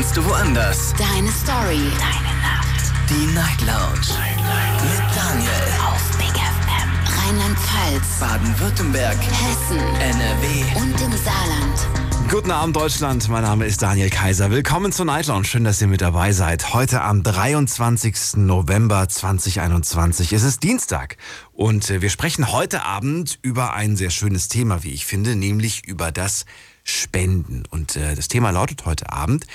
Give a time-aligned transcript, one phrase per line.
[0.00, 0.94] kannst du woanders.
[0.96, 1.82] Deine Story.
[1.98, 2.90] Deine Nacht.
[3.10, 4.00] Die Night Lounge.
[4.18, 5.50] Night, Mit Daniel.
[5.86, 7.28] Auf Big FM.
[7.28, 8.18] Rheinland-Pfalz.
[8.18, 9.18] Baden-Württemberg.
[9.20, 9.78] Hessen.
[10.00, 10.80] NRW.
[10.80, 12.30] Und im Saarland.
[12.30, 14.50] Guten Abend Deutschland, mein Name ist Daniel Kaiser.
[14.50, 15.44] Willkommen zur Night Lounge.
[15.44, 16.72] Schön, dass ihr mit dabei seid.
[16.72, 18.36] Heute am 23.
[18.36, 20.32] November 2021.
[20.32, 21.18] Es ist Dienstag
[21.52, 25.86] und äh, wir sprechen heute Abend über ein sehr schönes Thema, wie ich finde, nämlich
[25.86, 26.46] über das
[26.84, 27.64] Spenden.
[27.70, 29.46] Und äh, das Thema lautet heute Abend,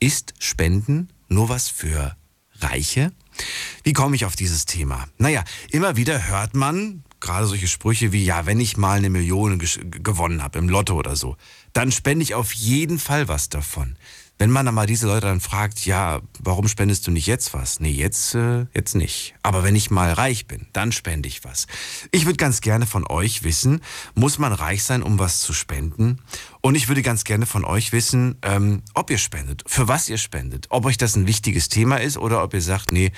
[0.00, 2.16] ist Spenden nur was für
[2.60, 3.12] Reiche?
[3.84, 5.06] Wie komme ich auf dieses Thema?
[5.18, 9.58] Naja, immer wieder hört man gerade solche Sprüche wie, ja, wenn ich mal eine Million
[9.58, 11.36] gewonnen habe im Lotto oder so,
[11.72, 13.96] dann spende ich auf jeden Fall was davon.
[14.40, 17.80] Wenn man dann mal diese Leute dann fragt, ja, warum spendest du nicht jetzt was?
[17.80, 19.34] Nee, jetzt, äh, jetzt nicht.
[19.42, 21.66] Aber wenn ich mal reich bin, dann spende ich was.
[22.12, 23.80] Ich würde ganz gerne von euch wissen,
[24.14, 26.20] muss man reich sein, um was zu spenden?
[26.68, 30.18] Und ich würde ganz gerne von euch wissen, ähm, ob ihr spendet, für was ihr
[30.18, 33.10] spendet, ob euch das ein wichtiges Thema ist oder ob ihr sagt, nee,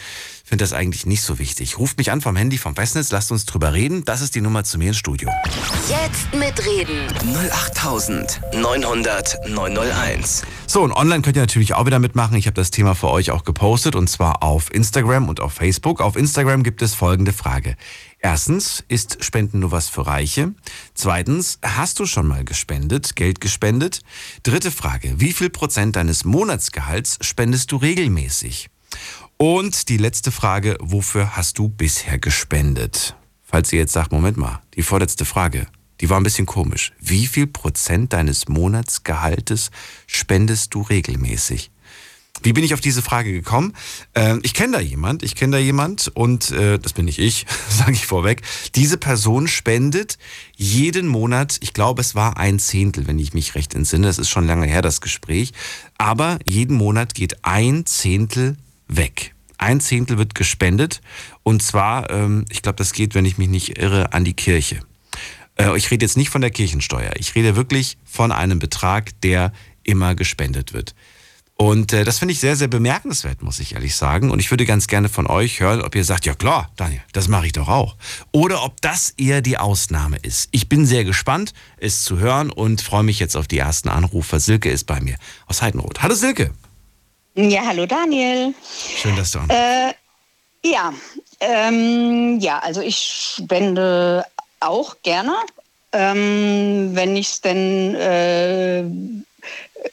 [0.44, 1.76] finde das eigentlich nicht so wichtig.
[1.76, 4.04] Ruft mich an vom Handy, vom Festnetz, lasst uns drüber reden.
[4.04, 5.30] Das ist die Nummer zu mir ins Studio.
[5.88, 7.08] Jetzt mitreden.
[7.50, 10.42] 08900 901.
[10.68, 12.36] So, und online könnt ihr natürlich auch wieder mitmachen.
[12.36, 16.00] Ich habe das Thema für euch auch gepostet und zwar auf Instagram und auf Facebook.
[16.00, 17.74] Auf Instagram gibt es folgende Frage.
[18.22, 20.54] Erstens, ist Spenden nur was für Reiche?
[20.94, 24.00] Zweitens, hast du schon mal gespendet, Geld gespendet?
[24.42, 28.68] Dritte Frage, wie viel Prozent deines Monatsgehalts spendest du regelmäßig?
[29.38, 33.16] Und die letzte Frage, wofür hast du bisher gespendet?
[33.42, 35.66] Falls ihr jetzt sagt, Moment mal, die vorletzte Frage,
[36.02, 36.92] die war ein bisschen komisch.
[37.00, 39.70] Wie viel Prozent deines Monatsgehaltes
[40.06, 41.70] spendest du regelmäßig?
[42.42, 43.74] Wie bin ich auf diese Frage gekommen?
[44.14, 47.46] Äh, ich kenne da jemand, ich kenne da jemand und äh, das bin nicht ich,
[47.68, 48.42] sage ich vorweg.
[48.74, 50.18] Diese Person spendet
[50.56, 54.30] jeden Monat, ich glaube es war ein Zehntel, wenn ich mich recht entsinne, das ist
[54.30, 55.52] schon lange her das Gespräch,
[55.98, 58.56] aber jeden Monat geht ein Zehntel
[58.88, 59.34] weg.
[59.58, 61.02] Ein Zehntel wird gespendet
[61.42, 64.80] und zwar, ähm, ich glaube das geht, wenn ich mich nicht irre, an die Kirche.
[65.56, 69.52] Äh, ich rede jetzt nicht von der Kirchensteuer, ich rede wirklich von einem Betrag, der
[69.82, 70.94] immer gespendet wird.
[71.60, 74.30] Und äh, das finde ich sehr, sehr bemerkenswert, muss ich ehrlich sagen.
[74.30, 77.28] Und ich würde ganz gerne von euch hören, ob ihr sagt, ja klar, Daniel, das
[77.28, 77.96] mache ich doch auch.
[78.32, 80.48] Oder ob das eher die Ausnahme ist.
[80.52, 84.40] Ich bin sehr gespannt, es zu hören und freue mich jetzt auf die ersten Anrufer.
[84.40, 85.16] Silke ist bei mir
[85.48, 86.00] aus Heidenroth.
[86.00, 86.50] Hallo Silke.
[87.34, 88.54] Ja, hallo Daniel.
[88.96, 89.60] Schön, dass du anrufst.
[89.60, 89.92] Äh,
[90.66, 90.94] ja,
[91.40, 94.24] ähm, ja, also ich spende
[94.60, 95.34] auch gerne,
[95.92, 98.84] ähm, wenn ich es denn äh,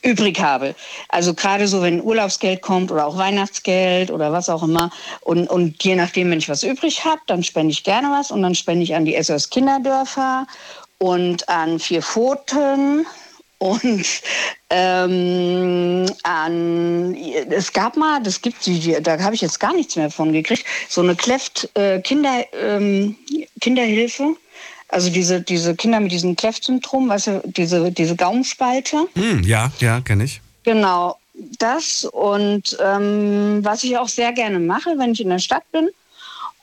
[0.02, 0.76] übrig habe.
[1.10, 4.92] Also gerade so, wenn Urlaubsgeld kommt oder auch Weihnachtsgeld oder was auch immer.
[5.22, 8.32] Und, und je nachdem, wenn ich was übrig habe, dann spende ich gerne was.
[8.32, 10.48] Und dann spende ich an die SOS Kinderdörfer
[11.00, 13.06] und an Vier Pfoten
[13.60, 14.06] und
[14.70, 17.16] ähm, an,
[17.50, 18.70] es gab mal, das gibt
[19.02, 23.16] da habe ich jetzt gar nichts mehr von gekriegt, so eine Kleft äh, Kinder, ähm,
[23.60, 24.36] Kinderhilfe
[24.90, 29.08] also diese, diese Kinder mit diesem Cleft-Syndrom, weißt du, diese, diese Gaumenspalte.
[29.16, 30.42] Hm, ja, ja, kenne ich.
[30.64, 31.18] Genau,
[31.60, 32.06] das.
[32.06, 35.90] Und ähm, was ich auch sehr gerne mache, wenn ich in der Stadt bin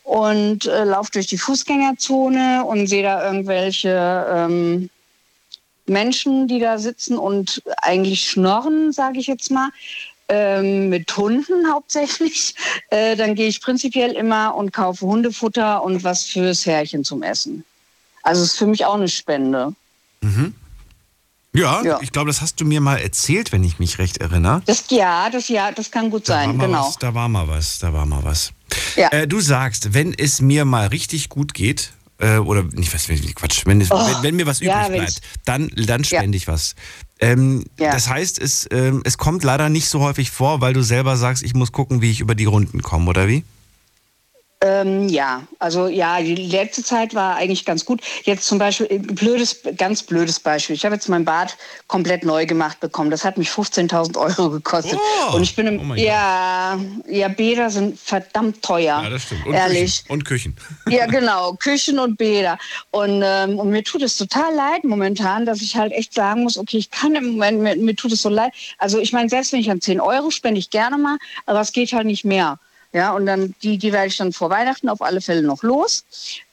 [0.05, 4.91] und äh, laufe durch die Fußgängerzone und sehe da irgendwelche ähm,
[5.87, 9.71] Menschen, die da sitzen und eigentlich schnorren, sage ich jetzt mal,
[10.29, 12.55] ähm, mit Hunden hauptsächlich,
[12.91, 17.65] äh, dann gehe ich prinzipiell immer und kaufe Hundefutter und was fürs Härchen zum Essen.
[18.25, 19.73] Also es ist für mich auch eine Spende.
[20.21, 20.55] Mhm.
[21.53, 24.63] Ja, ja, ich glaube, das hast du mir mal erzählt, wenn ich mich recht erinnere.
[24.67, 26.89] Das, ja, das, ja, das kann gut da sein, genau.
[26.89, 28.53] Was, da war mal was, da war mal was.
[28.97, 29.09] Ja.
[29.13, 33.67] Äh, du sagst, wenn es mir mal richtig gut geht, äh, oder nicht was, Quatsch,
[33.67, 36.75] wenn, es, oh, wenn, wenn, mir was übrig ja, bleibt, dann, dann spende ich was.
[37.21, 41.17] Ähm, das heißt, es, ähm, es kommt leider nicht so häufig vor, weil du selber
[41.17, 43.45] sagst, ich muss gucken, wie ich über die Runden komme, oder wie?
[44.65, 48.01] Ähm, ja, also ja, die letzte Zeit war eigentlich ganz gut.
[48.23, 50.75] Jetzt zum Beispiel, äh, blödes, ganz blödes Beispiel.
[50.75, 53.11] Ich habe jetzt mein Bad komplett neu gemacht bekommen.
[53.11, 54.99] Das hat mich 15.000 Euro gekostet.
[55.29, 59.03] Oh, Und ich bin im, oh ja, ja, Bäder sind verdammt teuer.
[59.03, 59.45] Ja, das stimmt.
[59.45, 60.05] Und ehrlich.
[60.05, 60.13] Küchen.
[60.13, 60.57] Und Küchen.
[60.89, 62.57] Ja, genau, Küchen und Bäder.
[62.91, 66.57] Und, ähm, und mir tut es total leid momentan, dass ich halt echt sagen muss,
[66.57, 68.53] okay, ich kann im Moment, mir, mir tut es so leid.
[68.79, 71.73] Also ich meine, selbst wenn ich an 10 Euro spende ich gerne mal, aber es
[71.73, 72.59] geht halt nicht mehr.
[72.95, 76.05] Ja, und dann die, die werde ich dann vor Weihnachten auf alle Fälle noch los.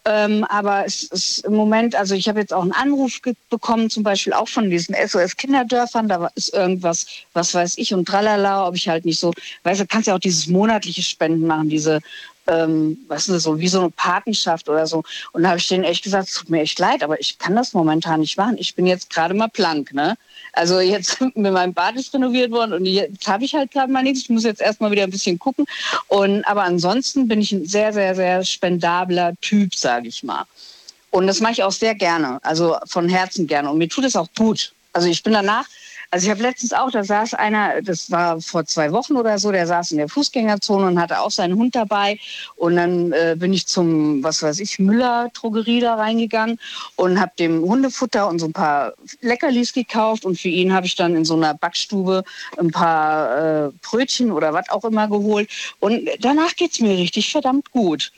[0.05, 3.21] Ähm, aber es ist im Moment, also ich habe jetzt auch einen Anruf
[3.51, 6.09] bekommen, zum Beispiel auch von diesen SOS-Kinderdörfern.
[6.09, 9.85] Da ist irgendwas, was weiß ich und tralala, ob ich halt nicht so, weißt du,
[9.85, 11.99] kannst ja auch dieses monatliche Spenden machen, diese
[12.47, 15.03] ähm, ist das, so wie so eine Patenschaft oder so.
[15.31, 17.55] Und da habe ich denen echt gesagt, es tut mir echt leid, aber ich kann
[17.55, 18.57] das momentan nicht machen.
[18.57, 20.17] Ich bin jetzt gerade mal blank, ne?
[20.53, 24.03] Also jetzt mit meinem Bad ist renoviert worden und jetzt habe ich halt gerade mal
[24.03, 24.21] nichts.
[24.21, 25.65] Ich muss jetzt erstmal wieder ein bisschen gucken.
[26.07, 30.45] Und aber ansonsten bin ich ein sehr, sehr, sehr spendabler Typ, sage ich mal.
[31.11, 33.69] Und das mache ich auch sehr gerne, also von Herzen gerne.
[33.69, 34.73] Und mir tut es auch gut.
[34.93, 35.65] Also ich bin danach,
[36.11, 39.49] also ich habe letztens auch, da saß einer, das war vor zwei Wochen oder so,
[39.49, 42.19] der saß in der Fußgängerzone und hatte auch seinen Hund dabei.
[42.57, 46.59] Und dann äh, bin ich zum, was weiß ich, Müller-Drogerie da reingegangen
[46.97, 50.25] und habe dem Hundefutter und so ein paar Leckerlis gekauft.
[50.25, 52.25] Und für ihn habe ich dann in so einer Backstube
[52.59, 55.49] ein paar äh, Brötchen oder was auch immer geholt.
[55.79, 58.11] Und danach geht's mir richtig verdammt gut.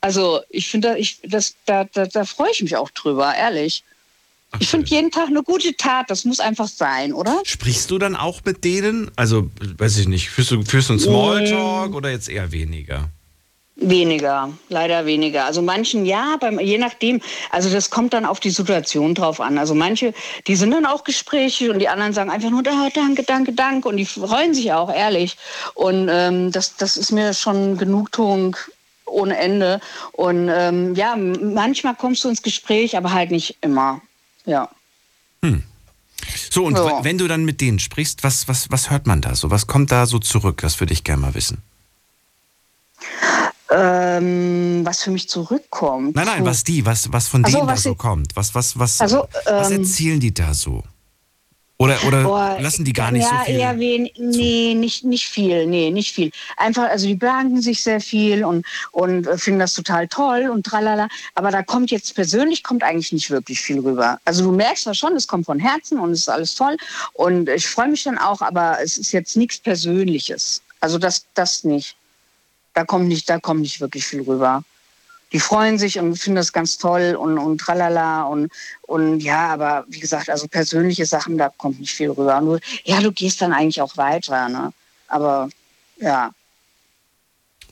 [0.00, 3.84] Also ich finde, ich, das, da, da, da freue ich mich auch drüber, ehrlich.
[4.58, 7.40] Ich finde jeden Tag eine gute Tat, das muss einfach sein, oder?
[7.44, 9.10] Sprichst du dann auch mit denen?
[9.16, 9.48] Also,
[9.78, 13.08] weiß ich nicht, führst du, führst du einen Smalltalk oder jetzt eher weniger?
[13.82, 15.46] Weniger, leider weniger.
[15.46, 17.22] Also manchen ja, beim, je nachdem.
[17.50, 19.56] Also das kommt dann auf die Situation drauf an.
[19.56, 20.12] Also manche,
[20.46, 23.88] die sind dann auch gesprächig und die anderen sagen einfach nur oh, danke, danke, danke
[23.88, 25.38] und die freuen sich auch ehrlich.
[25.74, 28.54] Und ähm, das, das ist mir schon Genugtuung
[29.06, 29.80] ohne Ende.
[30.12, 34.02] Und ähm, ja, manchmal kommst du ins Gespräch, aber halt nicht immer.
[34.50, 34.68] Ja.
[35.44, 35.62] Hm.
[36.50, 37.04] So, und Ja.
[37.04, 39.50] wenn du dann mit denen sprichst, was, was, was hört man da so?
[39.50, 40.60] Was kommt da so zurück?
[40.62, 41.58] Das würde ich gerne mal wissen.
[43.70, 46.16] Ähm, was für mich zurückkommt.
[46.16, 48.34] Nein, nein, was die, was, was von Ach so, denen da was so sie- kommt.
[48.34, 50.82] Was, was, was, Also, was ähm, erzählen die da so?
[51.80, 53.58] Oder, oder Boah, lassen die gar nicht ja, so viel?
[53.58, 54.12] eher wenig.
[54.18, 55.66] Nee, nicht, nicht viel.
[55.66, 56.30] Nee, nicht viel.
[56.58, 60.66] Einfach, also die bedanken sich sehr viel und, und äh, finden das total toll und
[60.66, 61.08] tralala.
[61.36, 64.18] Aber da kommt jetzt persönlich kommt eigentlich nicht wirklich viel rüber.
[64.26, 66.76] Also du merkst zwar schon, es kommt von Herzen und es ist alles toll.
[67.14, 70.60] Und ich freue mich dann auch, aber es ist jetzt nichts Persönliches.
[70.80, 71.96] Also das, das nicht.
[72.74, 74.64] Da kommt nicht, da kommt nicht wirklich viel rüber
[75.32, 79.84] die freuen sich und finden das ganz toll und, und tralala und, und ja, aber
[79.88, 82.40] wie gesagt, also persönliche Sachen, da kommt nicht viel rüber.
[82.40, 84.72] Nur, ja, du gehst dann eigentlich auch weiter, ne?
[85.08, 85.48] Aber
[85.98, 86.30] ja.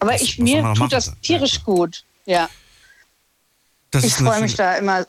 [0.01, 2.05] Aber Das ich, mir tut das tierisch gut.
[2.27, 2.49] Ja.
[3.91, 5.07] Das Ich freue mich da immer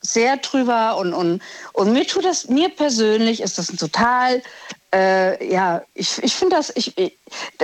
[0.00, 1.42] sehr drüber und, und,
[1.72, 4.42] und mir tut das, mir persönlich ist das ein total,
[4.94, 6.94] äh, ja, ich, ich finde das, ich,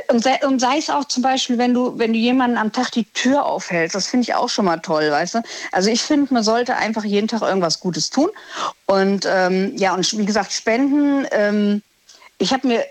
[0.08, 2.90] und, sei, und sei es auch zum Beispiel, wenn du, wenn du jemanden am Tag
[2.92, 5.42] die Tür aufhältst, das finde ich auch schon mal toll, weißt du?
[5.72, 8.30] Also ich finde, man sollte einfach jeden Tag irgendwas Gutes tun.
[8.86, 11.82] Und ähm, ja, und wie gesagt, Spenden, ähm,
[12.38, 12.84] ich habe mir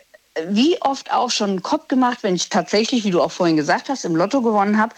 [0.49, 3.89] wie oft auch schon einen Kopf gemacht, wenn ich tatsächlich, wie du auch vorhin gesagt
[3.89, 4.93] hast, im Lotto gewonnen habe.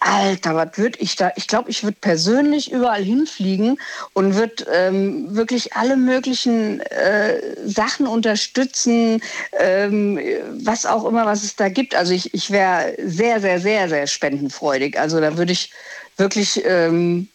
[0.00, 1.32] Alter, was würde ich da?
[1.36, 3.78] Ich glaube, ich würde persönlich überall hinfliegen
[4.12, 9.22] und würde ähm, wirklich alle möglichen äh, Sachen unterstützen,
[9.58, 10.18] ähm,
[10.62, 11.94] was auch immer, was es da gibt.
[11.94, 14.98] Also ich, ich wäre sehr, sehr, sehr, sehr spendenfreudig.
[14.98, 15.70] Also da würde ich
[16.18, 17.28] wirklich, ähm,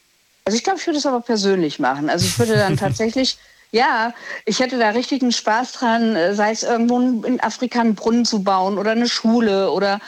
[0.45, 2.09] also ich glaube, ich würde es aber persönlich machen.
[2.09, 3.38] Also ich würde dann tatsächlich
[3.71, 4.13] ja,
[4.45, 8.44] ich hätte da richtigen Spaß dran, äh, sei es irgendwo in Afrika einen Brunnen zu
[8.44, 10.00] bauen oder eine Schule oder,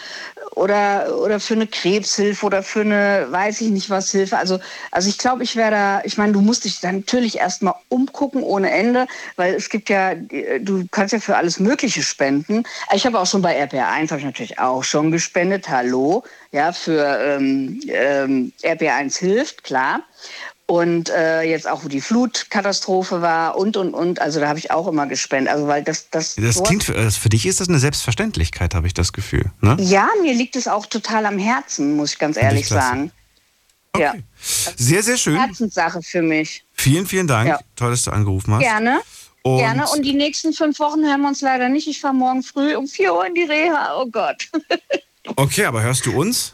[0.56, 4.38] oder, oder für eine Krebshilfe oder für eine, weiß ich nicht was, Hilfe.
[4.38, 4.60] Also,
[4.90, 8.42] also ich glaube, ich wäre da, ich meine, du musst dich dann natürlich erstmal umgucken
[8.42, 9.06] ohne Ende,
[9.36, 12.64] weil es gibt ja, äh, du kannst ja für alles Mögliche spenden.
[12.94, 17.20] Ich habe auch schon bei RPR1 habe ich natürlich auch schon gespendet, hallo, ja, für
[17.20, 20.02] ähm, ähm, RPR1 hilft, klar.
[20.72, 24.22] Und äh, jetzt auch, wo die Flutkatastrophe war und, und, und.
[24.22, 25.52] Also da habe ich auch immer gespendet.
[25.54, 26.10] Also weil das...
[26.12, 29.52] Das, Das klingt für, äh, für dich ist das eine Selbstverständlichkeit, habe ich das Gefühl.
[29.60, 29.76] Ne?
[29.82, 32.88] Ja, mir liegt es auch total am Herzen, muss ich ganz ich ehrlich klasse.
[32.88, 33.12] sagen.
[33.98, 34.24] Ja, Okay.
[34.78, 35.38] Sehr, sehr schön.
[35.38, 36.64] Herzenssache für mich.
[36.72, 37.50] Vielen, vielen Dank.
[37.50, 37.60] Ja.
[37.76, 38.62] Toll, dass du angerufen hast.
[38.62, 39.02] Gerne.
[39.42, 39.90] Und Gerne.
[39.90, 41.90] Und die nächsten fünf Wochen hören wir uns leider nicht.
[41.90, 43.98] Ich fahre morgen früh um 4 Uhr in die Reha.
[44.00, 44.50] Oh Gott.
[45.36, 46.54] okay, aber hörst du uns?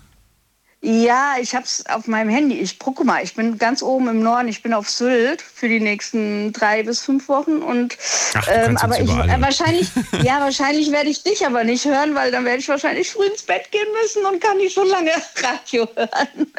[0.82, 2.60] Ja, ich hab's auf meinem Handy.
[2.60, 4.48] Ich gucke mal, ich bin ganz oben im Norden.
[4.48, 7.98] Ich bin auf Sylt für die nächsten drei bis fünf Wochen und
[8.36, 9.90] Ach, ähm, aber ich äh, wahrscheinlich,
[10.24, 13.42] ja, wahrscheinlich werde ich dich aber nicht hören, weil dann werde ich wahrscheinlich früh ins
[13.42, 15.12] Bett gehen müssen und kann nicht so lange
[15.44, 16.54] Radio hören,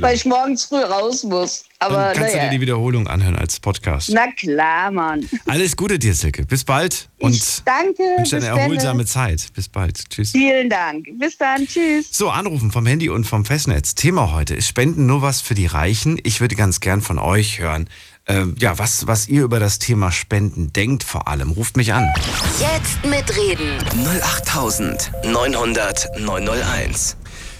[0.00, 1.64] weil ich morgens früh raus muss.
[1.78, 2.48] Aber Dann kannst du naja.
[2.48, 4.10] dir die Wiederholung anhören als Podcast.
[4.12, 5.28] Na klar, Mann.
[5.46, 6.46] Alles Gute dir, Silke.
[6.46, 8.02] Bis bald und ich danke.
[8.16, 8.56] wünsche eine dann.
[8.58, 9.48] erholsame Zeit.
[9.54, 10.08] Bis bald.
[10.08, 10.30] Tschüss.
[10.32, 11.06] Vielen Dank.
[11.18, 11.66] Bis dann.
[11.66, 12.08] Tschüss.
[12.10, 13.94] So, anrufen vom Handy und vom Festnetz.
[13.94, 16.18] Thema heute ist Spenden nur was für die Reichen.
[16.22, 17.88] Ich würde ganz gern von euch hören,
[18.28, 21.50] ähm, ja, was, was ihr über das Thema Spenden denkt vor allem.
[21.52, 22.12] Ruft mich an.
[22.58, 23.78] Jetzt mitreden.
[24.04, 27.16] 08900 901.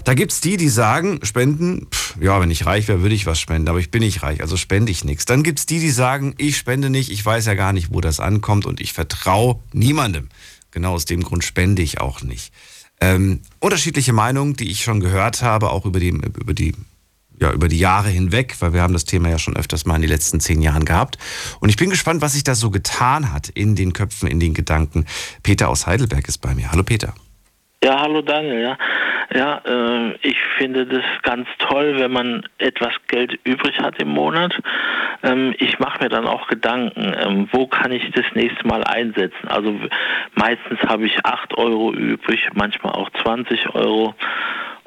[0.06, 3.40] Da gibt's die, die sagen, Spenden, pff, ja, wenn ich reich wäre, würde ich was
[3.40, 5.24] spenden, aber ich bin nicht reich, also spende ich nichts.
[5.24, 8.20] Dann gibt's die, die sagen, ich spende nicht, ich weiß ja gar nicht, wo das
[8.20, 10.28] ankommt und ich vertraue niemandem.
[10.70, 12.52] Genau aus dem Grund spende ich auch nicht.
[13.00, 16.76] Ähm, unterschiedliche Meinungen, die ich schon gehört habe, auch über die, über die
[17.40, 20.02] ja, über die Jahre hinweg, weil wir haben das Thema ja schon öfters mal in
[20.02, 21.18] den letzten zehn Jahren gehabt.
[21.58, 24.54] Und ich bin gespannt, was sich da so getan hat in den Köpfen, in den
[24.54, 25.04] Gedanken.
[25.42, 26.70] Peter aus Heidelberg ist bei mir.
[26.70, 27.12] Hallo Peter.
[27.82, 28.62] Ja, hallo Daniel.
[28.62, 28.78] Ja,
[29.34, 34.54] ja äh, ich finde das ganz toll, wenn man etwas Geld übrig hat im Monat.
[35.22, 39.48] Ähm, ich mache mir dann auch Gedanken, ähm, wo kann ich das nächste Mal einsetzen.
[39.48, 39.74] Also
[40.34, 44.14] meistens habe ich 8 Euro übrig, manchmal auch 20 Euro.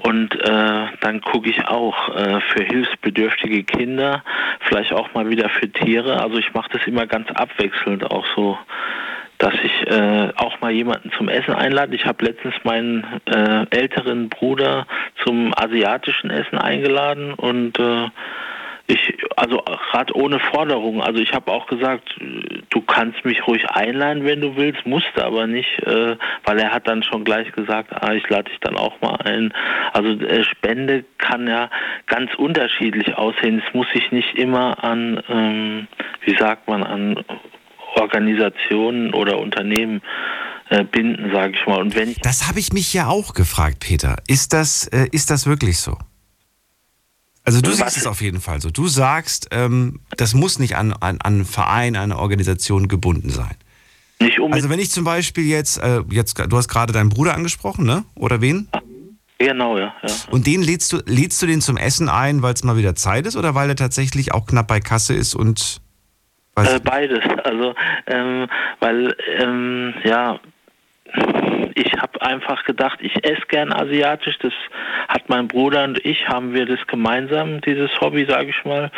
[0.01, 4.23] Und äh, dann gucke ich auch äh, für hilfsbedürftige Kinder,
[4.61, 6.21] vielleicht auch mal wieder für Tiere.
[6.21, 8.57] Also ich mache das immer ganz abwechselnd, auch so,
[9.39, 11.95] dass ich äh, auch mal jemanden zum Essen einlade.
[11.95, 14.85] Ich habe letztens meinen äh, älteren Bruder
[15.25, 18.07] zum asiatischen Essen eingeladen und äh,
[18.89, 21.01] ich, also gerade ohne Forderung.
[21.01, 22.09] Also ich habe auch gesagt,
[22.69, 26.87] du kannst mich ruhig einladen, wenn du willst, musste aber nicht, äh, weil er hat
[26.87, 29.53] dann schon gleich gesagt, ah, ich lade dich dann auch mal ein.
[29.93, 31.69] Also äh, Spende kann ja
[32.07, 33.61] ganz unterschiedlich aussehen.
[33.65, 35.87] Es muss sich nicht immer an, ähm,
[36.25, 37.23] wie sagt man, an
[37.95, 40.01] Organisationen oder Unternehmen
[40.69, 41.81] äh, binden, sage ich mal.
[41.81, 44.17] Und wenn ich das habe ich mich ja auch gefragt, Peter.
[44.27, 45.97] Ist das, äh, ist das wirklich so?
[47.43, 48.69] Also du siehst es auf jeden Fall so.
[48.69, 53.29] Du sagst, ähm, das muss nicht an, an, an einen Verein, an eine Organisation gebunden
[53.29, 53.55] sein.
[54.21, 54.53] Nicht unbedingt.
[54.53, 58.03] Also wenn ich zum Beispiel jetzt, äh, jetzt du hast gerade deinen Bruder angesprochen, ne?
[58.15, 58.67] Oder wen?
[59.39, 59.93] Genau, ja.
[60.05, 60.13] ja.
[60.29, 63.25] Und den lädst du, lädst du den zum Essen ein, weil es mal wieder Zeit
[63.25, 65.81] ist oder weil er tatsächlich auch knapp bei Kasse ist und
[66.55, 67.23] äh, beides.
[67.43, 67.75] Also
[68.07, 68.47] ähm,
[68.79, 70.39] weil ähm, ja
[71.75, 74.37] ich habe einfach gedacht, ich esse gern asiatisch.
[74.41, 74.53] Das
[75.07, 78.91] hat mein Bruder und ich, haben wir das gemeinsam, dieses Hobby, sage ich mal.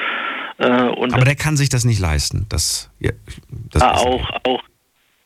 [0.58, 2.46] Äh, Aber der kann sich das nicht leisten.
[2.50, 3.12] Das, ja,
[3.72, 4.63] das ah, auch, auch.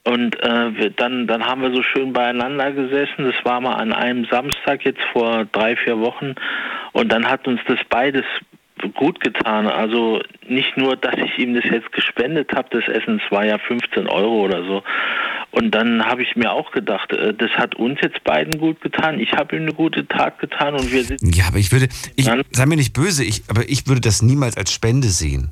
[0.04, 3.26] Und äh, wir, dann, dann haben wir so schön beieinander gesessen.
[3.26, 6.36] Das war mal an einem Samstag jetzt vor drei, vier Wochen.
[6.94, 8.26] Und dann hat uns das beides
[8.96, 9.68] gut getan.
[9.68, 13.58] Also nicht nur, dass ich ihm das jetzt gespendet habe, das Essen, es war ja
[13.58, 14.84] 15 Euro oder so.
[15.52, 19.20] Und dann habe ich mir auch gedacht, äh, das hat uns jetzt beiden gut getan.
[19.20, 21.36] Ich habe ihm eine gute Tat getan und wir sind.
[21.36, 24.58] Ja, aber ich würde, ich, sei mir nicht böse, ich, aber ich würde das niemals
[24.58, 25.52] als Spende sehen.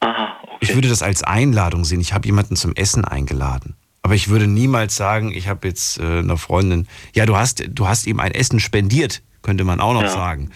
[0.00, 0.56] Aha, okay.
[0.60, 2.00] Ich würde das als Einladung sehen.
[2.00, 3.76] Ich habe jemanden zum Essen eingeladen.
[4.02, 6.88] Aber ich würde niemals sagen, ich habe jetzt äh, eine Freundin.
[7.14, 10.08] Ja, du hast, du hast ihm ein Essen spendiert, könnte man auch noch ja.
[10.08, 10.50] sagen.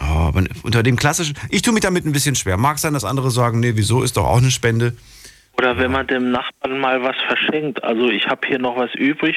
[0.00, 0.30] Oh,
[0.62, 2.56] unter dem klassischen, ich tue mich damit ein bisschen schwer.
[2.56, 4.94] Mag sein, dass andere sagen, nee, wieso ist doch auch eine Spende.
[5.58, 7.82] Oder wenn man dem Nachbarn mal was verschenkt.
[7.82, 9.36] Also ich habe hier noch was übrig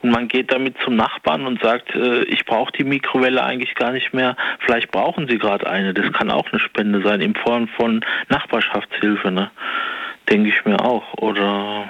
[0.00, 3.92] und man geht damit zum Nachbarn und sagt, äh, ich brauche die Mikrowelle eigentlich gar
[3.92, 4.36] nicht mehr.
[4.58, 5.94] Vielleicht brauchen Sie gerade eine.
[5.94, 9.52] Das kann auch eine Spende sein in Form von Nachbarschaftshilfe, ne?
[10.28, 11.14] Denke ich mir auch.
[11.18, 11.88] Oder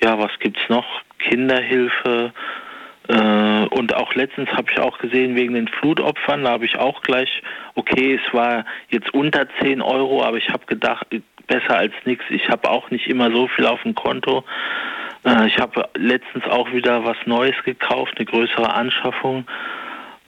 [0.00, 0.86] ja, was gibt's noch?
[1.18, 2.32] Kinderhilfe.
[3.08, 7.02] Äh, und auch letztens habe ich auch gesehen, wegen den Flutopfern, da habe ich auch
[7.02, 7.42] gleich,
[7.74, 11.06] okay, es war jetzt unter 10 Euro, aber ich habe gedacht,
[11.46, 12.24] besser als nichts.
[12.30, 14.44] Ich habe auch nicht immer so viel auf dem Konto.
[15.24, 19.46] Äh, ich habe letztens auch wieder was Neues gekauft, eine größere Anschaffung.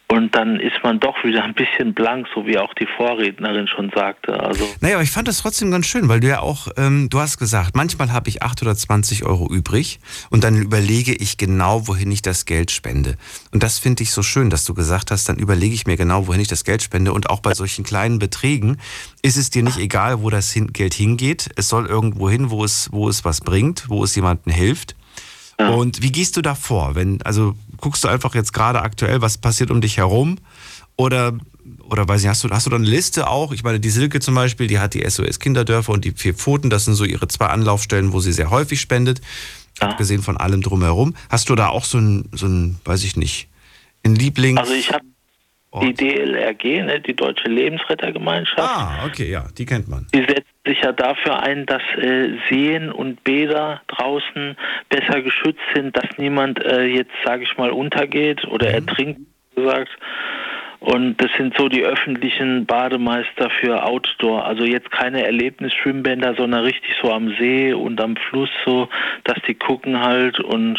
[0.09, 3.91] Und dann ist man doch wieder ein bisschen blank, so wie auch die Vorrednerin schon
[3.93, 4.39] sagte.
[4.39, 7.19] Also naja, aber ich fand das trotzdem ganz schön, weil du ja auch, ähm, du
[7.19, 9.99] hast gesagt, manchmal habe ich 8 oder 20 Euro übrig
[10.31, 13.17] und dann überlege ich genau, wohin ich das Geld spende.
[13.51, 16.29] Und das finde ich so schön, dass du gesagt hast, dann überlege ich mir genau,
[16.29, 17.13] wohin ich das Geld spende.
[17.13, 18.79] Und auch bei solchen kleinen Beträgen
[19.23, 21.51] ist es dir nicht egal, wo das Geld hingeht.
[21.57, 24.95] Es soll irgendwo hin, wo es, wo es was bringt, wo es jemandem hilft.
[25.59, 25.71] Ja.
[25.71, 26.95] Und wie gehst du da vor?
[26.95, 30.39] Wenn, also guckst du einfach jetzt gerade aktuell, was passiert um dich herum?
[30.97, 31.39] Oder,
[31.89, 33.53] oder weiß ich, hast du, hast du da eine Liste auch?
[33.53, 36.71] Ich meine, die Silke zum Beispiel, die hat die SOS Kinderdörfer und die vier Pfoten,
[36.71, 39.21] das sind so ihre zwei Anlaufstellen, wo sie sehr häufig spendet.
[39.81, 39.91] Ja.
[39.91, 41.15] Abgesehen von allem drumherum.
[41.29, 43.49] Hast du da auch so ein, so ein, weiß ich nicht,
[44.05, 44.57] ein Liebling?
[44.57, 45.05] Also ich habe
[45.83, 48.59] die DLRG, ne, die Deutsche Lebensrettergemeinschaft.
[48.59, 50.07] Ah, okay, ja, die kennt man.
[50.15, 54.57] Die setzt sich ja dafür ein, dass äh, Seen und Bäder draußen
[54.89, 58.75] besser geschützt sind, dass niemand äh, jetzt, sage ich mal, untergeht oder mhm.
[58.75, 59.21] ertrinkt,
[59.55, 59.91] gesagt.
[60.79, 64.45] Und das sind so die öffentlichen Bademeister für Outdoor.
[64.45, 68.89] Also jetzt keine Erlebnisschwimmbänder, sondern richtig so am See und am Fluss so,
[69.25, 70.79] dass die gucken halt und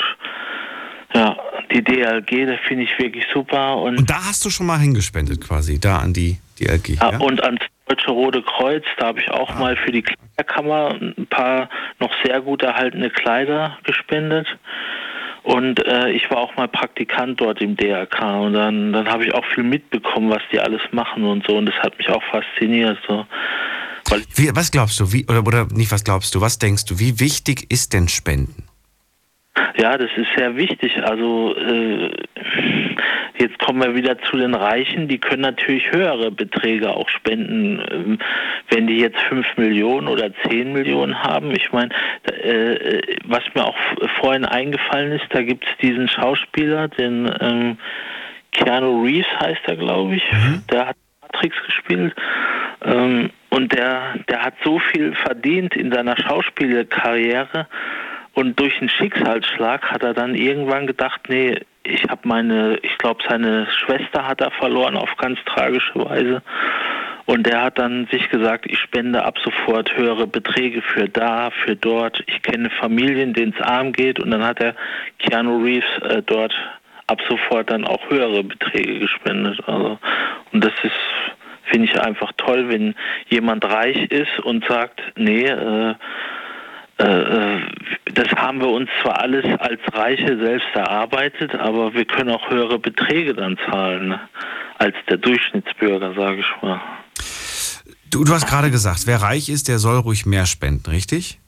[1.14, 1.38] ja,
[1.72, 3.78] die DLG, das finde ich wirklich super.
[3.78, 7.00] Und, und, da hast du schon mal hingespendet quasi, da an die DLG.
[7.00, 7.18] Ja, ja?
[7.20, 9.60] und ans Deutsche Rote Kreuz, da habe ich auch ah.
[9.60, 14.48] mal für die Kleiderkammer ein paar noch sehr gut erhaltene Kleider gespendet.
[15.44, 19.34] Und äh, ich war auch mal Praktikant dort im DRK und dann, dann habe ich
[19.34, 21.56] auch viel mitbekommen, was die alles machen und so.
[21.56, 22.98] Und das hat mich auch fasziniert.
[23.08, 23.26] So.
[24.36, 27.22] Wie, was glaubst du, wie, oder, oder nicht was glaubst du, was denkst du, wie
[27.22, 28.67] wichtig ist denn Spenden?
[29.78, 30.92] Ja, das ist sehr wichtig.
[31.04, 32.12] Also äh,
[33.38, 38.20] jetzt kommen wir wieder zu den Reichen, die können natürlich höhere Beträge auch spenden, ähm,
[38.70, 41.52] wenn die jetzt 5 Millionen oder 10 Millionen haben.
[41.52, 43.78] Ich meine, äh, was mir auch
[44.20, 47.78] vorhin eingefallen ist, da gibt es diesen Schauspieler, den ähm,
[48.52, 50.64] Keanu Reeves heißt er, glaube ich, mhm.
[50.72, 52.16] der hat Matrix gespielt.
[52.84, 57.68] Ähm, und der, der hat so viel verdient in seiner Schauspielkarriere
[58.38, 63.24] und durch einen Schicksalsschlag hat er dann irgendwann gedacht, nee, ich habe meine, ich glaube,
[63.28, 66.44] seine Schwester hat er verloren auf ganz tragische Weise.
[67.26, 71.76] Und der hat dann sich gesagt, ich spende ab sofort höhere Beträge für da, für
[71.76, 72.24] dort.
[72.28, 74.20] Ich kenne Familien, denen es arm geht.
[74.20, 74.76] Und dann hat er
[75.18, 76.54] Keanu Reeves äh, dort
[77.08, 79.60] ab sofort dann auch höhere Beträge gespendet.
[79.66, 79.98] Also,
[80.52, 80.94] und das ist
[81.72, 82.96] finde ich einfach toll, wenn
[83.30, 85.96] jemand reich ist und sagt, nee, äh,
[86.98, 92.80] das haben wir uns zwar alles als Reiche selbst erarbeitet, aber wir können auch höhere
[92.80, 94.20] Beträge dann zahlen ne?
[94.80, 96.82] als der Durchschnittsbürger, sage ich mal.
[98.10, 101.40] Du, du hast gerade gesagt, wer reich ist, der soll ruhig mehr spenden, richtig?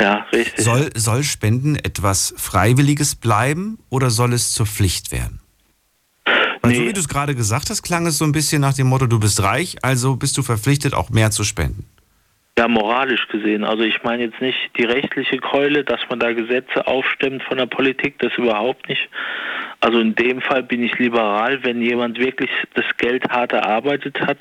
[0.00, 0.64] Ja, richtig.
[0.64, 5.40] Soll, soll Spenden etwas Freiwilliges bleiben oder soll es zur Pflicht werden?
[6.62, 6.78] Weil nee.
[6.78, 9.06] so wie du es gerade gesagt hast, klang es so ein bisschen nach dem Motto,
[9.06, 11.86] du bist reich, also bist du verpflichtet, auch mehr zu spenden.
[12.56, 13.64] Ja, moralisch gesehen.
[13.64, 17.66] Also ich meine jetzt nicht die rechtliche Keule, dass man da Gesetze aufstimmt von der
[17.66, 19.08] Politik, das überhaupt nicht.
[19.80, 24.38] Also in dem Fall bin ich liberal, wenn jemand wirklich das Geld hart erarbeitet hat,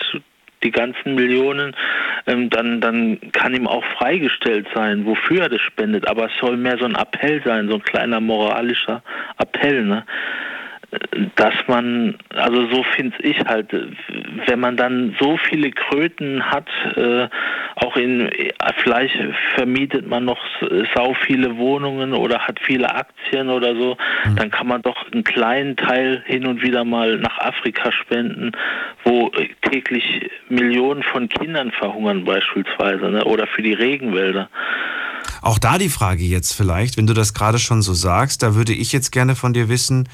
[0.62, 1.76] die ganzen Millionen,
[2.28, 6.08] ähm, dann, dann kann ihm auch freigestellt sein, wofür er das spendet.
[6.08, 9.02] Aber es soll mehr so ein Appell sein, so ein kleiner moralischer
[9.40, 9.84] Appell.
[9.84, 10.06] Ne?
[11.36, 13.70] Dass man, also so finde ich halt,
[14.48, 17.28] wenn man dann so viele Kröten hat, äh,
[17.76, 18.30] auch in,
[18.84, 19.18] vielleicht
[19.56, 20.40] vermietet man noch
[20.96, 24.36] sau viele Wohnungen oder hat viele Aktien oder so, mhm.
[24.36, 28.52] dann kann man doch einen kleinen Teil hin und wieder mal nach Afrika spenden,
[29.04, 29.32] wo
[29.62, 33.24] täglich Millionen von Kindern verhungern beispielsweise, ne?
[33.26, 34.50] oder für die Regenwälder.
[35.42, 38.74] Auch da die Frage jetzt vielleicht, wenn du das gerade schon so sagst, da würde
[38.74, 40.08] ich jetzt gerne von dir wissen,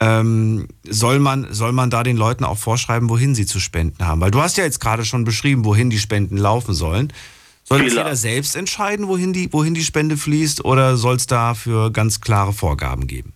[0.00, 4.20] ähm, soll, man, soll man da den Leuten auch vorschreiben, wohin sie zu spenden haben?
[4.20, 7.12] Weil du hast ja jetzt gerade schon beschrieben, wohin die Spenden laufen sollen.
[7.64, 11.90] Soll das jeder selbst entscheiden, wohin die, wohin die Spende fließt, oder soll es dafür
[11.90, 13.34] ganz klare Vorgaben geben?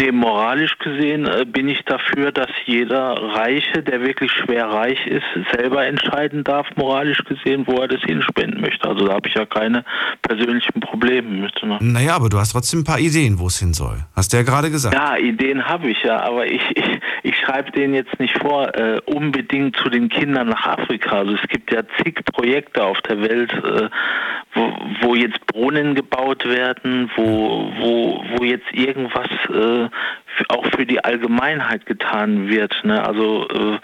[0.00, 5.26] Nee, moralisch gesehen äh, bin ich dafür, dass jeder Reiche, der wirklich schwer reich ist,
[5.52, 8.88] selber entscheiden darf, moralisch gesehen, wo er das hinspenden möchte.
[8.88, 9.84] Also da habe ich ja keine
[10.22, 11.62] persönlichen Probleme mit.
[11.62, 11.76] Ne?
[11.80, 13.98] Naja, aber du hast trotzdem ein paar Ideen, wo es hin soll.
[14.16, 14.94] Hast du ja gerade gesagt.
[14.94, 19.00] Ja, Ideen habe ich ja, aber ich, ich, ich schreibe denen jetzt nicht vor, äh,
[19.04, 21.18] unbedingt zu den Kindern nach Afrika.
[21.18, 23.90] Also es gibt ja zig Projekte auf der Welt, äh,
[24.54, 29.89] wo, wo jetzt Brunnen gebaut werden, wo, wo, wo jetzt irgendwas äh,
[30.48, 32.74] auch für die Allgemeinheit getan wird.
[32.84, 33.04] Ne?
[33.04, 33.78] Also äh,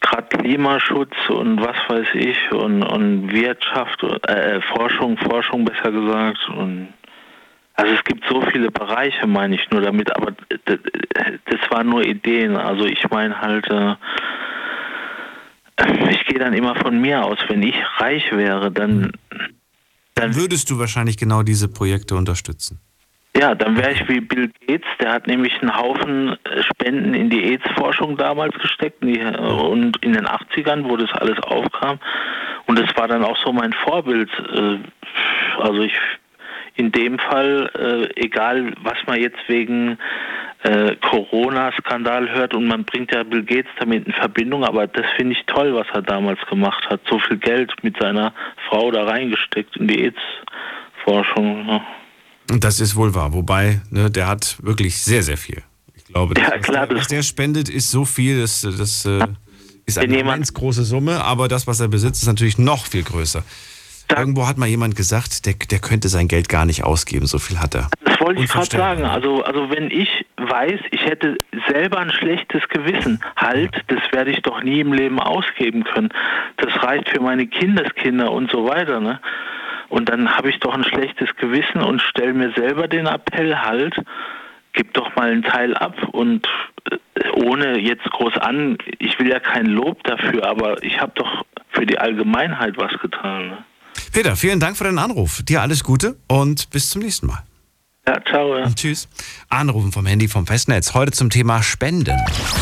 [0.00, 6.88] gerade Klimaschutz und was weiß ich und, und Wirtschaft, äh, Forschung, Forschung besser gesagt und
[7.76, 10.32] also es gibt so viele Bereiche, meine ich nur damit, aber
[10.64, 12.56] das waren nur Ideen.
[12.56, 13.96] Also ich meine halt, äh,
[16.10, 19.12] ich gehe dann immer von mir aus, wenn ich reich wäre, dann,
[20.14, 22.80] dann würdest du wahrscheinlich genau diese Projekte unterstützen.
[23.38, 27.28] Ja, dann wäre ich wie Bill Gates, der hat nämlich einen Haufen äh, Spenden in
[27.28, 31.98] die AIDS-Forschung damals gesteckt äh, und in den 80ern, wo das alles aufkam.
[32.66, 34.30] Und das war dann auch so mein Vorbild.
[34.54, 34.78] Äh,
[35.60, 35.92] also ich
[36.76, 39.96] in dem Fall, egal was man jetzt wegen
[41.00, 45.46] Corona-Skandal hört und man bringt ja Bill Gates damit in Verbindung, aber das finde ich
[45.46, 47.00] toll, was er damals gemacht hat.
[47.08, 48.34] So viel Geld mit seiner
[48.68, 51.80] Frau da reingesteckt in die AIDS-Forschung.
[52.48, 53.32] Das ist wohl wahr.
[53.32, 55.62] Wobei, ne, der hat wirklich sehr, sehr viel.
[55.94, 59.04] Ich glaube, das, ja, klar, was, der, was der spendet, ist so viel, das, das
[59.04, 59.26] äh,
[59.86, 63.42] ist eine ganz große Summe, aber das, was er besitzt, ist natürlich noch viel größer.
[64.08, 67.38] Da, Irgendwo hat mal jemand gesagt, der, der könnte sein Geld gar nicht ausgeben, so
[67.38, 67.88] viel hat er.
[68.04, 69.04] Das wollte ich gerade sagen.
[69.04, 74.42] Also, also wenn ich weiß, ich hätte selber ein schlechtes Gewissen, halt, das werde ich
[74.42, 76.10] doch nie im Leben ausgeben können.
[76.58, 79.00] Das reicht für meine Kindeskinder und so weiter.
[79.00, 79.20] Ne?
[79.88, 83.96] Und dann habe ich doch ein schlechtes Gewissen und stelle mir selber den Appell halt,
[84.72, 86.46] gib doch mal einen Teil ab und
[86.90, 86.96] äh,
[87.44, 91.86] ohne jetzt groß an, ich will ja kein Lob dafür, aber ich habe doch für
[91.86, 93.48] die Allgemeinheit was getan.
[93.48, 93.58] Ne?
[94.12, 95.42] Peter, vielen Dank für deinen Anruf.
[95.42, 97.42] Dir alles Gute und bis zum nächsten Mal.
[98.08, 98.56] Ja, ciao.
[98.56, 98.70] Ja.
[98.70, 99.08] Tschüss.
[99.48, 100.94] Anrufen vom Handy vom Festnetz.
[100.94, 102.16] Heute zum Thema Spenden.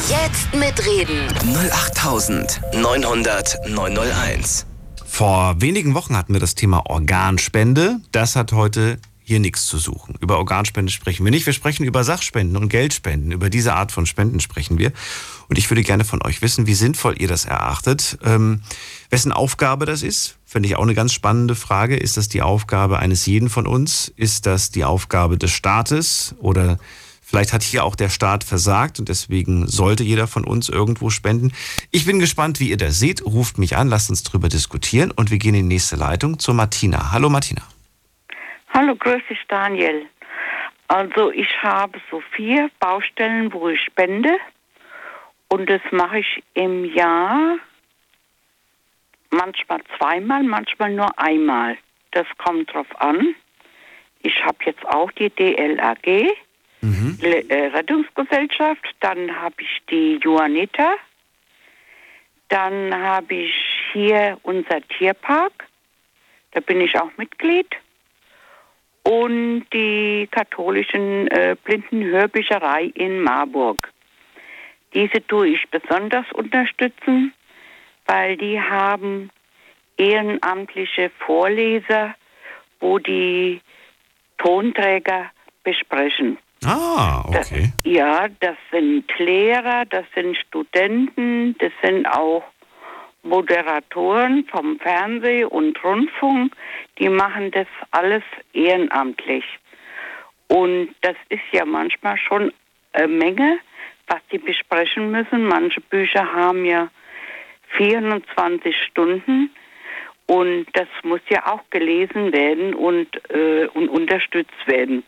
[0.08, 1.28] Jetzt mitreden.
[1.44, 4.66] 08900 901.
[5.14, 8.00] Vor wenigen Wochen hatten wir das Thema Organspende.
[8.10, 10.16] Das hat heute hier nichts zu suchen.
[10.18, 11.46] Über Organspende sprechen wir nicht.
[11.46, 13.30] Wir sprechen über Sachspenden und Geldspenden.
[13.30, 14.92] Über diese Art von Spenden sprechen wir.
[15.48, 18.18] Und ich würde gerne von euch wissen, wie sinnvoll ihr das erachtet.
[18.24, 18.62] Ähm,
[19.08, 21.96] wessen Aufgabe das ist, finde ich auch eine ganz spannende Frage.
[21.96, 24.12] Ist das die Aufgabe eines jeden von uns?
[24.16, 26.34] Ist das die Aufgabe des Staates?
[26.40, 26.78] Oder
[27.34, 31.52] vielleicht hat hier auch der Staat versagt und deswegen sollte jeder von uns irgendwo spenden.
[31.90, 33.26] Ich bin gespannt, wie ihr das seht.
[33.26, 36.54] Ruft mich an, lasst uns drüber diskutieren und wir gehen in die nächste Leitung zur
[36.54, 37.10] Martina.
[37.10, 37.62] Hallo Martina.
[38.72, 40.06] Hallo, grüß dich Daniel.
[40.86, 44.36] Also ich habe so vier Baustellen, wo ich spende
[45.48, 47.56] und das mache ich im Jahr
[49.30, 51.76] manchmal zweimal, manchmal nur einmal.
[52.12, 53.34] Das kommt drauf an.
[54.22, 56.30] Ich habe jetzt auch die DLAG,
[56.84, 57.18] mhm.
[57.22, 60.94] Äh, Rettungsgesellschaft, dann habe ich die Juanita,
[62.48, 63.54] dann habe ich
[63.92, 65.66] hier unser Tierpark,
[66.52, 67.68] da bin ich auch Mitglied,
[69.04, 73.92] und die katholischen äh, Blindenhörbücherei in Marburg.
[74.94, 77.34] Diese tue ich besonders unterstützen,
[78.06, 79.30] weil die haben
[79.96, 82.14] ehrenamtliche Vorleser,
[82.80, 83.60] wo die
[84.38, 85.30] Tonträger
[85.62, 86.38] besprechen.
[86.66, 87.38] Ah, okay.
[87.38, 87.52] Das,
[87.84, 92.44] ja, das sind Lehrer, das sind Studenten, das sind auch
[93.22, 96.54] Moderatoren vom Fernseh- und Rundfunk,
[96.98, 98.22] die machen das alles
[98.52, 99.44] ehrenamtlich.
[100.48, 102.52] Und das ist ja manchmal schon
[102.92, 103.58] eine Menge,
[104.06, 105.46] was die besprechen müssen.
[105.46, 106.88] Manche Bücher haben ja
[107.76, 109.50] 24 Stunden
[110.26, 115.02] und das muss ja auch gelesen werden und, äh, und unterstützt werden.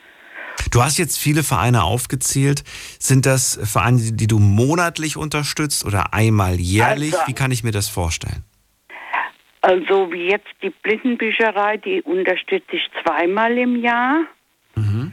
[0.71, 2.65] Du hast jetzt viele Vereine aufgezählt.
[2.99, 7.15] Sind das Vereine, die du monatlich unterstützt oder einmal jährlich?
[7.15, 8.45] Also, wie kann ich mir das vorstellen?
[9.67, 14.21] Also wie jetzt die Blindenbücherei, die unterstütze ich zweimal im Jahr.
[14.77, 15.13] Mhm.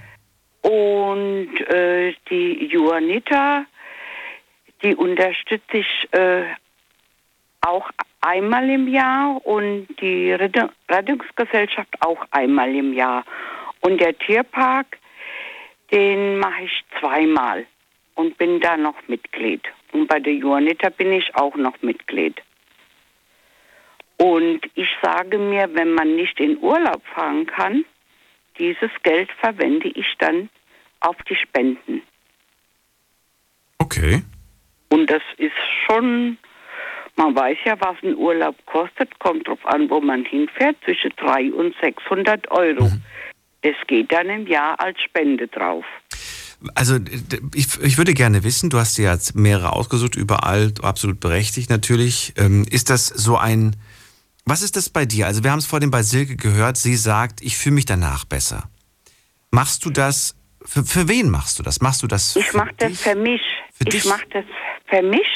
[0.61, 3.65] Und äh, die Juanita,
[4.83, 6.43] die unterstütze ich äh,
[7.61, 7.89] auch
[8.21, 13.25] einmal im Jahr und die Rettungsgesellschaft auch einmal im Jahr.
[13.81, 14.99] Und der Tierpark,
[15.91, 17.65] den mache ich zweimal
[18.15, 19.61] und bin da noch Mitglied.
[19.91, 22.41] Und bei der Juanita bin ich auch noch Mitglied.
[24.17, 27.85] Und ich sage mir, wenn man nicht in Urlaub fahren kann,
[28.57, 30.49] dieses Geld verwende ich dann
[30.99, 32.01] auf die Spenden.
[33.79, 34.21] Okay.
[34.89, 35.51] Und das ist
[35.85, 36.37] schon,
[37.15, 41.53] man weiß ja, was ein Urlaub kostet, kommt drauf an, wo man hinfährt, zwischen 300
[41.53, 42.85] und 600 Euro.
[42.85, 43.01] Mhm.
[43.63, 45.85] Es geht dann im Jahr als Spende drauf.
[46.75, 46.97] Also
[47.55, 52.33] ich, ich würde gerne wissen, du hast ja jetzt mehrere ausgesucht, überall absolut berechtigt natürlich.
[52.37, 53.75] Ähm, ist das so ein,
[54.45, 55.27] was ist das bei dir?
[55.27, 58.69] Also wir haben es vorhin bei Silke gehört, sie sagt, ich fühle mich danach besser.
[59.51, 61.81] Machst du das, für, für wen machst du das?
[61.81, 63.41] Machst du das Ich mache das für mich.
[63.73, 64.45] Für ich mache das
[64.87, 65.27] für mich,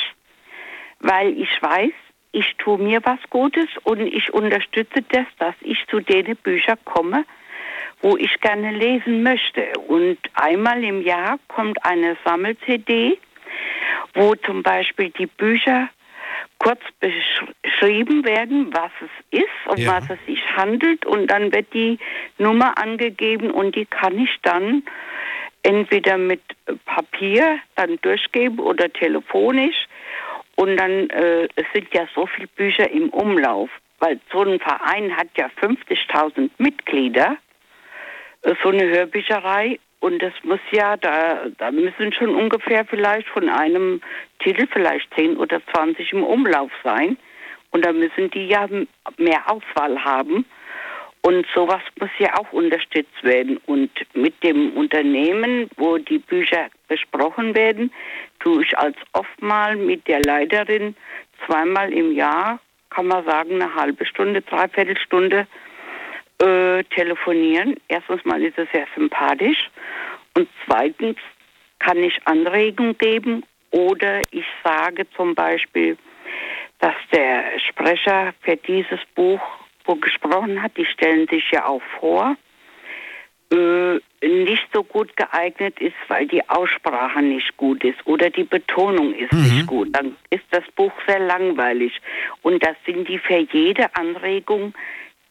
[0.99, 1.91] weil ich weiß,
[2.31, 7.25] ich tue mir was Gutes und ich unterstütze das, dass ich zu den Büchern komme,
[8.01, 9.73] wo ich gerne lesen möchte.
[9.87, 13.17] Und einmal im Jahr kommt eine Sammel-CD,
[14.13, 15.89] wo zum Beispiel die Bücher
[16.59, 19.93] kurz beschrieben werden, was es ist, um ja.
[19.93, 21.99] was es sich handelt und dann wird die
[22.37, 24.83] Nummer angegeben und die kann ich dann
[25.63, 26.41] entweder mit
[26.85, 29.87] Papier dann durchgeben oder telefonisch
[30.55, 35.15] und dann äh, es sind ja so viele Bücher im Umlauf, weil so ein Verein
[35.15, 37.37] hat ja 50.000 Mitglieder,
[38.63, 44.01] so eine Hörbücherei und das muss ja, da, da müssen schon ungefähr vielleicht von einem
[44.39, 47.17] Titel vielleicht 10 oder 20 im Umlauf sein.
[47.71, 48.67] Und da müssen die ja
[49.17, 50.45] mehr Auswahl haben.
[51.21, 53.57] Und sowas muss ja auch unterstützt werden.
[53.65, 57.91] Und mit dem Unternehmen, wo die Bücher besprochen werden,
[58.39, 60.95] tue ich als oftmal mit der Leiterin
[61.45, 62.59] zweimal im Jahr,
[62.91, 65.47] kann man sagen, eine halbe Stunde, dreiviertel Stunde
[66.39, 67.75] äh, telefonieren.
[67.87, 69.69] Erstens mal ist es sehr sympathisch
[70.35, 71.17] und zweitens
[71.79, 75.97] kann ich Anregungen geben oder ich sage zum Beispiel,
[76.79, 79.41] dass der Sprecher für dieses Buch,
[79.85, 82.35] wo gesprochen hat, die stellen sich ja auch vor,
[83.51, 89.13] äh, nicht so gut geeignet ist, weil die Aussprache nicht gut ist oder die Betonung
[89.13, 89.41] ist mhm.
[89.41, 89.89] nicht gut.
[89.91, 91.93] Dann ist das Buch sehr langweilig.
[92.41, 94.73] Und das sind die für jede Anregung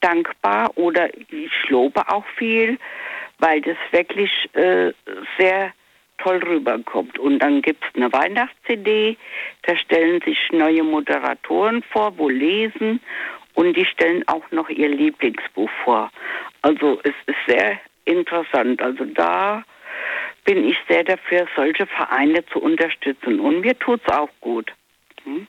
[0.07, 2.79] dankbar oder ich lobe auch viel,
[3.38, 4.92] weil das wirklich äh,
[5.38, 5.73] sehr
[6.19, 7.19] toll rüberkommt.
[7.19, 9.16] Und dann gibt es eine Weihnachts-CD,
[9.62, 13.01] da stellen sich neue Moderatoren vor, wo lesen
[13.55, 16.11] und die stellen auch noch ihr Lieblingsbuch vor.
[16.62, 18.81] Also es ist sehr interessant.
[18.81, 19.64] Also da
[20.45, 23.40] bin ich sehr dafür, solche Vereine zu unterstützen.
[23.40, 24.73] Und mir tut es auch gut.
[25.25, 25.47] Hm?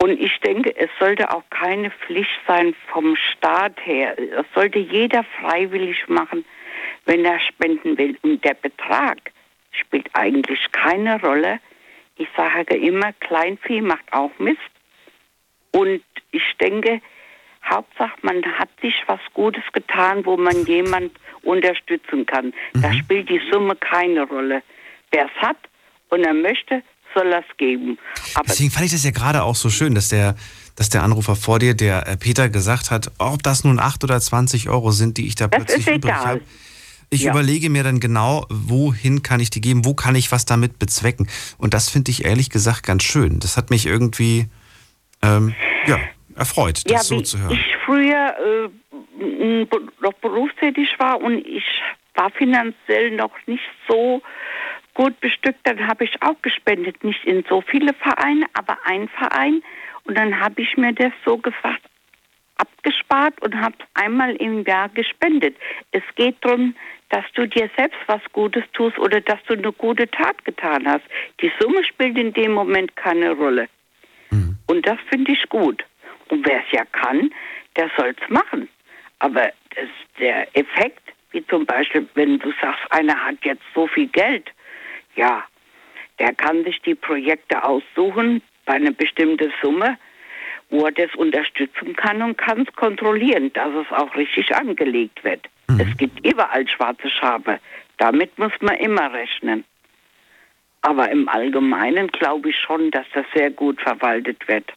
[0.00, 4.16] Und ich denke, es sollte auch keine Pflicht sein vom Staat her.
[4.18, 6.44] Es sollte jeder freiwillig machen,
[7.04, 8.16] wenn er spenden will.
[8.22, 9.32] Und der Betrag
[9.72, 11.58] spielt eigentlich keine Rolle.
[12.16, 14.60] Ich sage immer, Kleinvieh macht auch Mist.
[15.72, 17.00] Und ich denke,
[17.68, 22.46] Hauptsache, man hat sich was Gutes getan, wo man jemand unterstützen kann.
[22.72, 22.82] Mhm.
[22.82, 24.62] Da spielt die Summe keine Rolle.
[25.10, 25.58] Wer es hat
[26.10, 26.82] und er möchte,
[27.18, 27.98] soll es geben.
[28.34, 30.34] Aber Deswegen fand ich das ja gerade auch so schön, dass der,
[30.76, 34.20] dass der Anrufer vor dir, der äh, Peter, gesagt hat, ob das nun 8 oder
[34.20, 36.40] 20 Euro sind, die ich da das plötzlich übrig habe.
[37.10, 37.30] Ich ja.
[37.30, 41.26] überlege mir dann genau, wohin kann ich die geben, wo kann ich was damit bezwecken.
[41.56, 43.40] Und das finde ich ehrlich gesagt ganz schön.
[43.40, 44.46] Das hat mich irgendwie
[45.22, 45.54] ähm,
[45.86, 45.98] ja,
[46.34, 47.52] erfreut, das ja, so zu hören.
[47.52, 48.34] Ich früher
[49.18, 49.66] äh,
[50.02, 51.64] noch berufstätig war und ich
[52.14, 54.20] war finanziell noch nicht so
[54.98, 57.02] gut bestückt, dann habe ich auch gespendet.
[57.04, 59.62] Nicht in so viele Vereine, aber ein Verein.
[60.04, 61.82] Und dann habe ich mir das so gesagt,
[62.56, 65.56] abgespart und habe einmal im Jahr gespendet.
[65.92, 66.74] Es geht darum,
[67.10, 71.04] dass du dir selbst was Gutes tust oder dass du eine gute Tat getan hast.
[71.40, 73.68] Die Summe spielt in dem Moment keine Rolle.
[74.30, 74.58] Mhm.
[74.66, 75.84] Und das finde ich gut.
[76.28, 77.30] Und wer es ja kann,
[77.76, 78.68] der soll es machen.
[79.20, 84.08] Aber das, der Effekt, wie zum Beispiel, wenn du sagst, einer hat jetzt so viel
[84.08, 84.50] Geld,
[85.18, 85.44] ja,
[86.18, 89.98] der kann sich die Projekte aussuchen bei einer bestimmten Summe,
[90.70, 95.46] wo er das unterstützen kann und kann es kontrollieren, dass es auch richtig angelegt wird.
[95.68, 95.80] Mhm.
[95.80, 97.58] Es gibt überall schwarze Schafe.
[97.96, 99.64] Damit muss man immer rechnen.
[100.82, 104.72] Aber im Allgemeinen glaube ich schon, dass das sehr gut verwaltet wird.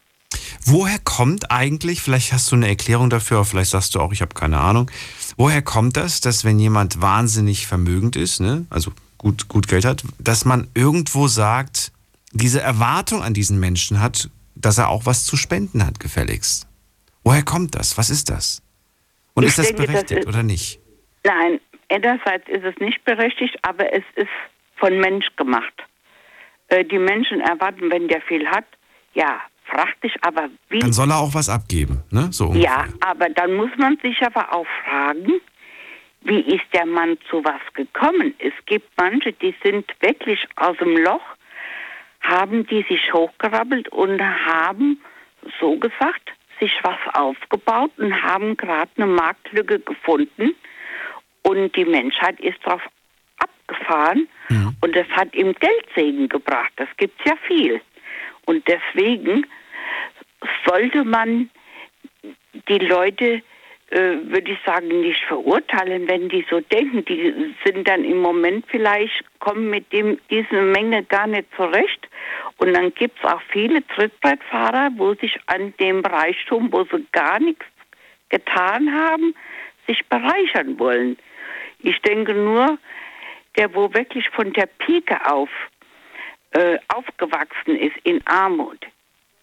[0.64, 4.34] Woher kommt eigentlich, vielleicht hast du eine Erklärung dafür, vielleicht sagst du auch, ich habe
[4.34, 4.90] keine Ahnung,
[5.36, 10.02] woher kommt das, dass wenn jemand wahnsinnig vermögend ist, ne, also gut, gut Geld hat,
[10.18, 11.92] dass man irgendwo sagt,
[12.32, 16.68] diese Erwartung an diesen Menschen hat, dass er auch was zu spenden hat, gefälligst?
[17.24, 17.96] Woher kommt das?
[17.96, 18.62] Was ist das?
[19.34, 20.80] Und ich ist das denke, berechtigt das ist, oder nicht?
[21.24, 24.28] Nein, einerseits ist es nicht berechtigt, aber es ist
[24.76, 25.72] von Mensch gemacht.
[26.68, 28.64] Äh, die Menschen erwarten, wenn der viel hat,
[29.14, 30.80] ja, fragt sich aber, wie.
[30.80, 32.28] Dann soll er auch was abgeben, ne?
[32.32, 35.40] So ja, aber dann muss man sich aber auch fragen,
[36.24, 38.34] wie ist der Mann zu was gekommen?
[38.38, 41.24] Es gibt manche, die sind wirklich aus dem Loch,
[42.20, 45.00] haben die sich hochgerabbelt und haben,
[45.60, 50.54] so gesagt, sich was aufgebaut und haben gerade eine Marktlücke gefunden.
[51.42, 52.82] Und die Menschheit ist darauf
[53.38, 54.72] abgefahren ja.
[54.80, 56.72] und das hat ihm Geldsegen gebracht.
[56.76, 57.80] Das gibt es ja viel.
[58.46, 59.44] Und deswegen
[60.64, 61.50] sollte man
[62.68, 63.42] die Leute,
[63.92, 67.04] würde ich sagen, nicht verurteilen, wenn die so denken.
[67.04, 72.08] Die sind dann im Moment vielleicht, kommen mit dem, dieser Menge gar nicht zurecht.
[72.56, 77.38] Und dann gibt es auch viele Trittbrettfahrer, wo sich an dem Reichtum, wo sie gar
[77.40, 77.64] nichts
[78.30, 79.34] getan haben,
[79.86, 81.18] sich bereichern wollen.
[81.80, 82.78] Ich denke nur,
[83.56, 85.50] der, wo wirklich von der Pike auf
[86.52, 88.86] äh, aufgewachsen ist in Armut,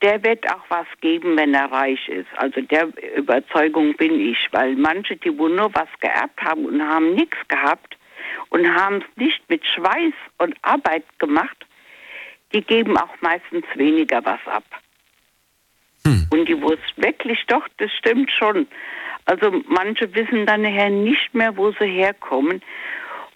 [0.01, 2.29] der wird auch was geben, wenn er reich ist.
[2.37, 7.13] Also der Überzeugung bin ich, weil manche, die wohl nur was geerbt haben und haben
[7.15, 7.97] nichts gehabt
[8.49, 11.65] und haben es nicht mit Schweiß und Arbeit gemacht,
[12.53, 14.63] die geben auch meistens weniger was ab.
[16.05, 16.27] Hm.
[16.31, 18.67] Und die, wo es wirklich doch, das stimmt schon.
[19.25, 22.61] Also manche wissen dann nachher nicht mehr, wo sie herkommen.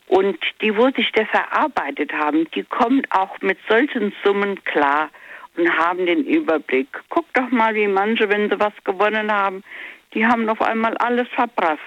[0.08, 5.10] Und die, wo sich das erarbeitet haben, die kommen auch mit solchen Summen klar
[5.58, 6.88] und haben den Überblick.
[7.10, 9.64] Guck doch mal, wie manche, wenn sie was gewonnen haben,
[10.14, 11.82] die haben auf einmal alles verprasst.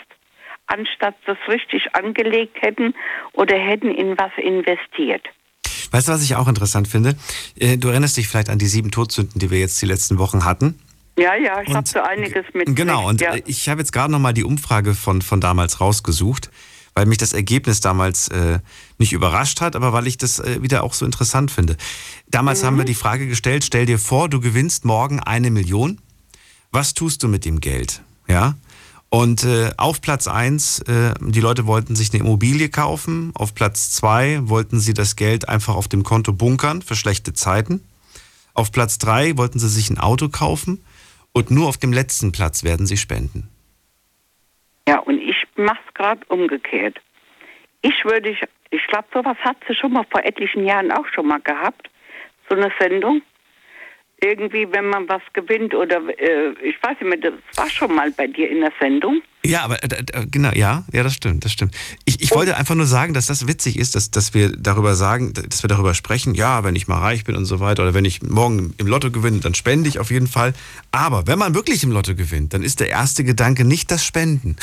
[0.66, 2.94] Anstatt das richtig angelegt hätten
[3.32, 5.24] oder hätten in was investiert.
[5.92, 7.14] Weißt du, was ich auch interessant finde?
[7.58, 10.44] Äh, du erinnerst dich vielleicht an die sieben Todsünden, die wir jetzt die letzten Wochen
[10.44, 10.80] hatten.
[11.18, 12.74] Ja, ja, ich habe so einiges mit.
[12.76, 13.34] Genau, und ja.
[13.46, 16.50] ich habe jetzt gerade nochmal die Umfrage von, von damals rausgesucht
[16.96, 18.58] weil mich das Ergebnis damals äh,
[18.96, 21.76] nicht überrascht hat, aber weil ich das äh, wieder auch so interessant finde.
[22.28, 22.66] Damals mhm.
[22.66, 26.00] haben wir die Frage gestellt, stell dir vor, du gewinnst morgen eine Million.
[26.72, 28.02] Was tust du mit dem Geld?
[28.26, 28.54] Ja?
[29.10, 33.30] Und äh, auf Platz 1, äh, die Leute wollten sich eine Immobilie kaufen.
[33.34, 37.82] Auf Platz 2 wollten sie das Geld einfach auf dem Konto bunkern für schlechte Zeiten.
[38.54, 40.82] Auf Platz 3 wollten sie sich ein Auto kaufen.
[41.32, 43.48] Und nur auf dem letzten Platz werden sie spenden.
[44.88, 45.18] Ja, und
[45.56, 47.00] es gerade umgekehrt.
[47.82, 51.26] Ich würde, ich, ich glaube, sowas hat sie schon mal vor etlichen Jahren auch schon
[51.26, 51.90] mal gehabt,
[52.48, 53.22] so eine Sendung.
[54.20, 58.10] Irgendwie, wenn man was gewinnt oder äh, ich weiß nicht mehr, das war schon mal
[58.12, 59.20] bei dir in der Sendung.
[59.44, 61.76] Ja, aber äh, äh, genau, ja, ja, das stimmt, das stimmt.
[62.06, 65.34] Ich, ich wollte einfach nur sagen, dass das witzig ist, dass, dass wir darüber sagen,
[65.34, 68.06] dass wir darüber sprechen, ja, wenn ich mal reich bin und so weiter, oder wenn
[68.06, 70.54] ich morgen im Lotto gewinne, dann spende ich auf jeden Fall.
[70.92, 74.56] Aber wenn man wirklich im Lotto gewinnt, dann ist der erste Gedanke nicht das Spenden.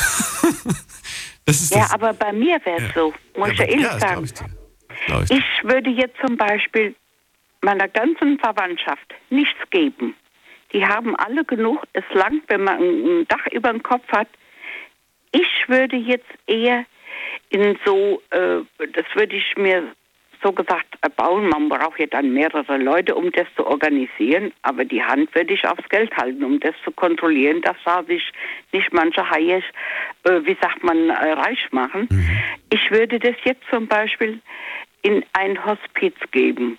[1.46, 1.92] das ja, das.
[1.92, 2.94] aber bei mir wäre es ja.
[2.96, 4.24] so, muss ja, ich ja ehrlich ja, sagen.
[4.26, 6.96] Ich, ich, ich würde jetzt zum Beispiel
[7.64, 10.16] meiner ganzen Verwandtschaft nichts geben.
[10.74, 11.84] Die haben alle genug.
[11.94, 14.28] Es langt, wenn man ein Dach über dem Kopf hat.
[15.32, 16.86] Ich würde jetzt eher
[17.50, 19.94] in so, äh, das würde ich mir
[20.44, 21.48] so gesagt bauen.
[21.48, 24.52] Man braucht ja dann mehrere Leute, um das zu organisieren.
[24.64, 28.32] Aber die Hand würde ich aufs Geld halten, um das zu kontrollieren, dass da sich
[28.72, 29.64] nicht manche Haie,
[30.24, 32.08] äh, wie sagt man, äh, reich machen.
[32.12, 32.30] Mhm.
[32.72, 34.40] Ich würde das jetzt zum Beispiel
[35.04, 36.78] in ein Hospiz geben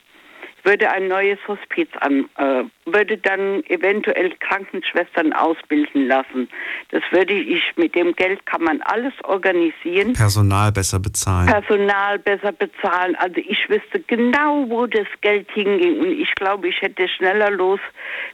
[0.65, 6.49] würde ein neues Hospiz an, äh, würde dann eventuell Krankenschwestern ausbilden lassen.
[6.91, 10.15] Das würde ich, mit dem Geld kann man alles organisieren.
[10.15, 11.47] Personal besser bezahlen.
[11.47, 13.15] Personal besser bezahlen.
[13.17, 17.81] Also ich wüsste genau, wo das Geld hinging und ich glaube, ich hätte schneller los,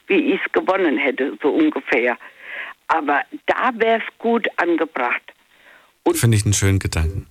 [0.06, 2.16] wie ich es gewonnen hätte, so ungefähr.
[2.88, 5.22] Aber da wäre es gut angebracht.
[6.12, 7.29] Finde ich einen schönen Gedanken.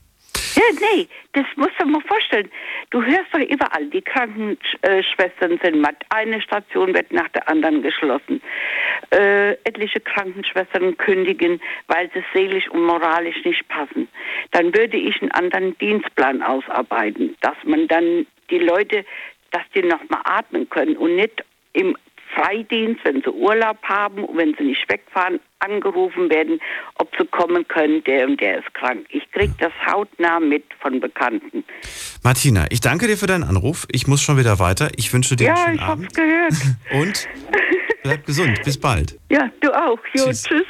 [0.56, 2.50] Ja, nee, das musst du mal vorstellen.
[2.90, 5.98] Du hörst doch überall, die Krankenschwestern sind matt.
[6.10, 8.42] Eine Station wird nach der anderen geschlossen.
[9.12, 14.08] Äh, etliche Krankenschwestern kündigen, weil sie seelisch und moralisch nicht passen.
[14.52, 19.06] Dann würde ich einen anderen Dienstplan ausarbeiten, dass man dann die Leute,
[19.52, 21.96] dass die nochmal atmen können und nicht im
[22.34, 26.60] Freidienst, wenn sie Urlaub haben und wenn sie nicht wegfahren, angerufen werden,
[26.96, 29.06] ob sie kommen können, der und der ist krank.
[29.10, 31.64] Ich kriege das hautnah mit von Bekannten.
[32.24, 33.86] Martina, ich danke dir für deinen Anruf.
[33.92, 34.90] Ich muss schon wieder weiter.
[34.96, 36.18] Ich wünsche dir ja, einen schönen Abend.
[36.18, 37.02] Ja, ich hab's gehört.
[37.02, 37.30] und
[38.04, 38.62] bleib gesund.
[38.64, 39.18] Bis bald.
[39.30, 40.00] Ja, du auch.
[40.14, 40.44] Jo, tschüss.
[40.44, 40.66] tschüss.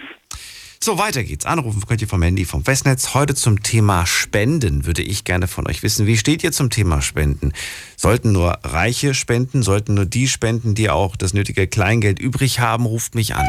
[0.81, 1.45] So, weiter geht's.
[1.45, 3.13] Anrufen könnt ihr vom Handy, vom Festnetz.
[3.13, 6.07] Heute zum Thema Spenden würde ich gerne von euch wissen.
[6.07, 7.51] Wie steht ihr zum Thema Spenden?
[7.97, 9.61] Sollten nur Reiche spenden?
[9.61, 12.85] Sollten nur die spenden, die auch das nötige Kleingeld übrig haben?
[12.85, 13.45] Ruft mich an.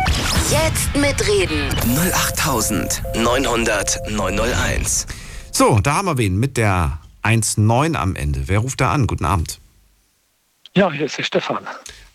[0.51, 1.69] Jetzt mitreden.
[1.97, 5.07] 08900 901.
[5.53, 8.49] So, da haben wir wen mit der 19 am Ende.
[8.49, 9.07] Wer ruft da an?
[9.07, 9.61] Guten Abend.
[10.75, 11.65] Ja, hier ist der Stefan.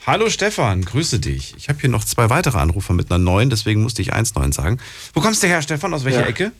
[0.05, 1.55] Hallo Stefan, grüße dich.
[1.57, 4.77] Ich habe hier noch zwei weitere Anrufer mit einer 9, deswegen musste ich 1-9 sagen.
[5.15, 5.95] Wo kommst du her, Stefan?
[5.95, 6.27] Aus welcher ja.
[6.27, 6.51] Ecke?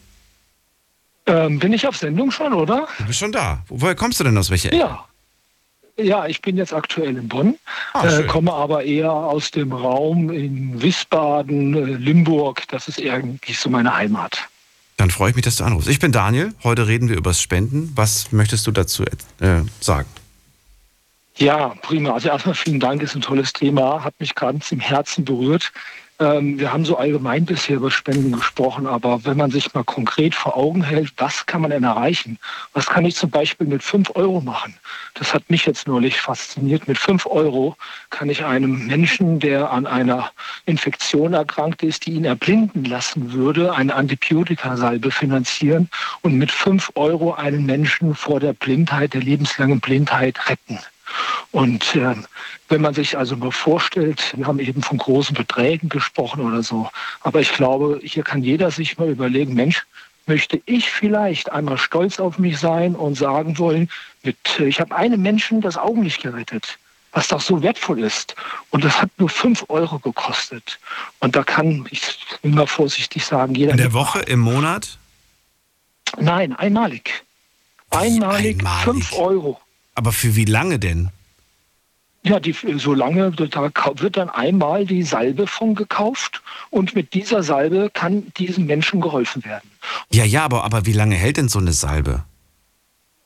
[1.28, 2.88] Ähm, bin ich auf Sendung schon, oder?
[2.98, 3.64] Du bist schon da.
[3.68, 4.80] Woher kommst du denn aus welcher Ecke?
[4.80, 5.06] Ja.
[5.98, 7.56] Ja, ich bin jetzt aktuell in Bonn,
[7.94, 12.64] ah, äh, komme aber eher aus dem Raum in Wiesbaden, äh, Limburg.
[12.68, 14.40] Das ist eigentlich so meine Heimat.
[14.98, 15.88] Dann freue ich mich, dass du anrufst.
[15.88, 16.54] Ich bin Daniel.
[16.64, 17.94] Heute reden wir über das Spenden.
[17.96, 20.10] Was möchtest du dazu äh, sagen?
[21.38, 22.14] Ja, prima.
[22.14, 25.74] Also erstmal vielen Dank, ist ein tolles Thema, hat mich ganz im Herzen berührt.
[26.18, 30.34] Ähm, wir haben so allgemein bisher über Spenden gesprochen, aber wenn man sich mal konkret
[30.34, 32.40] vor Augen hält, was kann man denn erreichen?
[32.72, 34.76] Was kann ich zum Beispiel mit fünf Euro machen?
[35.16, 36.88] Das hat mich jetzt neulich fasziniert.
[36.88, 37.76] Mit fünf Euro
[38.12, 40.32] kann ich einem Menschen, der an einer
[40.66, 45.90] Infektion erkrankt ist, die ihn erblinden lassen würde, eine Antibiotikasalbe finanzieren
[46.22, 50.80] und mit fünf Euro einen Menschen vor der Blindheit, der lebenslangen Blindheit retten.
[51.52, 52.16] Und äh,
[52.70, 56.90] wenn man sich also mal vorstellt, wir haben eben von großen Beträgen gesprochen oder so,
[57.22, 59.86] aber ich glaube, hier kann jeder sich mal überlegen, Mensch,
[60.28, 63.90] möchte ich vielleicht einmal stolz auf mich sein und sagen wollen,
[64.24, 66.78] mit, äh, ich habe einem Menschen das Augenlicht gerettet,
[67.12, 68.36] was doch so wertvoll ist.
[68.72, 70.80] Und das hat nur fünf Euro gekostet.
[71.20, 72.02] Und da kann, ich
[72.42, 73.72] will mal vorsichtig sagen, jeder.
[73.72, 74.98] In der Woche, im Monat?
[76.18, 77.24] Nein, einmalig.
[77.92, 78.84] Einmalig, einmalig.
[78.84, 79.60] fünf Euro.
[79.96, 81.10] Aber für wie lange denn?
[82.24, 87.44] Ja, die, so lange, da wird dann einmal die Salbe von gekauft und mit dieser
[87.44, 89.70] Salbe kann diesem Menschen geholfen werden.
[90.12, 92.24] Ja, ja, aber, aber wie lange hält denn so eine Salbe?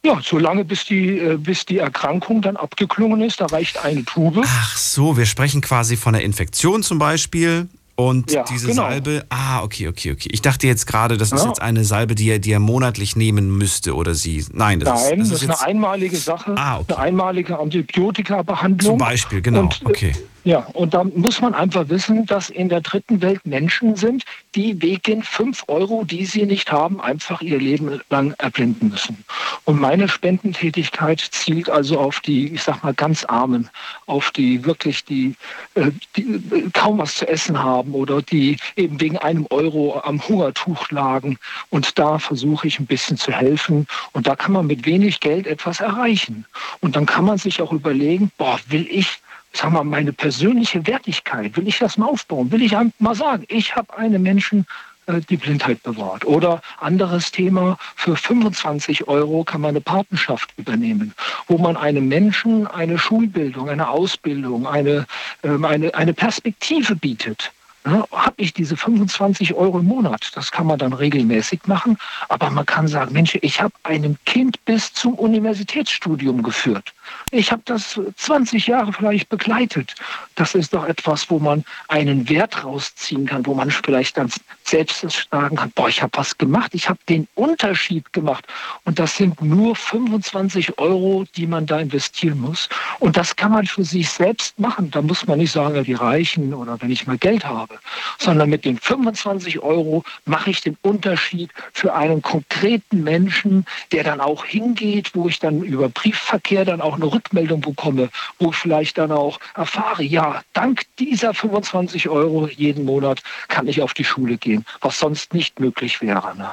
[0.03, 3.41] Ja, so lange, bis die, äh, bis die Erkrankung dann abgeklungen ist.
[3.41, 4.41] Da reicht eine Tube.
[4.45, 7.69] Ach so, wir sprechen quasi von einer Infektion zum Beispiel
[8.00, 8.84] und ja, diese genau.
[8.84, 10.30] Salbe, ah, okay, okay, okay.
[10.32, 11.36] Ich dachte jetzt gerade, das ja.
[11.38, 14.46] ist jetzt eine Salbe, die er, die er monatlich nehmen müsste oder sie.
[14.54, 16.94] Nein, das Nein, ist, das, das ist, eine einmalige Sache, ah, okay.
[16.94, 18.92] eine einmalige Antibiotika-Behandlung.
[18.92, 20.14] Zum Beispiel, genau, und, äh, okay.
[20.45, 24.23] Ja, und da muss man einfach wissen, dass in der dritten Welt Menschen sind,
[24.56, 29.26] die wegen 5 Euro, die sie nicht haben, einfach ihr Leben lang erblinden müssen.
[29.66, 33.70] Und meine Spendentätigkeit zielt also auf die, ich sag mal, ganz Armen,
[34.05, 35.36] auf die wirklich, die,
[35.76, 40.26] äh, die äh, kaum was zu essen haben oder die eben wegen einem Euro am
[40.26, 41.38] Hungertuch lagen.
[41.70, 43.88] Und da versuche ich ein bisschen zu helfen.
[44.14, 46.45] Und da kann man mit wenig Geld etwas erreichen.
[46.80, 49.20] Und dann kann man sich auch überlegen, boah, will ich
[49.54, 52.52] sag mal, meine persönliche Wertigkeit, will ich das mal aufbauen?
[52.52, 54.66] Will ich mal sagen, ich habe einen Menschen
[55.10, 56.26] äh, die Blindheit bewahrt.
[56.26, 61.14] Oder anderes Thema, für 25 Euro kann man eine Patenschaft übernehmen,
[61.47, 65.08] wo man einem Menschen eine Schulbildung, eine Ausbildung, eine,
[65.43, 67.52] ähm, eine, eine Perspektive bietet.
[67.86, 70.32] Habe ich diese 25 Euro im Monat.
[70.36, 71.97] Das kann man dann regelmäßig machen.
[72.28, 76.93] Aber man kann sagen, Mensch, ich habe einem Kind bis zum Universitätsstudium geführt.
[77.32, 79.95] Ich habe das 20 Jahre vielleicht begleitet.
[80.36, 84.32] Das ist doch etwas, wo man einen Wert rausziehen kann, wo man vielleicht dann
[84.64, 88.45] selbst sagen kann, boah, ich habe was gemacht, ich habe den Unterschied gemacht.
[88.84, 92.70] Und das sind nur 25 Euro, die man da investieren muss.
[92.99, 94.91] Und das kann man für sich selbst machen.
[94.91, 97.80] Da muss man nicht sagen, die Reichen oder wenn ich mal Geld habe,
[98.18, 104.22] sondern mit den 25 Euro mache ich den Unterschied für einen konkreten Menschen, der dann
[104.22, 108.97] auch hingeht, wo ich dann über Briefverkehr dann auch eine Rückmeldung bekomme, wo ich vielleicht
[108.97, 114.38] dann auch erfahre, ja, dank dieser 25 Euro jeden Monat kann ich auf die Schule
[114.38, 116.36] gehen, was sonst nicht möglich wäre.
[116.38, 116.50] Ne?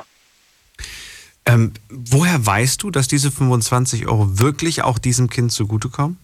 [1.46, 6.18] Ähm, woher weißt du, dass diese 25 Euro wirklich auch diesem Kind zugutekommen?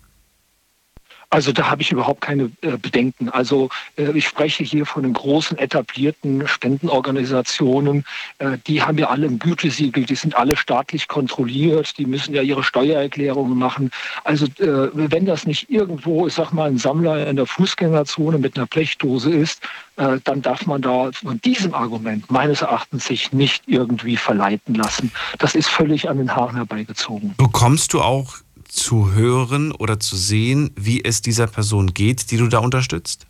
[1.33, 3.31] Also da habe ich überhaupt keine äh, Bedenken.
[3.31, 8.05] Also äh, ich spreche hier von den großen etablierten Spendenorganisationen.
[8.37, 12.43] Äh, die haben ja alle ein Gütesiegel, die sind alle staatlich kontrolliert, die müssen ja
[12.43, 13.91] ihre Steuererklärungen machen.
[14.25, 18.59] Also äh, wenn das nicht irgendwo, ich sag mal, ein Sammler in der Fußgängerzone mit
[18.59, 19.63] einer Blechdose ist,
[19.97, 25.11] äh, dann darf man da von diesem Argument meines Erachtens sich nicht irgendwie verleiten lassen.
[25.39, 27.35] Das ist völlig an den Haaren herbeigezogen.
[27.39, 28.35] Bekommst du auch
[28.73, 33.27] zu hören oder zu sehen, wie es dieser Person geht, die du da unterstützt?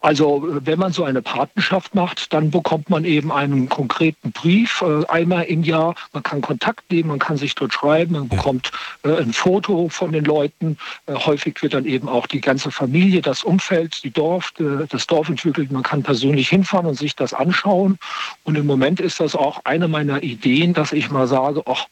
[0.00, 5.04] Also wenn man so eine Patenschaft macht, dann bekommt man eben einen konkreten Brief äh,
[5.06, 5.94] einmal im Jahr.
[6.12, 8.70] Man kann Kontakt nehmen, man kann sich dort schreiben, man bekommt
[9.02, 10.78] äh, ein Foto von den Leuten.
[11.06, 14.52] Äh, häufig wird dann eben auch die ganze Familie, das Umfeld, die Dorf,
[14.88, 15.70] das Dorf entwickelt.
[15.72, 17.98] Man kann persönlich hinfahren und sich das anschauen.
[18.44, 21.86] Und im Moment ist das auch eine meiner Ideen, dass ich mal sage, ach,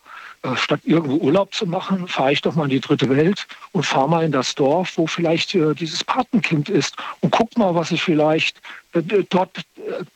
[0.56, 4.08] statt irgendwo Urlaub zu machen, fahre ich doch mal in die dritte Welt und fahre
[4.08, 8.02] mal in das Dorf, wo vielleicht äh, dieses Patenkind ist und guck mal, was ich
[8.02, 8.60] vielleicht
[8.92, 9.64] äh, dort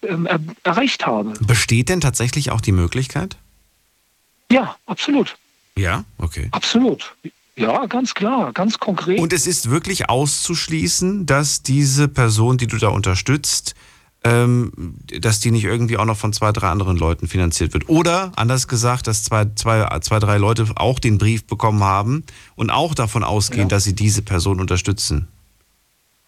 [0.03, 0.29] äh, ähm,
[0.65, 1.33] erreicht habe.
[1.41, 3.37] Besteht denn tatsächlich auch die Möglichkeit?
[4.51, 5.37] Ja, absolut.
[5.77, 6.49] Ja, okay.
[6.51, 7.15] Absolut.
[7.57, 9.19] Ja, ganz klar, ganz konkret.
[9.19, 13.75] Und es ist wirklich auszuschließen, dass diese Person, die du da unterstützt,
[15.21, 17.89] dass die nicht irgendwie auch noch von zwei, drei anderen Leuten finanziert wird.
[17.89, 22.25] Oder anders gesagt, dass zwei, zwei, zwei drei Leute auch den Brief bekommen haben
[22.57, 23.69] und auch davon ausgehen, ja.
[23.69, 25.29] dass sie diese Person unterstützen.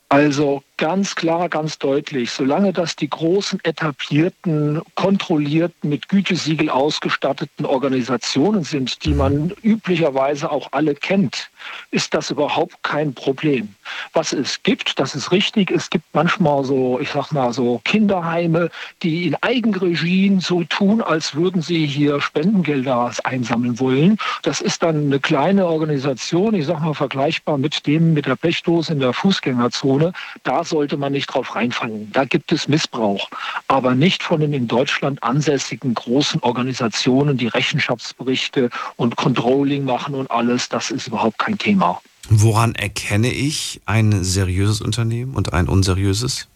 [0.09, 8.65] Also ganz klar, ganz deutlich, solange das die großen etablierten, kontrollierten, mit Gütesiegel ausgestatteten Organisationen
[8.65, 11.51] sind, die man üblicherweise auch alle kennt,
[11.91, 13.75] ist das überhaupt kein Problem.
[14.15, 18.71] Was es gibt, das ist richtig, es gibt manchmal so, ich sag mal so Kinderheime,
[19.03, 24.17] die in Eigenregien so tun, als würden sie hier Spendengelder einsammeln wollen.
[24.43, 28.95] Das ist dann eine kleine Organisation, ich sag mal vergleichbar mit dem mit der Blechdose
[28.95, 30.15] in der Fußgängerzone.
[30.43, 32.11] Da sollte man nicht drauf reinfallen.
[32.13, 33.29] Da gibt es Missbrauch,
[33.69, 40.31] aber nicht von den in Deutschland ansässigen großen Organisationen, die Rechenschaftsberichte und Controlling machen und
[40.31, 40.71] alles.
[40.71, 42.01] Das ist überhaupt kein Thema.
[42.31, 46.49] Woran erkenne ich ein seriöses Unternehmen und ein unseriöses?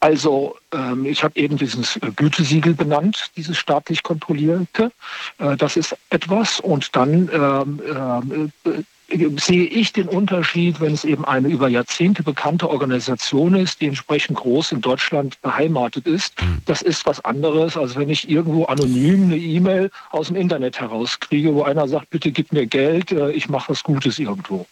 [0.00, 4.92] Also ähm, ich habe eben dieses äh, Gütesiegel benannt, dieses staatlich kontrollierte.
[5.38, 6.60] Äh, das ist etwas.
[6.60, 12.68] Und dann ähm, äh, sehe ich den Unterschied, wenn es eben eine über Jahrzehnte bekannte
[12.68, 16.40] Organisation ist, die entsprechend groß in Deutschland beheimatet ist.
[16.42, 16.58] Mhm.
[16.66, 21.54] Das ist was anderes, als wenn ich irgendwo anonym eine E-Mail aus dem Internet herauskriege,
[21.54, 24.66] wo einer sagt, bitte gib mir Geld, äh, ich mache was Gutes irgendwo.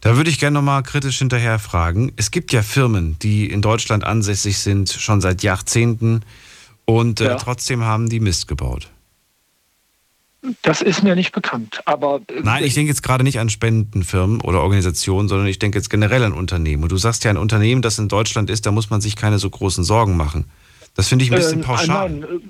[0.00, 2.12] Da würde ich gerne nochmal kritisch hinterher fragen.
[2.16, 6.22] Es gibt ja Firmen, die in Deutschland ansässig sind, schon seit Jahrzehnten
[6.84, 7.34] und äh, ja.
[7.34, 8.90] trotzdem haben die Mist gebaut.
[10.62, 11.82] Das ist mir nicht bekannt.
[11.84, 15.78] Aber äh, Nein, ich denke jetzt gerade nicht an Spendenfirmen oder Organisationen, sondern ich denke
[15.78, 16.82] jetzt generell an Unternehmen.
[16.82, 19.38] Und du sagst ja, ein Unternehmen, das in Deutschland ist, da muss man sich keine
[19.38, 20.46] so großen Sorgen machen.
[20.94, 22.10] Das finde ich ein bisschen äh, pauschal.
[22.10, 22.40] Nein,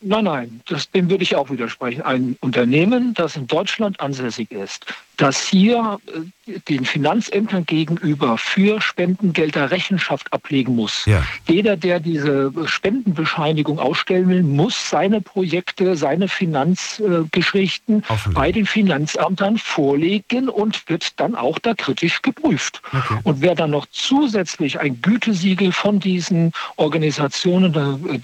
[0.00, 2.02] nein, nein das, dem würde ich auch widersprechen.
[2.02, 4.86] Ein Unternehmen, das in Deutschland ansässig ist,
[5.16, 6.20] dass hier äh,
[6.68, 11.06] den Finanzämtern gegenüber für Spendengelder Rechenschaft ablegen muss.
[11.06, 11.22] Ja.
[11.48, 18.04] Jeder, der diese Spendenbescheinigung ausstellen will, muss seine Projekte, seine Finanzgeschichten
[18.34, 22.82] bei den Finanzämtern vorlegen und wird dann auch da kritisch geprüft.
[22.88, 23.20] Okay.
[23.22, 27.72] Und wer dann noch zusätzlich ein Gütesiegel von diesen Organisationen,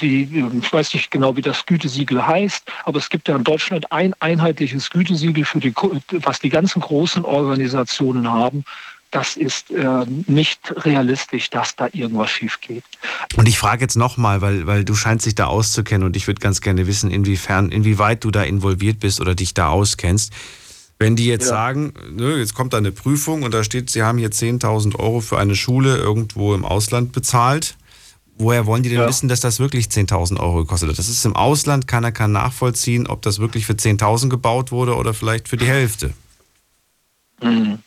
[0.01, 3.91] die, ich weiß nicht genau, wie das Gütesiegel heißt, aber es gibt ja in Deutschland
[3.93, 5.73] ein einheitliches Gütesiegel für die,
[6.23, 8.65] was die ganzen ganzen großen Organisationen haben,
[9.11, 12.85] das ist äh, nicht realistisch, dass da irgendwas schief geht.
[13.37, 16.41] Und ich frage jetzt nochmal, weil, weil du scheinst dich da auszukennen und ich würde
[16.41, 20.33] ganz gerne wissen, inwiefern, inwieweit du da involviert bist oder dich da auskennst.
[21.01, 21.49] Wenn die jetzt ja.
[21.49, 25.21] sagen, nö, jetzt kommt da eine Prüfung und da steht, sie haben hier 10.000 Euro
[25.21, 27.77] für eine Schule irgendwo im Ausland bezahlt,
[28.37, 29.09] woher wollen die denn ja.
[29.09, 30.99] wissen, dass das wirklich 10.000 Euro gekostet hat?
[30.99, 35.15] Das ist im Ausland, keiner kann nachvollziehen, ob das wirklich für 10.000 gebaut wurde oder
[35.15, 36.13] vielleicht für die Hälfte.
[37.43, 37.79] Mhm.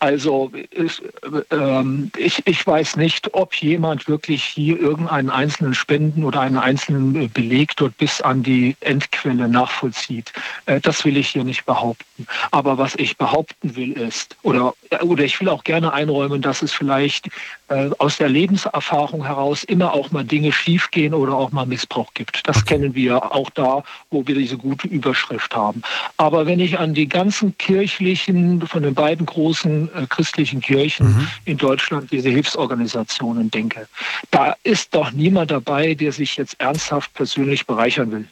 [0.00, 1.02] Also ich,
[1.50, 7.30] ähm, ich, ich weiß nicht, ob jemand wirklich hier irgendeinen einzelnen Spenden oder einen einzelnen
[7.32, 10.32] Beleg dort bis an die Endquelle nachvollzieht.
[10.66, 12.26] Äh, das will ich hier nicht behaupten.
[12.52, 16.72] Aber was ich behaupten will ist, oder, oder ich will auch gerne einräumen, dass es
[16.72, 17.28] vielleicht
[17.68, 22.46] äh, aus der Lebenserfahrung heraus immer auch mal Dinge schiefgehen oder auch mal Missbrauch gibt.
[22.46, 25.82] Das kennen wir auch da, wo wir diese gute Überschrift haben.
[26.18, 31.28] Aber wenn ich an die ganzen kirchlichen, von den beiden großen äh, christlichen Kirchen mhm.
[31.44, 33.88] in Deutschland, diese Hilfsorganisationen denke.
[34.30, 38.28] Da ist doch niemand dabei, der sich jetzt ernsthaft persönlich bereichern will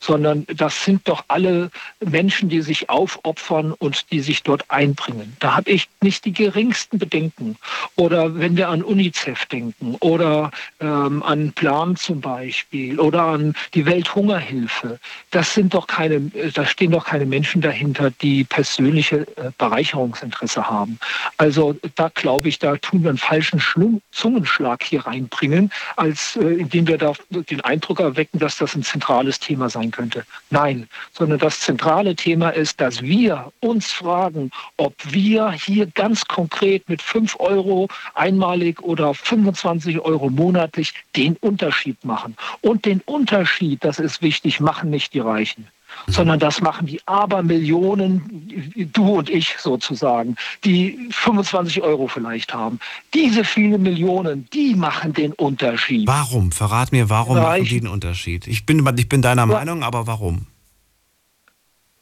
[0.00, 1.70] sondern das sind doch alle
[2.04, 5.36] Menschen, die sich aufopfern und die sich dort einbringen.
[5.40, 7.56] Da habe ich nicht die geringsten Bedenken.
[7.96, 13.86] Oder wenn wir an UNICEF denken oder ähm, an Plan zum Beispiel oder an die
[13.86, 14.98] Welthungerhilfe,
[15.30, 16.20] das sind doch keine,
[16.54, 20.98] da stehen doch keine Menschen dahinter, die persönliche äh, Bereicherungsinteresse haben.
[21.36, 26.44] Also da glaube ich, da tun wir einen falschen Schlung, Zungenschlag hier reinbringen, als äh,
[26.44, 30.24] indem wir da den Eindruck erwecken, dass das ein zentrales Thema sein könnte.
[30.50, 36.88] Nein, sondern das zentrale Thema ist, dass wir uns fragen, ob wir hier ganz konkret
[36.88, 42.36] mit 5 Euro einmalig oder 25 Euro monatlich den Unterschied machen.
[42.60, 45.68] Und den Unterschied, das ist wichtig, machen nicht die Reichen
[46.06, 52.78] sondern das machen die Abermillionen, du und ich sozusagen, die 25 Euro vielleicht haben.
[53.14, 56.06] Diese vielen Millionen, die machen den Unterschied.
[56.06, 56.52] Warum?
[56.52, 58.46] Verrat mir, warum machen die den Unterschied?
[58.46, 59.46] Ich bin, ich bin deiner.
[59.46, 60.46] Meinung, aber warum?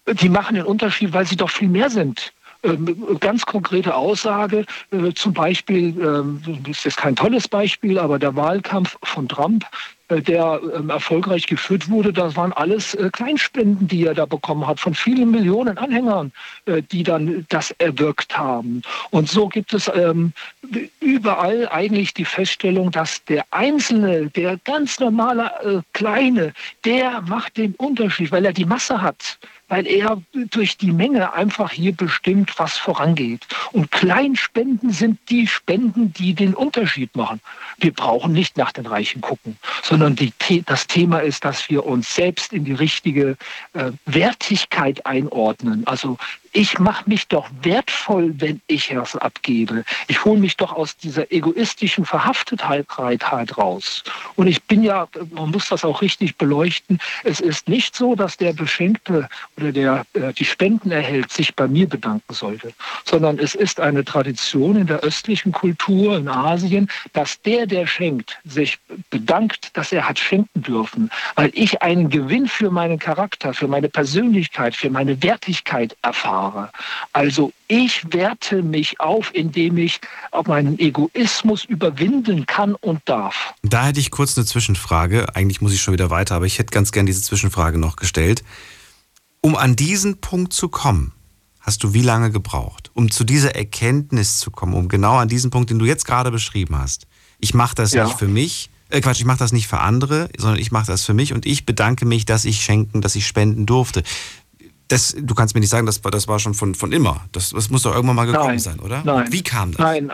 [0.07, 2.33] Die machen den Unterschied, weil sie doch viel mehr sind
[2.65, 8.35] ähm, ganz konkrete Aussage, äh, zum Beispiel, ähm, das ist kein tolles Beispiel, aber der
[8.35, 9.67] Wahlkampf von Trump
[10.11, 14.79] der ähm, erfolgreich geführt wurde, das waren alles äh, Kleinspenden, die er da bekommen hat,
[14.81, 16.33] von vielen Millionen Anhängern,
[16.67, 18.83] äh, die dann das erwirkt haben.
[19.11, 20.33] Und so gibt es ähm,
[21.01, 26.53] überall eigentlich die Feststellung, dass der Einzelne, der ganz normale äh, Kleine,
[26.85, 29.39] der macht den Unterschied, weil er die Masse hat
[29.75, 33.45] weil er durch die Menge einfach hier bestimmt, was vorangeht.
[33.73, 37.41] Und Kleinspenden sind die Spenden, die den Unterschied machen.
[37.79, 40.33] Wir brauchen nicht nach den Reichen gucken, sondern die,
[40.65, 43.37] das Thema ist, dass wir uns selbst in die richtige
[43.73, 45.85] äh, Wertigkeit einordnen.
[45.89, 46.19] Also
[46.55, 49.85] ich mache mich doch wertvoll, wenn ich es abgebe.
[50.07, 54.05] Ich hole mich doch aus dieser egoistischen Verhaftetheit raus.
[54.37, 58.37] Und ich bin ja, man muss das auch richtig beleuchten, es ist nicht so, dass
[58.37, 62.73] der Beschenkte oder der äh, die Spenden erhält, sich bei mir bedanken sollte,
[63.05, 68.39] sondern es ist eine Tradition in der östlichen Kultur in Asien, dass der, der schenkt,
[68.45, 68.79] sich
[69.11, 73.89] bedankt, dass er hat schenken dürfen, weil ich einen Gewinn für meinen Charakter, für meine
[73.89, 76.71] Persönlichkeit, für meine Wertigkeit erfahre fahre.
[77.13, 83.55] Also ich werte mich auf, indem ich auch meinen Egoismus überwinden kann und darf.
[83.63, 85.35] Da hätte ich kurz eine Zwischenfrage.
[85.35, 88.45] Eigentlich muss ich schon wieder weiter, aber ich hätte ganz gern diese Zwischenfrage noch gestellt.
[89.41, 91.13] Um an diesen Punkt zu kommen,
[91.61, 95.51] hast du wie lange gebraucht, um zu dieser Erkenntnis zu kommen, um genau an diesen
[95.51, 97.07] Punkt, den du jetzt gerade beschrieben hast?
[97.39, 98.05] Ich mache das ja.
[98.05, 101.05] nicht für mich, äh Quatsch, ich mache das nicht für andere, sondern ich mache das
[101.05, 104.03] für mich und ich bedanke mich, dass ich schenken, dass ich spenden durfte
[104.89, 107.25] das, du kannst mir nicht sagen, das, das war schon von, von immer.
[107.33, 108.59] Das, das muss doch irgendwann mal gekommen Nein.
[108.59, 109.03] sein, oder?
[109.05, 109.33] Nein.
[109.33, 109.79] Wie kam das?
[109.79, 110.13] Nein,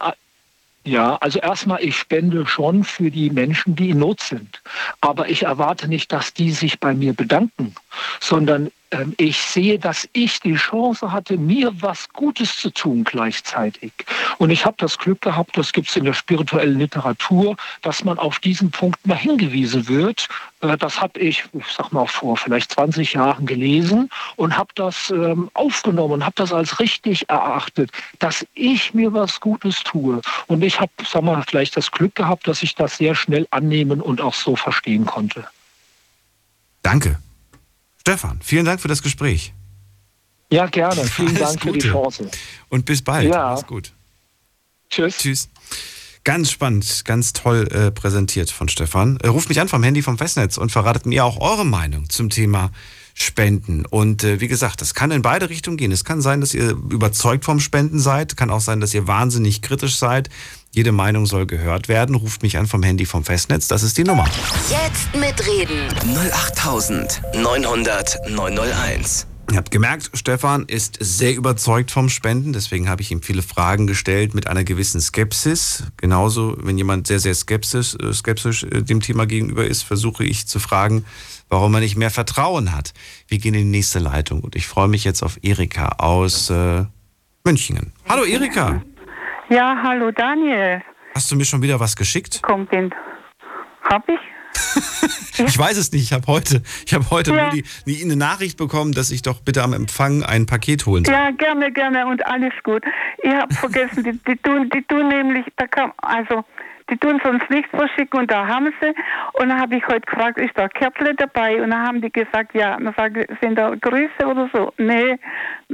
[0.85, 4.63] ja, also erstmal, ich spende schon für die Menschen, die in Not sind.
[5.03, 7.75] Aber ich erwarte nicht, dass die sich bei mir bedanken,
[8.19, 8.71] sondern
[9.19, 13.93] ich sehe, dass ich die Chance hatte, mir was Gutes zu tun gleichzeitig.
[14.39, 18.19] Und ich habe das Glück gehabt, das gibt es in der spirituellen Literatur, dass man
[18.19, 20.29] auf diesen Punkt mal hingewiesen wird.
[20.61, 25.11] Äh, das habe ich, ich sag mal, vor vielleicht 20 Jahren gelesen und habe das
[25.11, 30.21] ähm, aufgenommen und habe das als richtig erachtet, dass ich mir was Gutes tue.
[30.49, 34.01] Und ich habe, sag mal, vielleicht das Glück gehabt, dass ich das sehr schnell annehmen
[34.01, 35.45] und auch so verstehen konnte.
[36.83, 37.19] Danke.
[38.01, 39.53] Stefan, vielen Dank für das Gespräch.
[40.53, 41.05] Ja, gerne.
[41.05, 41.73] Vielen Alles Dank Gute.
[41.73, 42.31] für die Chance.
[42.69, 43.29] Und bis bald.
[43.29, 43.51] Ja.
[43.51, 43.93] Alles gut.
[44.89, 45.19] Tschüss.
[45.19, 45.49] Tschüss.
[46.25, 49.17] Ganz spannend, ganz toll äh, präsentiert von Stefan.
[49.23, 52.29] Äh, ruft mich an vom Handy vom Festnetz und verratet mir auch eure Meinung zum
[52.29, 52.73] Thema
[53.15, 53.87] Spenden.
[53.87, 55.93] Und äh, wie gesagt, das kann in beide Richtungen gehen.
[55.93, 59.63] Es kann sein, dass ihr überzeugt vom Spenden seid, kann auch sein, dass ihr wahnsinnig
[59.63, 60.29] kritisch seid.
[60.73, 62.15] Jede Meinung soll gehört werden.
[62.15, 63.67] Ruft mich an vom Handy vom Festnetz.
[63.67, 64.29] Das ist die Nummer.
[64.71, 65.89] Jetzt mitreden.
[66.33, 69.27] 08900 901.
[69.51, 73.89] Ihr habt gemerkt, Stefan ist sehr überzeugt vom Spenden, deswegen habe ich ihm viele Fragen
[73.89, 75.83] gestellt mit einer gewissen Skepsis.
[75.97, 80.47] Genauso, wenn jemand sehr, sehr skeptisch, äh, skeptisch äh, dem Thema gegenüber ist, versuche ich
[80.47, 81.05] zu fragen,
[81.49, 82.95] warum er nicht mehr Vertrauen hat.
[83.27, 86.85] Wir gehen in die nächste Leitung und ich freue mich jetzt auf Erika aus äh,
[87.43, 87.93] Münchingen.
[88.09, 88.85] Hallo Erika.
[89.51, 90.81] Ja, hallo Daniel.
[91.13, 92.41] Hast du mir schon wieder was geschickt?
[92.41, 92.95] Kommt hin.
[93.83, 94.21] Hab ich?
[95.45, 96.05] ich weiß es nicht.
[96.05, 97.43] Ich habe heute, ich habe heute ja.
[97.43, 101.05] nur die, die, eine Nachricht bekommen, dass ich doch bitte am Empfang ein Paket holen
[101.05, 101.13] soll.
[101.13, 102.85] Ja, gerne, gerne und alles gut.
[103.25, 106.45] Ich habe vergessen, die, die, tun, die tun nämlich, da kam, also
[106.91, 108.89] die tun sonst nichts verschicken und da haben sie.
[109.35, 111.63] Und dann habe ich heute gefragt, ist da Kärtle dabei?
[111.63, 112.77] Und dann haben die gesagt, ja.
[112.77, 114.73] Und dann sage ich, sind da Grüße oder so?
[114.79, 115.17] Nee,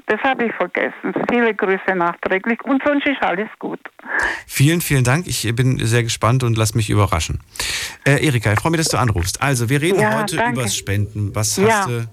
[0.06, 1.14] das habe ich vergessen.
[1.30, 3.80] Viele Grüße nachträglich und sonst ist alles gut.
[4.46, 5.26] Vielen, vielen Dank.
[5.26, 7.40] Ich bin sehr gespannt und lass mich überraschen.
[8.06, 9.42] Äh, Erika, ich freue mich, dass du anrufst.
[9.42, 11.34] Also, wir reden ja, heute über Spenden.
[11.34, 11.68] Was ja.
[11.68, 12.06] hast du?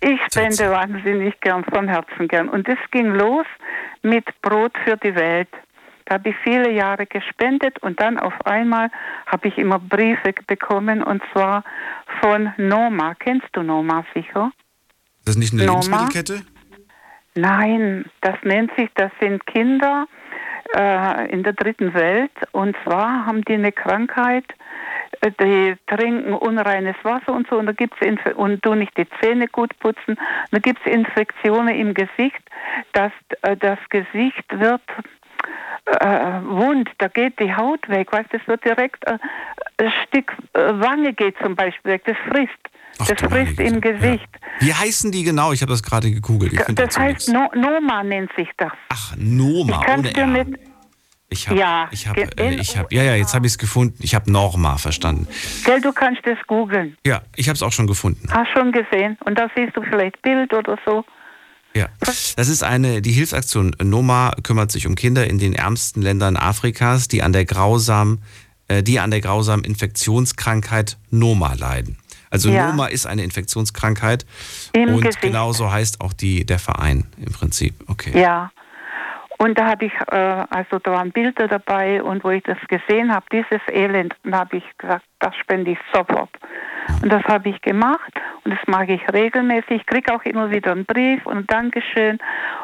[0.00, 2.48] Ich spende wahnsinnig gern, von Herzen gern.
[2.48, 3.46] Und das ging los
[4.02, 5.48] mit Brot für die Welt.
[6.06, 8.90] Da habe ich viele Jahre gespendet und dann auf einmal
[9.26, 11.64] habe ich immer Briefe bekommen und zwar
[12.20, 13.14] von Noma.
[13.14, 14.52] Kennst du Noma sicher?
[15.24, 15.80] Das ist nicht eine Noma?
[15.80, 16.42] Lebensmittelkette?
[17.34, 20.06] Nein, das nennt sich, das sind Kinder
[20.74, 24.44] äh, in der dritten Welt und zwar haben die eine Krankheit,
[25.20, 27.98] äh, die trinken unreines Wasser und so und da gibt's
[28.36, 30.16] und du nicht die Zähne gut putzen,
[30.50, 32.40] da gibt es Infektionen im Gesicht,
[32.92, 34.82] dass äh, das Gesicht wird
[35.86, 39.18] äh, wund, da geht die Haut weg, weißt das wird direkt äh,
[39.78, 42.52] ein Stück äh, Wange geht zum Beispiel weg, das frisst.
[42.98, 44.28] Ach, das frisst im Gesicht.
[44.60, 44.66] Ja.
[44.66, 45.52] Wie heißen die genau?
[45.52, 46.54] Ich habe das gerade gegoogelt.
[46.54, 48.72] Ich das heißt no Noma nennt sich das.
[48.88, 50.26] Ach, Noma, ich ohne R.
[50.26, 50.58] Mit,
[51.28, 53.98] ich habe, ja, ich habe, äh, ich habe, ja, ja, jetzt habe ich es gefunden.
[54.00, 55.26] Ich habe Norma verstanden.
[55.64, 56.96] Gell, du kannst das googeln.
[57.04, 58.28] Ja, ich habe es auch schon gefunden.
[58.32, 59.18] Hast schon gesehen.
[59.24, 61.04] Und da siehst du vielleicht Bild oder so.
[61.76, 66.36] Ja, das ist eine, die Hilfsaktion Noma kümmert sich um Kinder in den ärmsten Ländern
[66.36, 68.22] Afrikas, die an der grausamen,
[68.68, 71.98] äh, die an der grausamen Infektionskrankheit Noma leiden.
[72.30, 72.68] Also ja.
[72.68, 74.24] Noma ist eine Infektionskrankheit
[74.72, 75.20] Im und Gesicht.
[75.20, 77.74] genauso heißt auch die, der Verein im Prinzip.
[77.88, 78.18] Okay.
[78.18, 78.50] Ja.
[79.38, 83.12] Und da habe ich, äh, also da waren Bilder dabei und wo ich das gesehen
[83.12, 86.30] habe, dieses Elend, dann habe ich gesagt, das spende ich sofort.
[87.02, 88.12] Und das habe ich gemacht
[88.44, 89.80] und das mache ich regelmäßig.
[89.80, 92.18] Ich kriege auch immer wieder einen Brief und ein Dankeschön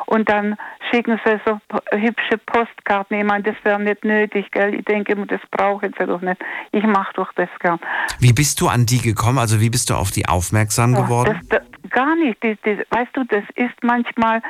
[0.06, 0.56] und dann
[0.90, 1.58] schicken sie so
[1.90, 3.18] hübsche Postkarten.
[3.18, 4.74] Ich meine, das wäre nicht nötig, gell?
[4.74, 6.40] Ich denke, das brauchen sie doch nicht.
[6.70, 7.80] Ich mache doch das gern.
[8.20, 9.38] Wie bist du an die gekommen?
[9.38, 11.40] Also wie bist du auf die aufmerksam geworden?
[11.48, 12.42] Das, das, gar nicht.
[12.42, 14.42] Die, die, weißt du, das ist manchmal,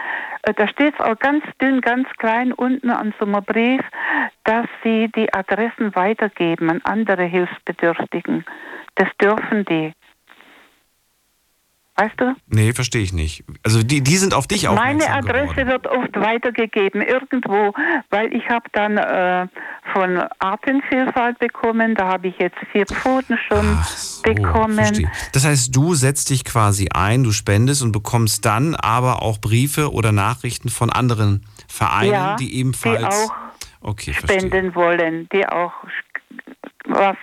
[0.43, 3.83] äh, da steht es auch ganz dünn, ganz klein unten an so einem Brief,
[4.45, 8.45] dass sie die Adressen weitergeben an andere Hilfsbedürftigen.
[8.95, 9.93] Das dürfen die.
[11.97, 12.35] Weißt du?
[12.49, 13.45] Nee, verstehe ich nicht.
[13.63, 15.69] Also die, die sind auf dich auch Meine Adresse geworden.
[15.69, 17.75] wird oft weitergegeben, irgendwo,
[18.09, 19.47] weil ich habe dann äh,
[19.93, 24.77] von Artenvielfalt bekommen, da habe ich jetzt vier Pfoten schon so, bekommen.
[24.77, 25.13] Verstehe.
[25.35, 29.93] Das heißt, du setzt dich quasi ein, du spendest und bekommst dann aber auch Briefe
[29.93, 33.35] oder Nachrichten von anderen Vereinen, ja, die ebenfalls die auch
[33.83, 34.75] okay, spenden verstehe.
[34.75, 35.73] wollen, die auch
[36.87, 37.17] was,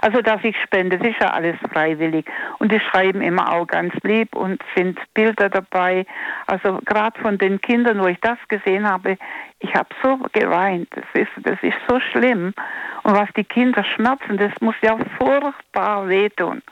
[0.00, 2.26] also dass ich spende, das ist ja alles freiwillig.
[2.58, 6.06] Und die schreiben immer auch ganz lieb und sind Bilder dabei.
[6.46, 9.16] Also gerade von den Kindern, wo ich das gesehen habe,
[9.60, 10.88] ich habe so geweint.
[10.90, 12.52] Das ist, das ist so schlimm.
[13.02, 16.62] Und was die Kinder schmerzen, das muss ja furchtbar wehtun.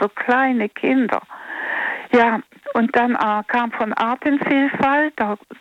[0.00, 1.20] So kleine Kinder.
[2.12, 2.40] Ja,
[2.74, 5.14] und dann äh, kam von Artenvielfalt,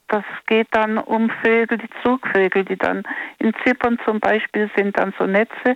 [0.08, 3.04] das geht dann um Vögel, die Zugvögel, die dann
[3.40, 5.76] in Zypern zum Beispiel sind dann so Netze,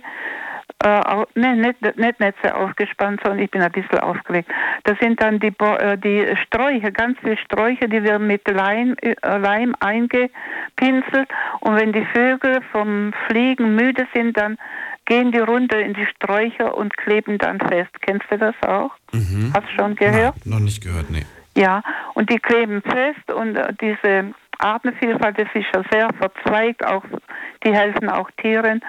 [0.82, 4.50] äh, ne, nicht, nicht Netze aufgespannt, sondern ich bin ein bisschen aufgeregt.
[4.84, 9.14] Das sind dann die, äh, die Sträucher, ganz viele Sträucher, die werden mit Leim, äh,
[9.22, 11.28] Leim eingepinselt
[11.60, 14.58] und wenn die Vögel vom Fliegen müde sind, dann
[15.06, 17.90] gehen die runter in die Sträucher und kleben dann fest.
[18.00, 18.90] Kennst du das auch?
[19.12, 19.52] Mhm.
[19.54, 20.34] Hast du schon gehört?
[20.44, 21.24] Nein, noch nicht gehört, nee.
[21.56, 21.82] Ja,
[22.14, 27.04] und die kleben fest und äh, diese Artenvielfalt, das ist ja sehr verzweigt, auch
[27.64, 28.80] die helfen auch Tieren.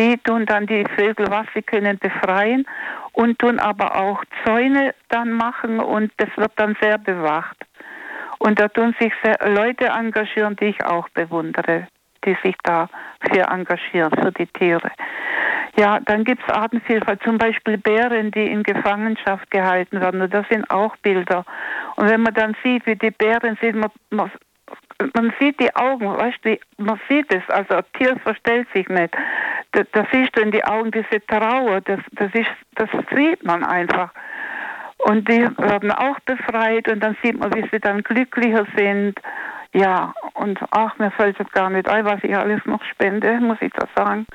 [0.00, 2.66] Die tun dann die Vögel, was sie können, befreien
[3.12, 7.56] und tun aber auch Zäune dann machen und das wird dann sehr bewacht.
[8.38, 9.12] Und da tun sich
[9.44, 11.86] Leute engagieren, die ich auch bewundere,
[12.24, 14.90] die sich dafür engagieren, für die Tiere.
[15.76, 20.22] Ja, dann gibt es Artenvielfalt, zum Beispiel Bären, die in Gefangenschaft gehalten werden.
[20.22, 21.44] Und das sind auch Bilder.
[21.96, 24.30] Und wenn man dann sieht, wie die Bären sind, man, man,
[25.14, 29.14] man sieht die Augen, weißt du, man sieht es, also ein Tier verstellt sich nicht.
[29.72, 33.64] Da, da siehst du in die Augen diese Trauer, das, das, ist, das sieht man
[33.64, 34.10] einfach.
[34.98, 39.18] Und die werden auch befreit und dann sieht man, wie sie dann glücklicher sind.
[39.72, 43.58] Ja, und ach, mir fällt jetzt gar nicht ein, was ich alles noch spende, muss
[43.60, 44.26] ich das sagen.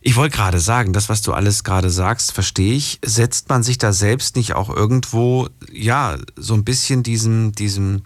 [0.00, 3.00] Ich wollte gerade sagen, das, was du alles gerade sagst, verstehe ich.
[3.04, 8.04] Setzt man sich da selbst nicht auch irgendwo, ja, so ein bisschen diesem, diesem,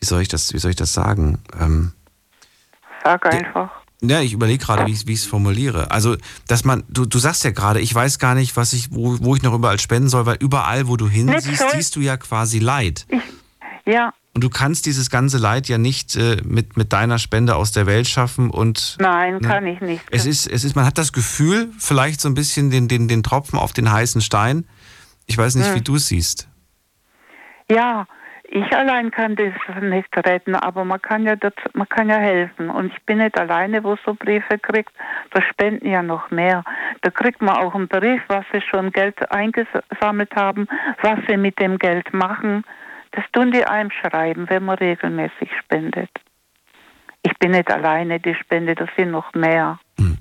[0.00, 1.38] wie soll ich das, wie soll ich das sagen?
[1.58, 1.92] Ähm,
[3.04, 3.70] Sag einfach.
[4.02, 5.90] Ja, ich überlege gerade, wie ich es formuliere.
[5.90, 6.16] Also,
[6.48, 9.36] dass man, du, du sagst ja gerade, ich weiß gar nicht, was ich, wo, wo
[9.36, 13.06] ich noch überall spenden soll, weil überall, wo du hinsiehst, siehst du ja quasi Leid.
[13.08, 13.20] Ich,
[13.84, 14.14] ja.
[14.32, 17.86] Und du kannst dieses ganze Leid ja nicht äh, mit, mit deiner Spende aus der
[17.86, 18.96] Welt schaffen und.
[19.00, 19.40] Nein, ne?
[19.40, 20.02] kann ich nicht.
[20.10, 23.22] Es ist, es ist, man hat das Gefühl, vielleicht so ein bisschen den, den, den
[23.22, 24.66] Tropfen auf den heißen Stein.
[25.26, 25.74] Ich weiß nicht, hm.
[25.74, 26.48] wie du es siehst.
[27.68, 28.06] Ja,
[28.52, 32.68] ich allein kann das nicht retten, aber man kann ja das, man kann ja helfen.
[32.68, 34.92] Und ich bin nicht alleine, wo so Briefe kriegt.
[35.30, 36.64] Da spenden ja noch mehr.
[37.02, 40.66] Da kriegt man auch einen Brief, was sie schon Geld eingesammelt haben,
[41.00, 42.64] was sie mit dem Geld machen.
[43.12, 46.10] Das tun die einem schreiben, wenn man regelmäßig spendet.
[47.22, 49.78] Ich bin nicht alleine, die Spende, das sind noch mehr.
[49.96, 50.18] Hm.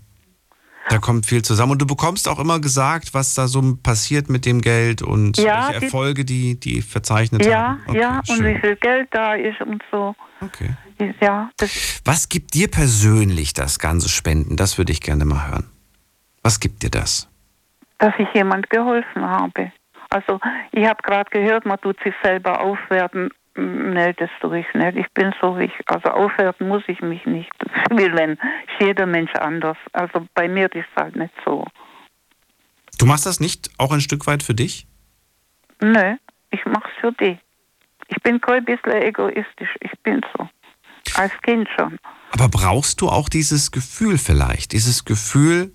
[0.89, 1.73] Da kommt viel zusammen.
[1.73, 5.69] Und du bekommst auch immer gesagt, was da so passiert mit dem Geld und ja,
[5.69, 7.83] welche Erfolge die, die verzeichnet ja, haben.
[7.87, 8.37] Okay, ja, schön.
[8.37, 10.15] und wie viel Geld da ist und so.
[10.41, 10.71] Okay.
[11.21, 11.49] Ja,
[12.03, 14.57] was gibt dir persönlich das ganze Spenden?
[14.57, 15.69] Das würde ich gerne mal hören.
[16.43, 17.29] Was gibt dir das?
[17.99, 19.71] Dass ich jemand geholfen habe.
[20.09, 20.39] Also
[20.71, 23.29] ich habe gerade gehört, man tut sich selber aufwerten.
[23.59, 24.95] Nee, das tue ich nicht.
[24.95, 27.51] Ich bin so, wie ich, also aufwerten muss ich mich nicht.
[27.89, 28.33] Willen.
[28.33, 29.77] Ist jeder Mensch anders.
[29.91, 31.65] Also bei mir ist es halt nicht so.
[32.97, 34.87] Du machst das nicht auch ein Stück weit für dich?
[35.81, 36.15] Nö,
[36.51, 37.37] ich mach's für dich.
[38.07, 39.75] Ich bin kein bisschen egoistisch.
[39.81, 40.47] Ich bin so.
[41.15, 41.97] Als Kind schon.
[42.31, 44.71] Aber brauchst du auch dieses Gefühl vielleicht?
[44.71, 45.73] Dieses Gefühl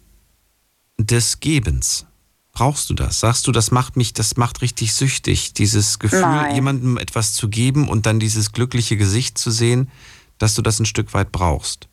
[0.99, 2.07] des Gebens?
[2.55, 3.19] Brauchst du das?
[3.19, 6.55] Sagst du, das macht mich, das macht richtig süchtig, dieses Gefühl, Nein.
[6.55, 9.91] jemandem etwas zu geben und dann dieses glückliche Gesicht zu sehen,
[10.39, 11.89] dass du das ein Stück weit brauchst?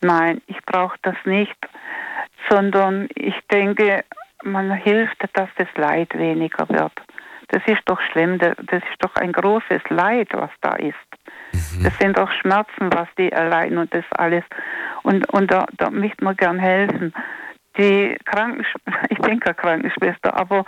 [0.00, 1.56] Nein, ich brauche das nicht,
[2.48, 4.04] sondern ich denke,
[4.44, 6.92] man hilft, dass das Leid weniger wird.
[7.48, 10.94] Das ist doch schlimm, das ist doch ein großes Leid, was da ist.
[11.52, 11.84] Mhm.
[11.84, 14.44] Das sind doch Schmerzen, was die erleiden und das alles.
[15.02, 17.12] Und, und da, da möchte man gern helfen
[17.78, 20.64] die Krankenschwester, ich keine Krankenschwester, aber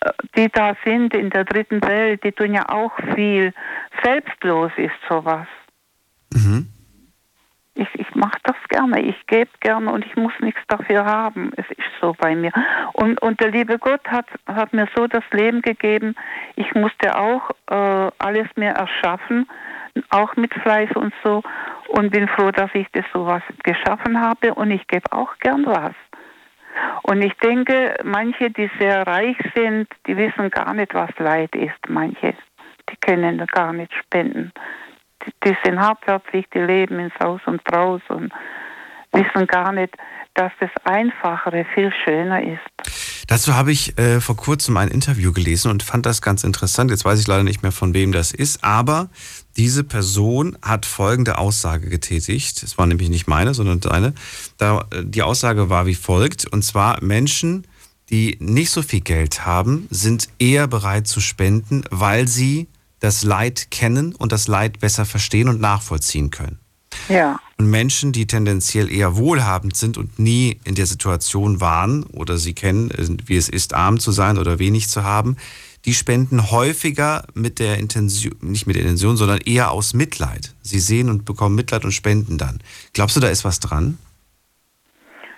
[0.00, 3.52] äh, die da sind in der dritten Welt, die tun ja auch viel.
[4.02, 5.46] Selbstlos ist sowas.
[6.32, 6.68] Mhm.
[7.74, 11.52] Ich, ich mache das gerne, ich gebe gerne und ich muss nichts dafür haben.
[11.56, 12.50] Es ist so bei mir.
[12.94, 16.14] Und, und der liebe Gott hat, hat mir so das Leben gegeben,
[16.54, 19.46] ich musste auch äh, alles mehr erschaffen,
[20.08, 21.42] auch mit Fleiß und so.
[21.88, 25.94] Und bin froh, dass ich das sowas geschaffen habe und ich gebe auch gern was.
[27.02, 31.78] Und ich denke, manche, die sehr reich sind, die wissen gar nicht, was Leid ist.
[31.88, 32.34] Manche,
[32.90, 34.52] die können gar nicht spenden.
[35.24, 38.32] Die, die sind hartherzig, die leben ins Haus und Braus und
[39.12, 39.94] wissen gar nicht,
[40.34, 43.26] dass das Einfachere viel schöner ist.
[43.28, 46.90] Dazu habe ich äh, vor kurzem ein Interview gelesen und fand das ganz interessant.
[46.90, 49.08] Jetzt weiß ich leider nicht mehr, von wem das ist, aber
[49.56, 52.62] diese Person hat folgende Aussage getätigt.
[52.62, 54.14] Es war nämlich nicht meine, sondern deine.
[54.58, 57.66] Da, äh, die Aussage war wie folgt, und zwar Menschen,
[58.10, 62.68] die nicht so viel Geld haben, sind eher bereit zu spenden, weil sie
[63.00, 66.58] das Leid kennen und das Leid besser verstehen und nachvollziehen können.
[67.08, 67.38] Ja.
[67.58, 72.54] Und Menschen, die tendenziell eher wohlhabend sind und nie in der Situation waren oder sie
[72.54, 72.90] kennen,
[73.26, 75.36] wie es ist, arm zu sein oder wenig zu haben,
[75.86, 80.54] die spenden häufiger mit der Intention, nicht mit der Intention, sondern eher aus Mitleid.
[80.60, 82.58] Sie sehen und bekommen Mitleid und spenden dann.
[82.92, 83.98] Glaubst du, da ist was dran?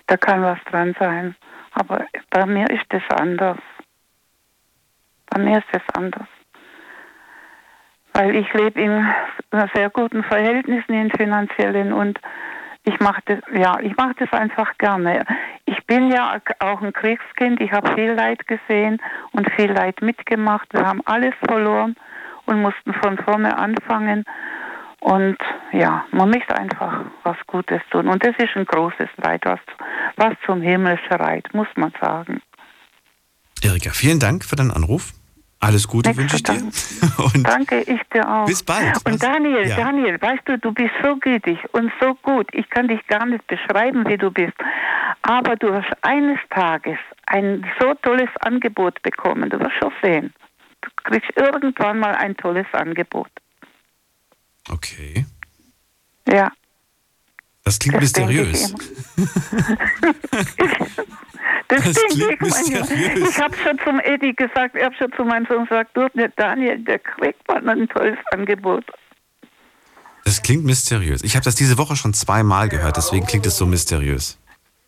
[0.06, 1.36] Da kann was dran sein.
[1.72, 3.58] Aber bei mir ist das anders.
[5.26, 6.26] Bei mir ist das anders
[8.18, 9.06] weil ich lebe in
[9.74, 12.18] sehr guten Verhältnissen in finanziellen und
[12.88, 15.24] ich mache das, ja, ich mache das einfach gerne.
[15.66, 18.98] Ich bin ja auch ein Kriegskind, ich habe viel Leid gesehen
[19.32, 20.72] und viel Leid mitgemacht.
[20.72, 21.96] Wir haben alles verloren
[22.46, 24.24] und mussten von vorne anfangen.
[25.00, 25.36] Und
[25.72, 28.08] ja, man möchte einfach was Gutes tun.
[28.08, 29.60] Und das ist ein großes Leid, was,
[30.16, 32.40] was zum Himmel schreit, muss man sagen.
[33.62, 35.12] Erika, vielen Dank für deinen Anruf.
[35.60, 36.62] Alles Gute wünsche ich dir.
[37.42, 38.46] Danke, ich dir auch.
[38.46, 39.04] Bis bald.
[39.04, 39.76] Und Daniel, ja.
[39.76, 42.48] Daniel, weißt du, du bist so gütig und so gut.
[42.52, 44.54] Ich kann dich gar nicht beschreiben, wie du bist.
[45.22, 49.50] Aber du wirst eines Tages ein so tolles Angebot bekommen.
[49.50, 50.32] Du wirst schon sehen.
[50.80, 53.30] Du kriegst irgendwann mal ein tolles Angebot.
[54.70, 55.26] Okay.
[56.28, 56.52] Ja.
[57.64, 58.74] Das klingt das mysteriös.
[61.68, 63.28] das, das klingt mysteriös.
[63.28, 66.78] Ich habe schon zum Eddie gesagt, ich habe schon zu meinem Sohn gesagt, du, Daniel,
[66.78, 68.84] der kriegt mal ein tolles Angebot.
[70.24, 71.22] Das klingt mysteriös.
[71.22, 74.38] Ich habe das diese Woche schon zweimal gehört, deswegen klingt es so mysteriös.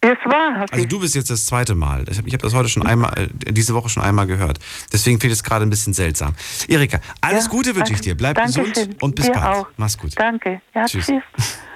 [0.03, 0.67] Es war.
[0.71, 2.07] Also du bist jetzt das zweite Mal.
[2.11, 4.59] Ich habe hab das heute schon einmal, äh, diese Woche schon einmal gehört.
[4.91, 6.35] Deswegen finde ich es gerade ein bisschen seltsam.
[6.69, 8.17] Erika, alles ja, Gute wünsche ich dir.
[8.17, 8.97] Bleib gesund schön.
[9.01, 9.57] und bis dir bald.
[9.57, 9.67] Auch.
[9.77, 10.13] Mach's gut.
[10.17, 10.63] Danke.
[10.75, 11.07] Ja, tschüss.
[11.07, 11.23] tschüss.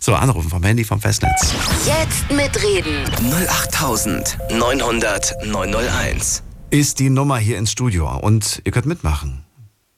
[0.00, 1.52] So, anrufen vom Handy vom Festnetz.
[1.84, 3.04] Jetzt mitreden.
[3.48, 9.44] 08900 901 ist die Nummer hier ins Studio und ihr könnt mitmachen.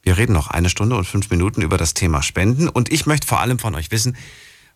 [0.03, 3.26] Wir reden noch eine Stunde und fünf Minuten über das Thema Spenden und ich möchte
[3.26, 4.16] vor allem von euch wissen,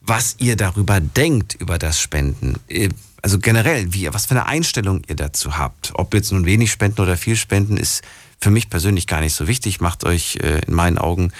[0.00, 2.58] was ihr darüber denkt, über das Spenden.
[2.68, 2.88] Äh,
[3.22, 5.92] also generell, wie, was für eine Einstellung ihr dazu habt.
[5.94, 8.02] Ob jetzt nun wenig Spenden oder viel Spenden, ist
[8.38, 9.80] für mich persönlich gar nicht so wichtig.
[9.80, 11.32] Macht euch äh, in meinen Augen äh,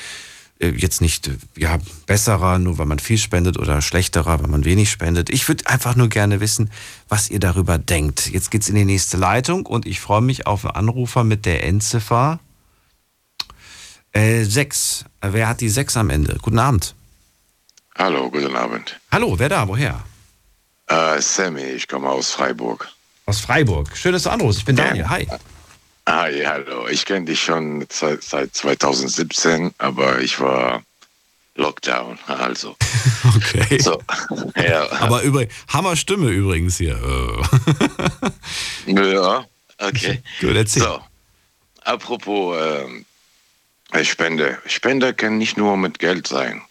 [0.71, 5.31] jetzt nicht ja, besserer, nur weil man viel spendet oder schlechterer, weil man wenig spendet.
[5.31, 6.71] Ich würde einfach nur gerne wissen,
[7.09, 8.31] was ihr darüber denkt.
[8.31, 11.65] Jetzt geht's in die nächste Leitung und ich freue mich auf einen Anrufer mit der
[11.65, 12.41] Endziffer
[14.13, 15.05] äh, 6.
[15.21, 16.39] Wer hat die 6 am Ende?
[16.41, 16.95] Guten Abend.
[17.97, 18.99] Hallo, guten Abend.
[19.11, 19.69] Hallo, wer da?
[19.69, 20.03] Woher?
[20.87, 22.89] Äh, Sammy, ich komme aus Freiburg.
[23.27, 23.97] Aus Freiburg.
[23.97, 24.61] Schön, dass du anrufst.
[24.61, 25.09] Ich bin Daniel.
[25.09, 25.27] Hi.
[26.07, 26.87] Hi, hallo.
[26.89, 30.83] Ich kenne dich schon seit, seit 2017, aber ich war
[31.57, 32.77] Lockdown, also.
[33.37, 33.79] Okay.
[33.81, 34.03] So,
[34.55, 34.91] ja.
[35.01, 36.99] Aber über, Hammer Stimme übrigens hier.
[38.87, 39.45] ja,
[39.79, 40.23] okay.
[40.41, 40.83] Gut, erzähl.
[40.83, 41.01] So,
[41.85, 42.57] apropos
[43.93, 44.59] äh, Spende.
[44.67, 46.63] Spende kann nicht nur mit Geld sein.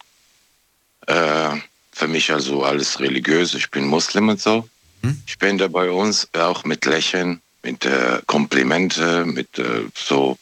[1.06, 1.56] Äh,
[1.92, 3.52] für mich also alles religiös.
[3.54, 4.68] Ich bin Muslim und so.
[5.02, 5.20] Hm?
[5.26, 10.38] Spende bei uns auch mit Lächeln, mit äh, Komplimente, mit äh, so,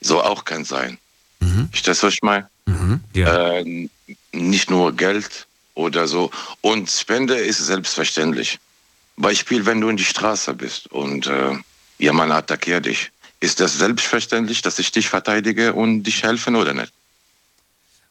[0.00, 0.98] so auch kann sein.
[1.40, 1.68] Mhm.
[1.72, 2.48] Ich das, was ich meine?
[2.66, 3.00] Mhm.
[3.12, 3.56] Ja.
[3.56, 3.88] Äh,
[4.32, 6.30] nicht nur Geld oder so.
[6.60, 8.58] Und Spende ist selbstverständlich.
[9.16, 11.56] Beispiel, wenn du in die Straße bist und äh,
[11.98, 13.10] jemand attackiert dich.
[13.40, 16.92] Ist das selbstverständlich, dass ich dich verteidige und dich helfen oder nicht?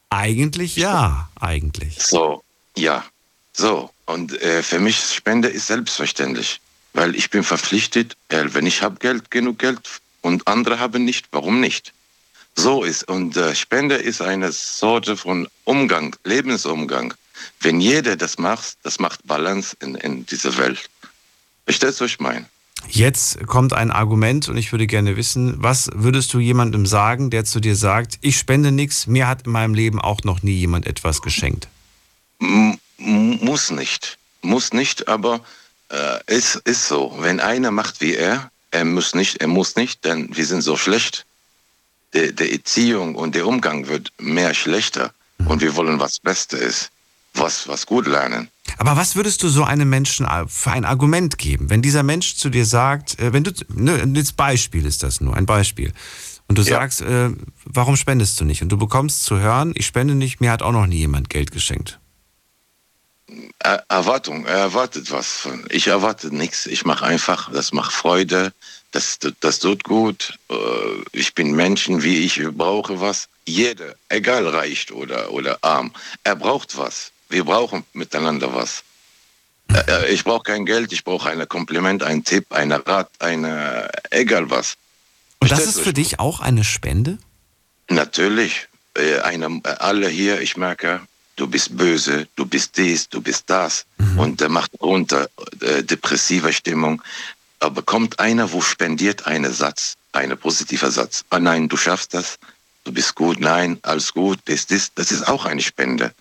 [0.09, 1.99] Eigentlich ja, eigentlich.
[1.99, 2.43] So,
[2.75, 3.05] ja.
[3.53, 6.59] So, und äh, für mich Spende ist selbstverständlich,
[6.93, 9.79] weil ich bin verpflichtet, äh, wenn ich habe Geld, genug Geld
[10.21, 11.93] und andere haben nicht, warum nicht?
[12.55, 13.07] So ist.
[13.07, 17.13] Und äh, Spende ist eine Sorte von Umgang, Lebensumgang.
[17.61, 20.89] Wenn jeder das macht, das macht Balance in, in dieser Welt.
[21.65, 22.45] Verstehst du, was ich meine?
[22.87, 27.45] Jetzt kommt ein Argument und ich würde gerne wissen, was würdest du jemandem sagen, der
[27.45, 30.87] zu dir sagt, ich spende nichts, mir hat in meinem Leben auch noch nie jemand
[30.87, 31.67] etwas geschenkt?
[32.39, 34.17] M muss nicht.
[34.41, 35.41] Muss nicht, aber
[35.89, 37.15] äh, es ist so.
[37.19, 40.77] Wenn einer macht wie er, er muss nicht, er muss nicht, denn wir sind so
[40.77, 41.25] schlecht.
[42.13, 45.47] Die, die Erziehung und der Umgang wird mehr schlechter mhm.
[45.47, 46.91] und wir wollen was Bestes ist,
[47.33, 48.49] was, was gut lernen.
[48.77, 52.49] Aber was würdest du so einem Menschen für ein Argument geben, wenn dieser Mensch zu
[52.49, 55.93] dir sagt, äh, wenn du, ne, das Beispiel ist das nur, ein Beispiel,
[56.47, 56.79] und du ja.
[56.79, 57.29] sagst, äh,
[57.65, 58.63] warum spendest du nicht?
[58.63, 61.51] Und du bekommst zu hören, ich spende nicht, mir hat auch noch nie jemand Geld
[61.51, 61.98] geschenkt.
[63.59, 65.47] Er Erwartung, er erwartet was.
[65.69, 66.65] Ich erwarte nichts.
[66.65, 68.53] Ich mache einfach, das macht Freude,
[68.91, 70.37] das, das tut gut.
[70.49, 70.55] Äh,
[71.11, 73.27] ich bin Menschen, wie ich brauche was.
[73.45, 75.91] Jeder, egal reicht oder, oder arm,
[76.23, 77.11] er braucht was.
[77.29, 78.83] Wir brauchen miteinander was.
[79.73, 83.89] Äh, äh, ich brauche kein Geld, ich brauche ein Kompliment, ein Tipp, eine Rat, eine,
[84.09, 84.75] egal was.
[85.39, 87.17] Und das ist für dich auch eine Spende?
[87.89, 88.67] Natürlich.
[89.23, 90.99] Eine, alle hier, ich merke,
[91.39, 94.19] du bist böse, du bist dies, du bist das mhm.
[94.19, 95.29] und der macht runter
[95.61, 97.01] äh, depressive Stimmung.
[97.59, 101.25] Aber kommt einer, wo spendiert einen Satz, einen positiver Satz.
[101.31, 102.37] Oh nein, du schaffst das,
[102.83, 106.13] du bist gut, nein, alles gut, das, das, das ist auch eine Spende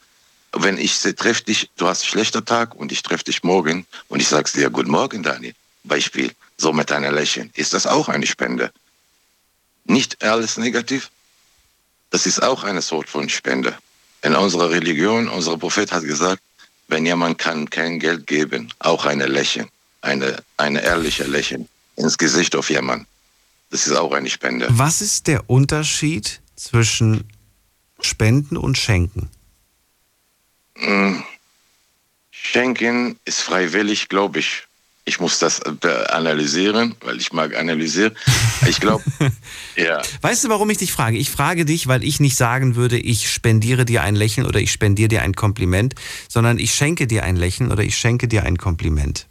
[0.53, 4.21] wenn ich treffe dich, du hast einen schlechten Tag und ich treffe dich morgen und
[4.21, 5.55] ich sage dir, guten Morgen, Daniel,
[5.85, 8.73] Beispiel, so mit einer Lächeln, ist das auch eine Spende?
[9.85, 11.11] Nicht alles negativ?
[12.11, 13.77] Das ist auch eine Sort von Spende.
[14.23, 16.43] In unserer Religion, unser Prophet hat gesagt,
[16.89, 19.69] wenn jemand kann kein Geld geben, auch eine Lächeln,
[20.01, 23.07] eine, eine ehrliche Lächeln ins Gesicht auf jemanden.
[23.71, 24.67] Das ist auch eine Spende.
[24.71, 27.25] Was ist der Unterschied zwischen
[28.01, 29.29] Spenden und Schenken?
[32.31, 34.68] Schenken ist freiwillig, glaube ich.
[35.09, 38.15] Ich muss das analysieren, weil ich mag analysieren.
[38.69, 39.03] Ich glaube,
[39.77, 40.03] ja.
[40.21, 41.17] Weißt du, warum ich dich frage?
[41.17, 44.71] Ich frage dich, weil ich nicht sagen würde, ich spendiere dir ein Lächeln oder ich
[44.71, 45.95] spendiere dir ein Kompliment,
[46.29, 49.27] sondern ich schenke dir ein Lächeln oder ich schenke dir ein Kompliment.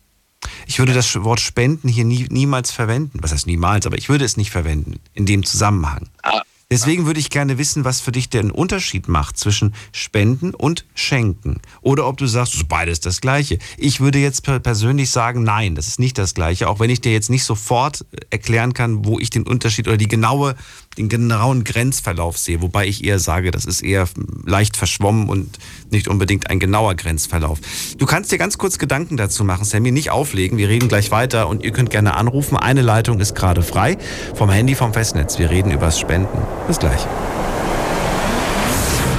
[0.66, 3.20] Ich würde das Wort Spenden hier nie, niemals verwenden.
[3.22, 6.10] Was heißt niemals, aber ich würde es nicht verwenden in dem Zusammenhang.
[6.24, 10.86] Ah, Deswegen würde ich gerne wissen, was für dich den Unterschied macht zwischen Spenden und
[10.96, 11.62] Schenken.
[11.80, 13.58] Oder ob du sagst, beides das Gleiche.
[13.78, 16.68] Ich würde jetzt persönlich sagen, nein, das ist nicht das Gleiche.
[16.68, 20.10] Auch wenn ich dir jetzt nicht sofort erklären kann, wo ich den Unterschied oder die
[20.10, 20.56] genaue
[20.98, 24.08] den genauen Grenzverlauf sehe, wobei ich eher sage, das ist eher
[24.46, 25.58] leicht verschwommen und
[25.92, 27.60] nicht unbedingt ein genauer Grenzverlauf.
[27.98, 30.58] Du kannst dir ganz kurz Gedanken dazu machen, Sammy, nicht auflegen.
[30.58, 32.58] Wir reden gleich weiter und ihr könnt gerne anrufen.
[32.58, 33.98] Eine Leitung ist gerade frei
[34.34, 35.40] vom Handy vom Festnetz.
[35.40, 36.40] Wir reden übers Spenden.
[36.68, 37.02] Bis gleich.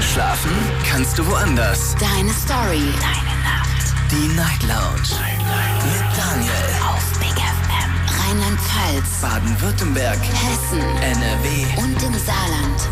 [0.01, 0.51] Schlafen
[0.91, 1.95] kannst du woanders.
[2.01, 2.93] Deine Story.
[3.01, 3.95] Deine Nacht.
[4.11, 5.38] Die Night Lounge.
[8.29, 12.89] Rheinland-Pfalz, Baden-Württemberg, Hessen, NRW und im Saarland.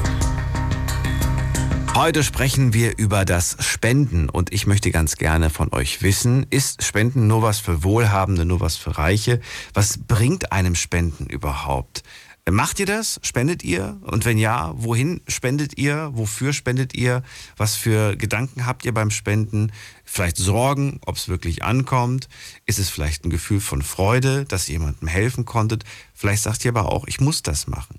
[1.95, 6.85] Heute sprechen wir über das Spenden und ich möchte ganz gerne von euch wissen, ist
[6.85, 9.43] Spenden nur was für Wohlhabende, nur was für Reiche?
[9.75, 12.03] Was bringt einem Spenden überhaupt?
[12.49, 13.19] Macht ihr das?
[13.23, 13.99] Spendet ihr?
[14.03, 16.11] Und wenn ja, wohin spendet ihr?
[16.13, 17.25] Wofür spendet ihr?
[17.57, 19.73] Was für Gedanken habt ihr beim Spenden?
[20.05, 22.29] Vielleicht Sorgen, ob es wirklich ankommt?
[22.65, 25.85] Ist es vielleicht ein Gefühl von Freude, dass ihr jemandem helfen konntet?
[26.15, 27.99] Vielleicht sagt ihr aber auch, ich muss das machen.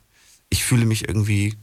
[0.49, 1.57] Ich fühle mich irgendwie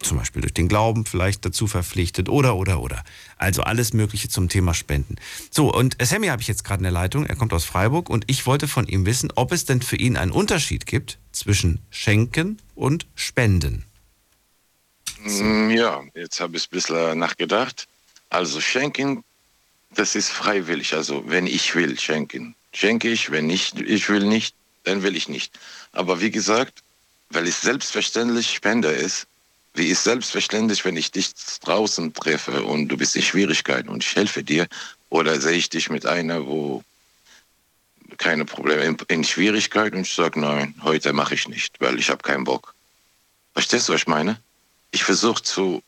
[0.00, 3.02] zum Beispiel durch den Glauben vielleicht dazu verpflichtet oder, oder, oder.
[3.36, 5.16] Also alles Mögliche zum Thema Spenden.
[5.50, 7.26] So, und Sammy habe ich jetzt gerade in der Leitung.
[7.26, 10.16] Er kommt aus Freiburg und ich wollte von ihm wissen, ob es denn für ihn
[10.16, 13.84] einen Unterschied gibt zwischen Schenken und Spenden.
[15.24, 17.88] Mm, ja, jetzt habe ich ein bisschen nachgedacht.
[18.30, 19.24] Also Schenken,
[19.94, 20.94] das ist freiwillig.
[20.94, 22.54] Also wenn ich will, schenken.
[22.72, 25.58] Schenke ich, wenn nicht, ich will nicht, dann will ich nicht.
[25.90, 26.82] Aber wie gesagt,
[27.30, 29.26] weil es selbstverständlich Spender ist,
[29.78, 34.14] wie ist selbstverständlich, wenn ich dich draußen treffe und du bist in Schwierigkeiten und ich
[34.14, 34.66] helfe dir,
[35.10, 36.84] oder sehe ich dich mit einer, wo
[38.18, 42.22] keine Probleme in, Schwierigkeiten und ich sage, nein, heute mache ich nicht, weil ich habe
[42.22, 42.74] keinen Bock.
[43.54, 44.40] Verstehst du, was ich meine?
[44.90, 45.82] Ich versuche zu.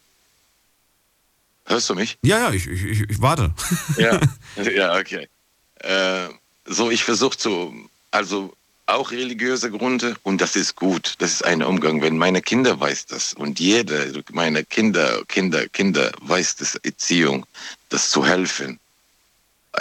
[1.67, 2.19] Hörst du mich?
[2.23, 3.55] Ja, ja, ich, ich, ich warte.
[3.97, 4.21] ja,
[4.75, 5.29] ja, okay.
[5.77, 6.29] Äh,
[6.65, 8.55] so, ich versuche zu, also
[8.95, 11.15] auch religiöse Gründe und das ist gut.
[11.19, 12.03] Das ist ein Umgang.
[12.03, 17.47] Wenn meine Kinder weiß das und jeder meine Kinder, Kinder, Kinder weiß das Erziehung,
[17.89, 18.79] das zu helfen.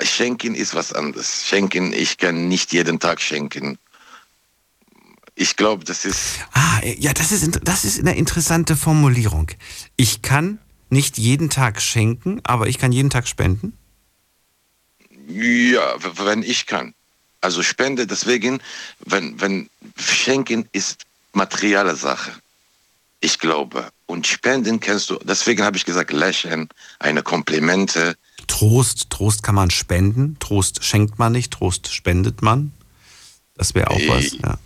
[0.04, 1.48] Schenken ist was anderes.
[1.48, 3.78] Schenken, ich kann nicht jeden Tag schenken.
[5.36, 6.40] Ich glaube, das ist.
[6.54, 9.48] Ah, ja, das ist, das ist eine interessante Formulierung.
[9.96, 13.74] Ich kann nicht jeden Tag schenken, aber ich kann jeden Tag spenden?
[15.28, 15.96] Ja,
[16.26, 16.94] wenn ich kann.
[17.42, 18.62] Also Spende, deswegen,
[19.06, 22.32] wenn, wenn Schenken ist materielle Sache.
[23.22, 23.90] Ich glaube.
[24.06, 26.70] Und Spenden kennst du, deswegen habe ich gesagt, lächeln,
[27.00, 28.16] eine Komplimente.
[28.48, 30.38] Trost, Trost kann man spenden.
[30.40, 32.72] Trost schenkt man nicht, Trost spendet man.
[33.56, 34.58] Das wäre auch was, ja.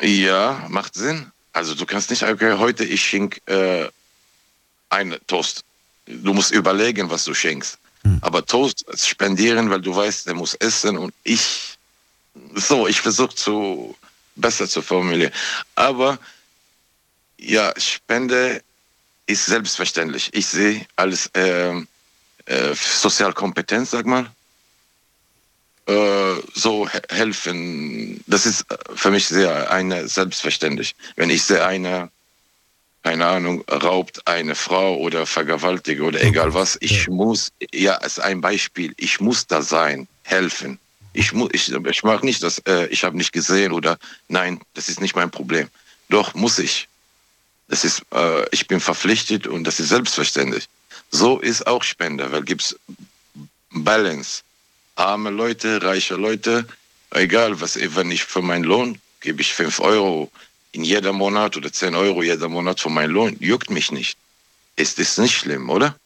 [0.00, 1.30] Ja, macht Sinn.
[1.52, 3.88] Also du kannst nicht, okay, heute ich schenke äh,
[4.88, 5.62] einen Toast.
[6.06, 7.78] Du musst überlegen, was du schenkst.
[8.02, 8.18] Hm.
[8.22, 11.73] Aber Toast spendieren, weil du weißt, der muss essen und ich
[12.54, 13.96] so, ich versuche zu
[14.36, 15.32] besser zu formulieren.
[15.74, 16.18] Aber
[17.38, 18.62] ja, Spende
[19.26, 20.30] ist selbstverständlich.
[20.32, 21.72] Ich sehe als äh,
[22.46, 24.30] äh, Sozialkompetenz, sag mal,
[25.86, 28.22] äh, so helfen.
[28.26, 28.64] Das ist
[28.94, 30.94] für mich sehr eine selbstverständlich.
[31.16, 32.10] Wenn ich sehe eine
[33.04, 36.78] keine Ahnung, raubt eine Frau oder vergewaltigt oder egal was.
[36.80, 40.78] Ich muss, ja, als ein Beispiel, ich muss da sein, helfen.
[41.14, 43.98] Ich, ich, ich mache nicht das, äh, ich habe nicht gesehen oder
[44.28, 45.68] nein, das ist nicht mein Problem.
[46.08, 46.88] Doch muss ich.
[47.68, 50.66] Das ist, äh, ich bin verpflichtet und das ist selbstverständlich.
[51.10, 52.76] So ist auch Spender, weil gibt's
[53.70, 54.42] Balance.
[54.96, 56.66] Arme Leute, reiche Leute,
[57.10, 60.30] egal was, wenn ich für meinen Lohn gebe ich 5 Euro
[60.72, 64.18] in jeder Monat oder 10 Euro jeder Monat für meinen Lohn, juckt mich nicht.
[64.76, 65.96] Ist das nicht schlimm, oder?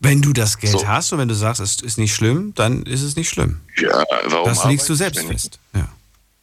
[0.00, 0.86] Wenn du das Geld so.
[0.86, 3.60] hast und wenn du sagst, es ist nicht schlimm, dann ist es nicht schlimm.
[3.76, 4.48] Ja, warum?
[4.48, 5.58] Das legst du selbst fest.
[5.74, 5.88] Ja.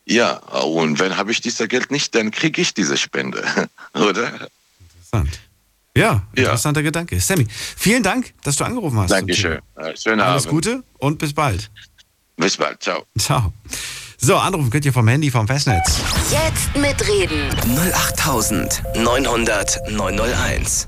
[0.06, 0.34] ja,
[0.64, 3.44] und wenn habe ich dieses Geld nicht, dann kriege ich diese Spende,
[3.94, 4.50] oder?
[5.12, 5.40] Interessant.
[5.96, 6.86] Ja, interessanter ja.
[6.86, 7.20] Gedanke.
[7.20, 9.12] Sammy, vielen Dank, dass du angerufen hast.
[9.12, 9.60] Dankeschön.
[9.96, 10.56] Schönen Alles Abend.
[10.56, 11.70] Gute und bis bald.
[12.38, 12.82] Bis bald.
[12.82, 13.04] Ciao.
[13.20, 13.52] Ciao.
[14.18, 16.00] So, anrufen könnt ihr vom Handy, vom Festnetz.
[16.32, 17.50] Jetzt mitreden.
[17.76, 20.88] 08900 901.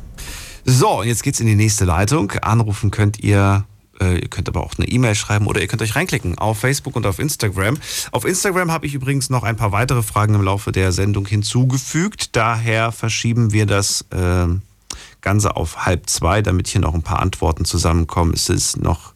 [0.66, 2.32] So, und jetzt geht's in die nächste Leitung.
[2.42, 3.66] Anrufen könnt ihr
[4.00, 6.96] Äh, ihr könnt aber auch eine E-Mail schreiben oder ihr könnt euch reinklicken auf Facebook
[6.96, 7.78] und auf Instagram.
[8.12, 12.36] Auf Instagram habe ich übrigens noch ein paar weitere Fragen im Laufe der Sendung hinzugefügt.
[12.36, 14.48] Daher verschieben wir das äh,
[15.22, 18.34] Ganze auf halb zwei, damit hier noch ein paar Antworten zusammenkommen.
[18.34, 19.14] Es ist noch,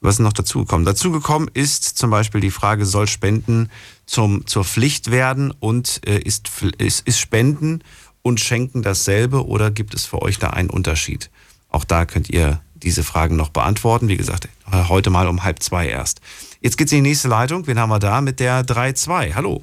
[0.00, 0.86] was ist noch dazugekommen?
[0.86, 3.68] Dazugekommen ist zum Beispiel die Frage, soll Spenden
[4.06, 7.82] zum, zur Pflicht werden und äh, ist, ist, ist Spenden
[8.22, 11.30] und Schenken dasselbe oder gibt es für euch da einen Unterschied?
[11.70, 14.08] Auch da könnt ihr diese Fragen noch beantworten.
[14.08, 16.20] Wie gesagt, heute mal um halb zwei erst.
[16.60, 17.66] Jetzt geht's in die nächste Leitung.
[17.66, 19.34] Wen haben wir da mit der 3-2?
[19.34, 19.62] Hallo.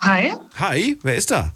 [0.00, 0.32] Hi.
[0.58, 1.52] Hi, wer ist da?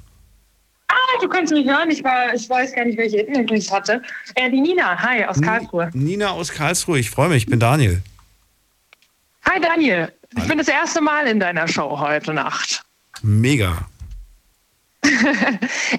[0.88, 1.90] Ah, du kannst mich hören.
[1.90, 4.02] Ich, war, ich weiß gar nicht, welche Internet ich hatte.
[4.34, 4.98] Äh, die Nina.
[5.00, 5.90] Hi, aus Karlsruhe.
[5.94, 6.98] Nina aus Karlsruhe.
[6.98, 7.44] Ich freue mich.
[7.44, 8.02] Ich bin Daniel.
[9.48, 10.12] Hi, Daniel.
[10.36, 12.84] Ich bin das erste Mal in deiner Show heute Nacht.
[13.22, 13.86] Mega.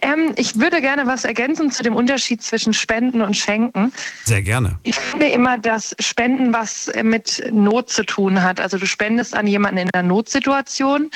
[0.02, 3.92] Ähm, ich würde gerne was ergänzen zu dem Unterschied zwischen Spenden und Schenken.
[4.24, 4.80] Sehr gerne.
[4.84, 8.60] Ich finde immer, dass Spenden was mit Not zu tun hat.
[8.60, 11.10] Also du spendest an jemanden in einer Notsituation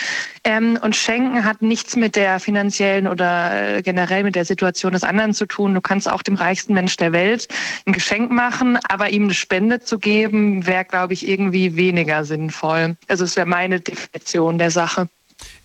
[0.43, 5.03] ähm, und Schenken hat nichts mit der finanziellen oder äh, generell mit der Situation des
[5.03, 5.73] anderen zu tun.
[5.73, 7.47] Du kannst auch dem reichsten Mensch der Welt
[7.85, 12.97] ein Geschenk machen, aber ihm eine Spende zu geben, wäre, glaube ich, irgendwie weniger sinnvoll.
[13.07, 15.09] Also es wäre meine Definition der Sache.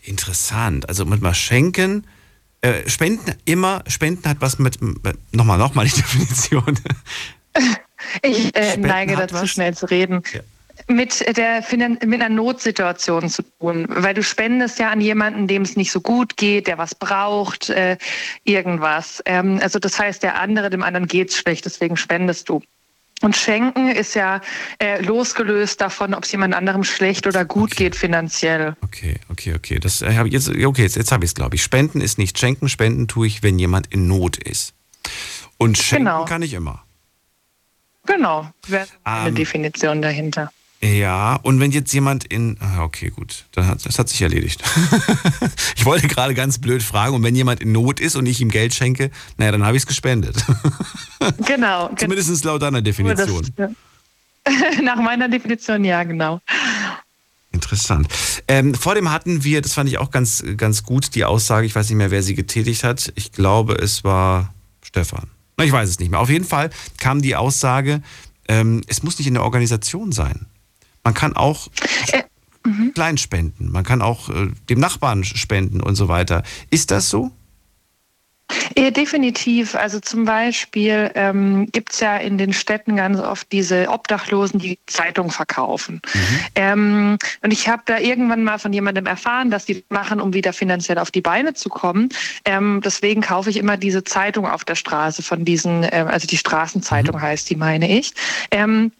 [0.02, 0.88] Interessant.
[0.88, 2.06] Also mit mal schenken,
[2.64, 4.78] äh, Spenden immer, Spenden hat was mit,
[5.32, 6.78] nochmal, nochmal die Definition.
[8.22, 9.50] Ich äh, neige dazu, was?
[9.50, 10.22] schnell zu reden.
[10.32, 10.40] Ja.
[10.88, 15.76] Mit, der, mit einer Notsituation zu tun, weil du spendest ja an jemanden, dem es
[15.76, 17.96] nicht so gut geht, der was braucht, äh,
[18.42, 19.22] irgendwas.
[19.24, 22.60] Ähm, also das heißt, der andere, dem anderen geht es schlecht, deswegen spendest du.
[23.24, 24.42] Und Schenken ist ja
[24.78, 27.84] äh, losgelöst davon, ob es jemand anderem schlecht oder gut okay.
[27.84, 28.76] geht finanziell.
[28.82, 29.78] Okay, okay, okay.
[29.78, 30.50] Das äh, habe jetzt.
[30.50, 31.62] Okay, jetzt, jetzt habe ich es, glaube ich.
[31.62, 32.68] Spenden ist nicht Schenken.
[32.68, 34.74] Spenden tue ich, wenn jemand in Not ist.
[35.56, 36.26] Und schenken genau.
[36.26, 36.84] kann ich immer.
[38.04, 38.50] Genau.
[38.66, 40.52] Wäre eine ähm, Definition dahinter.
[40.84, 42.58] Ja, und wenn jetzt jemand in.
[42.60, 44.62] Ah, okay, gut, dann hat, das hat sich erledigt.
[45.76, 48.50] ich wollte gerade ganz blöd fragen, und wenn jemand in Not ist und ich ihm
[48.50, 50.36] Geld schenke, naja, dann habe ich es gespendet.
[51.46, 51.90] genau.
[51.96, 53.50] Zumindest laut deiner Definition.
[53.56, 53.70] Das,
[54.82, 56.42] nach meiner Definition, ja, genau.
[57.50, 58.08] Interessant.
[58.46, 61.74] Ähm, vor dem hatten wir, das fand ich auch ganz, ganz gut, die Aussage, ich
[61.74, 63.10] weiß nicht mehr, wer sie getätigt hat.
[63.14, 65.30] Ich glaube, es war Stefan.
[65.62, 66.20] Ich weiß es nicht mehr.
[66.20, 66.68] Auf jeden Fall
[66.98, 68.02] kam die Aussage,
[68.48, 70.44] ähm, es muss nicht in der Organisation sein.
[71.04, 71.68] Man kann auch
[72.12, 72.22] äh,
[72.66, 72.92] mhm.
[72.94, 76.42] klein spenden, man kann auch äh, dem Nachbarn spenden und so weiter.
[76.70, 77.30] Ist das so?
[78.76, 79.74] Ja, definitiv.
[79.74, 84.78] Also zum Beispiel ähm, gibt es ja in den Städten ganz oft diese Obdachlosen, die
[84.86, 86.02] Zeitung verkaufen.
[86.12, 86.38] Mhm.
[86.54, 90.52] Ähm, und ich habe da irgendwann mal von jemandem erfahren, dass die machen, um wieder
[90.52, 92.08] finanziell auf die Beine zu kommen.
[92.44, 96.38] Ähm, deswegen kaufe ich immer diese Zeitung auf der Straße von diesen, äh, also die
[96.38, 97.22] Straßenzeitung mhm.
[97.22, 98.12] heißt die, meine ich.
[98.50, 98.92] Ähm,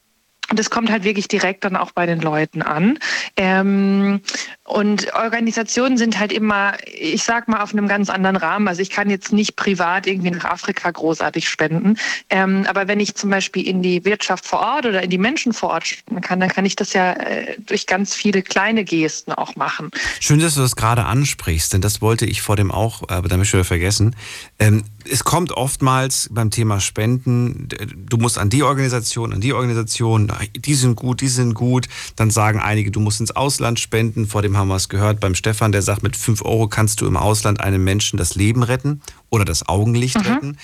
[0.51, 2.99] und es kommt halt wirklich direkt dann auch bei den Leuten an.
[3.37, 4.21] Ähm,
[4.65, 8.69] und Organisationen sind halt immer, ich sag mal, auf einem ganz anderen Rahmen.
[8.69, 11.97] Also ich kann jetzt nicht privat irgendwie nach Afrika großartig spenden.
[12.31, 15.53] Ähm, aber wenn ich zum Beispiel in die Wirtschaft vor Ort oder in die Menschen
[15.53, 19.33] vor Ort spenden kann, dann kann ich das ja äh, durch ganz viele kleine Gesten
[19.33, 19.91] auch machen.
[20.21, 23.47] Schön, dass du das gerade ansprichst, denn das wollte ich vor dem auch, aber damit
[23.47, 24.17] schon vergessen.
[24.59, 30.33] Ähm, es kommt oftmals beim Thema Spenden, du musst an die Organisation, an die Organisation,
[30.57, 31.89] die sind gut, die sind gut.
[32.17, 35.35] Dann sagen einige, du musst ins Ausland spenden, vor dem haben wir es gehört beim
[35.35, 39.03] Stefan, der sagt, mit 5 Euro kannst du im Ausland einem Menschen das Leben retten
[39.31, 40.27] oder das Augenlicht mhm.
[40.27, 40.59] retten.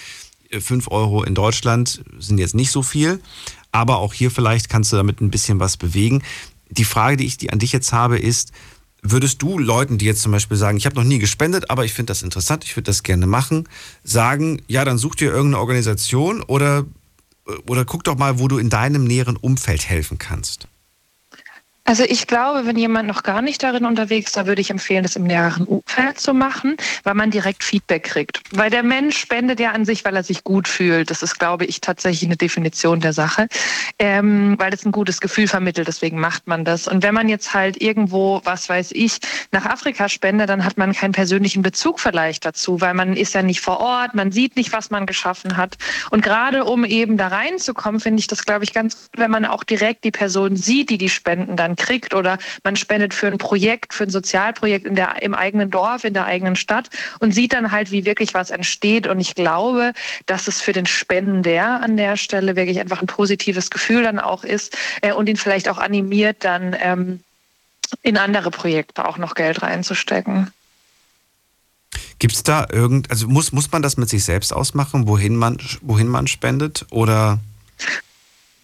[0.52, 3.20] 5 äh, Euro in Deutschland sind jetzt nicht so viel,
[3.72, 6.22] aber auch hier vielleicht kannst du damit ein bisschen was bewegen.
[6.70, 8.52] Die Frage, die ich an dich jetzt habe, ist,
[9.02, 11.92] würdest du Leuten, die jetzt zum Beispiel sagen, ich habe noch nie gespendet, aber ich
[11.92, 13.68] finde das interessant, ich würde das gerne machen,
[14.04, 16.86] sagen, ja, dann such dir irgendeine Organisation oder,
[17.66, 20.68] oder guck doch mal, wo du in deinem näheren Umfeld helfen kannst?
[21.90, 25.02] Also ich glaube, wenn jemand noch gar nicht darin unterwegs ist, da würde ich empfehlen,
[25.02, 28.40] das im näheren Umfeld zu machen, weil man direkt Feedback kriegt.
[28.52, 31.10] Weil der Mensch spendet ja an sich, weil er sich gut fühlt.
[31.10, 33.48] Das ist, glaube ich, tatsächlich eine Definition der Sache,
[33.98, 35.88] ähm, weil es ein gutes Gefühl vermittelt.
[35.88, 36.86] Deswegen macht man das.
[36.86, 39.18] Und wenn man jetzt halt irgendwo, was weiß ich,
[39.50, 43.42] nach Afrika spendet, dann hat man keinen persönlichen Bezug vielleicht dazu, weil man ist ja
[43.42, 45.76] nicht vor Ort, man sieht nicht, was man geschaffen hat.
[46.10, 49.64] Und gerade um eben da reinzukommen, finde ich das, glaube ich, ganz wenn man auch
[49.64, 53.94] direkt die Person sieht, die die Spenden dann kriegt oder man spendet für ein Projekt,
[53.94, 57.72] für ein Sozialprojekt in der, im eigenen Dorf, in der eigenen Stadt und sieht dann
[57.72, 59.06] halt, wie wirklich was entsteht.
[59.06, 59.92] Und ich glaube,
[60.26, 64.44] dass es für den Spender an der Stelle wirklich einfach ein positives Gefühl dann auch
[64.44, 67.20] ist äh, und ihn vielleicht auch animiert, dann ähm,
[68.02, 70.52] in andere Projekte auch noch Geld reinzustecken.
[72.18, 75.56] Gibt es da irgend, also muss, muss man das mit sich selbst ausmachen, wohin man,
[75.80, 76.84] wohin man spendet?
[76.90, 77.40] Oder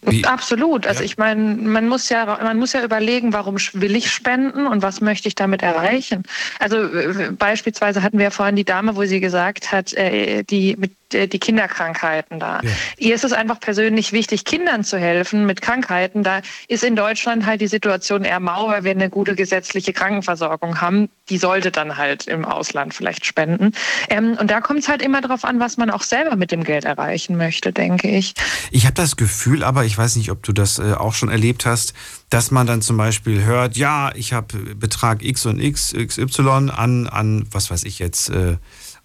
[0.06, 0.24] Wie?
[0.24, 0.86] Absolut.
[0.86, 1.06] Also ja.
[1.06, 5.00] ich meine, man muss ja, man muss ja überlegen, warum will ich spenden und was
[5.00, 6.22] möchte ich damit erreichen.
[6.58, 10.76] Also äh, beispielsweise hatten wir ja vorhin die Dame, wo sie gesagt hat, äh, die
[10.76, 12.60] mit äh, die Kinderkrankheiten da.
[12.62, 12.70] Ja.
[12.98, 16.22] Ihr ist es einfach persönlich wichtig, Kindern zu helfen mit Krankheiten.
[16.22, 20.80] Da ist in Deutschland halt die Situation eher mau, weil wir eine gute gesetzliche Krankenversorgung
[20.80, 21.08] haben.
[21.28, 23.72] Die sollte dann halt im Ausland vielleicht spenden.
[24.08, 26.64] Ähm, und da kommt es halt immer darauf an, was man auch selber mit dem
[26.64, 28.34] Geld erreichen möchte, denke ich.
[28.70, 31.66] Ich habe das Gefühl, aber ich weiß nicht, ob du das äh, auch schon erlebt
[31.66, 31.94] hast,
[32.30, 37.06] dass man dann zum Beispiel hört, ja, ich habe Betrag X und X, XY an,
[37.06, 38.56] an, was weiß ich jetzt, äh,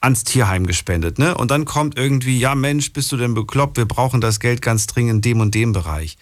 [0.02, 1.36] ans Tierheim gespendet, ne?
[1.36, 3.78] Und dann kommt irgendwie, ja Mensch, bist du denn bekloppt?
[3.78, 6.18] Wir brauchen das Geld ganz dringend in dem und dem Bereich.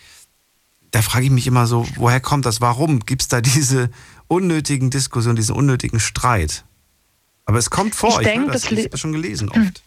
[0.91, 2.61] Da frage ich mich immer so, woher kommt das?
[2.61, 3.89] Warum gibt es da diese
[4.27, 6.65] unnötigen Diskussionen, diesen unnötigen Streit?
[7.45, 9.81] Aber es kommt vor, ich, ich habe das, ich das schon gelesen oft.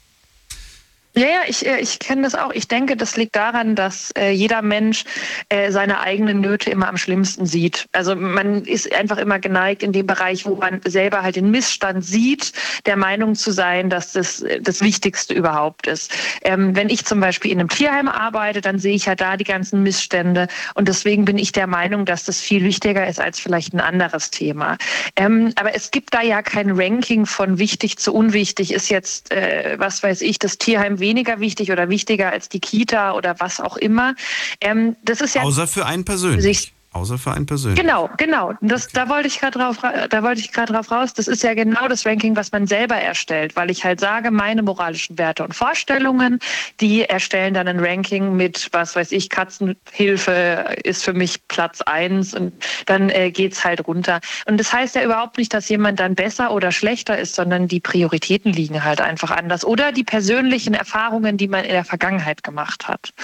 [1.14, 2.52] Ja, ja, ich, äh, ich kenne das auch.
[2.52, 5.04] Ich denke, das liegt daran, dass äh, jeder Mensch
[5.50, 7.86] äh, seine eigenen Nöte immer am schlimmsten sieht.
[7.92, 12.02] Also man ist einfach immer geneigt, in dem Bereich, wo man selber halt den Missstand
[12.02, 12.54] sieht,
[12.86, 16.12] der Meinung zu sein, dass das äh, das Wichtigste überhaupt ist.
[16.44, 19.44] Ähm, wenn ich zum Beispiel in einem Tierheim arbeite, dann sehe ich ja da die
[19.44, 20.48] ganzen Missstände.
[20.76, 24.30] Und deswegen bin ich der Meinung, dass das viel wichtiger ist als vielleicht ein anderes
[24.30, 24.78] Thema.
[25.16, 28.72] Ähm, aber es gibt da ja kein Ranking von wichtig zu unwichtig.
[28.72, 33.12] Ist jetzt, äh, was weiß ich, das Tierheim weniger wichtig oder wichtiger als die Kita
[33.12, 34.14] oder was auch immer.
[34.62, 36.72] Ähm, das ist ja Außer für einen persönlich.
[36.94, 37.80] Außer für einen persönlich.
[37.80, 38.52] Genau, genau.
[38.60, 41.14] Das, da wollte ich gerade drauf, da wollte ich gerade drauf raus.
[41.14, 44.62] Das ist ja genau das Ranking, was man selber erstellt, weil ich halt sage, meine
[44.62, 46.38] moralischen Werte und Vorstellungen,
[46.80, 52.34] die erstellen dann ein Ranking mit, was weiß ich, Katzenhilfe ist für mich Platz eins
[52.34, 52.52] und
[52.84, 54.20] dann äh, geht's halt runter.
[54.44, 57.80] Und das heißt ja überhaupt nicht, dass jemand dann besser oder schlechter ist, sondern die
[57.80, 62.86] Prioritäten liegen halt einfach anders oder die persönlichen Erfahrungen, die man in der Vergangenheit gemacht
[62.86, 63.14] hat.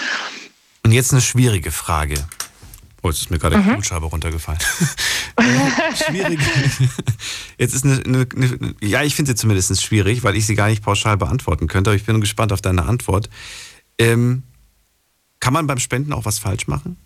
[0.83, 2.15] Und jetzt eine schwierige Frage.
[3.01, 3.63] Oh, jetzt ist mir gerade mhm.
[3.63, 4.59] die Blutscheibe runtergefallen.
[5.95, 6.39] schwierig.
[7.57, 10.67] Jetzt ist eine, eine, eine ja, ich finde sie zumindest schwierig, weil ich sie gar
[10.67, 13.29] nicht pauschal beantworten könnte, aber ich bin gespannt auf deine Antwort.
[13.97, 14.43] Ähm,
[15.39, 16.97] kann man beim Spenden auch was falsch machen?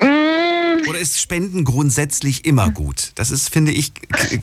[0.00, 0.88] Mm.
[0.88, 3.12] Oder ist Spenden grundsätzlich immer gut?
[3.16, 3.92] Das ist, finde ich,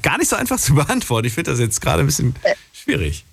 [0.02, 1.28] gar nicht so einfach zu beantworten.
[1.28, 2.36] Ich finde das jetzt gerade ein bisschen
[2.74, 3.26] schwierig.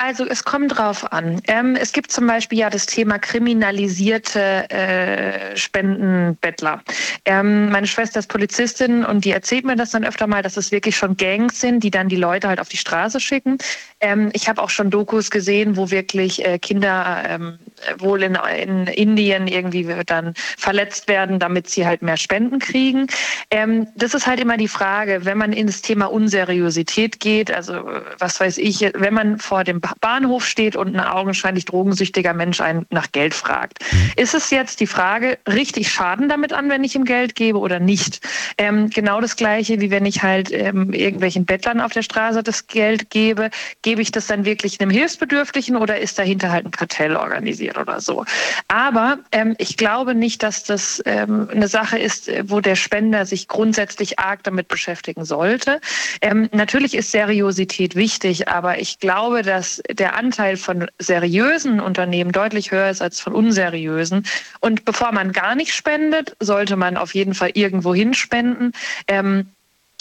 [0.00, 1.40] Also es kommt drauf an.
[1.46, 6.82] Ähm, es gibt zum Beispiel ja das Thema kriminalisierte äh, Spendenbettler.
[7.24, 10.72] Ähm, meine Schwester ist Polizistin und die erzählt mir das dann öfter mal, dass es
[10.72, 13.58] wirklich schon Gangs sind, die dann die Leute halt auf die Straße schicken.
[14.00, 17.58] Ähm, ich habe auch schon Dokus gesehen, wo wirklich äh, Kinder ähm,
[17.98, 23.06] wohl in, in, Indien irgendwie dann verletzt werden, damit sie halt mehr Spenden kriegen.
[23.50, 27.88] Ähm, das ist halt immer die Frage, wenn man ins Thema Unseriosität geht, also
[28.18, 32.86] was weiß ich, wenn man vor dem Bahnhof steht und ein augenscheinlich drogensüchtiger Mensch einen
[32.90, 33.78] nach Geld fragt.
[33.92, 34.12] Mhm.
[34.16, 37.78] Ist es jetzt die Frage, richtig Schaden damit an, wenn ich ihm Geld gebe oder
[37.78, 38.20] nicht?
[38.56, 42.66] Ähm, genau das Gleiche, wie wenn ich halt ähm, irgendwelchen Bettlern auf der Straße das
[42.66, 43.50] Geld gebe.
[43.82, 48.00] Gebe ich das dann wirklich einem Hilfsbedürftigen oder ist dahinter halt ein Kartell organisiert oder
[48.00, 48.24] so?
[48.68, 53.48] Aber ähm, ich glaube nicht, dass das ähm, eine Sache ist, wo der Spender sich
[53.48, 55.80] grundsätzlich arg damit beschäftigen sollte.
[56.20, 62.30] Ähm, natürlich ist Seriosität wichtig, aber ich glaube, dass dass der Anteil von seriösen Unternehmen
[62.30, 64.24] deutlich höher ist als von unseriösen.
[64.60, 68.70] Und bevor man gar nicht spendet, sollte man auf jeden Fall irgendwo hinspenden.
[69.08, 69.48] Ähm,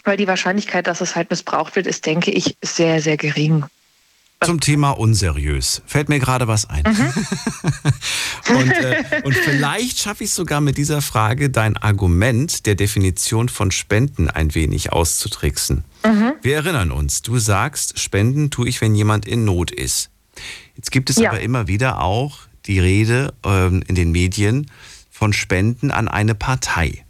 [0.03, 3.65] weil die Wahrscheinlichkeit, dass es halt missbraucht wird, ist, denke ich, sehr, sehr gering.
[4.45, 5.81] Zum Thema unseriös.
[5.87, 6.83] Fällt mir gerade was ein.
[6.83, 7.13] Mhm.
[8.59, 13.49] und, äh, und vielleicht schaffe ich es sogar mit dieser Frage, dein Argument der Definition
[13.49, 15.83] von Spenden ein wenig auszutricksen.
[16.05, 16.33] Mhm.
[16.41, 20.09] Wir erinnern uns, du sagst, Spenden tue ich, wenn jemand in Not ist.
[20.75, 21.29] Jetzt gibt es ja.
[21.29, 24.69] aber immer wieder auch die Rede ähm, in den Medien
[25.09, 27.05] von Spenden an eine Partei.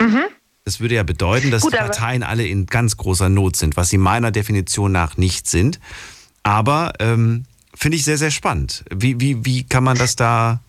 [0.00, 0.24] Mhm.
[0.64, 3.90] Das würde ja bedeuten, dass Gut, die Parteien alle in ganz großer Not sind, was
[3.90, 5.80] sie meiner Definition nach nicht sind.
[6.44, 7.44] Aber ähm,
[7.74, 8.84] finde ich sehr, sehr spannend.
[8.94, 10.60] Wie, wie, wie kann man das da,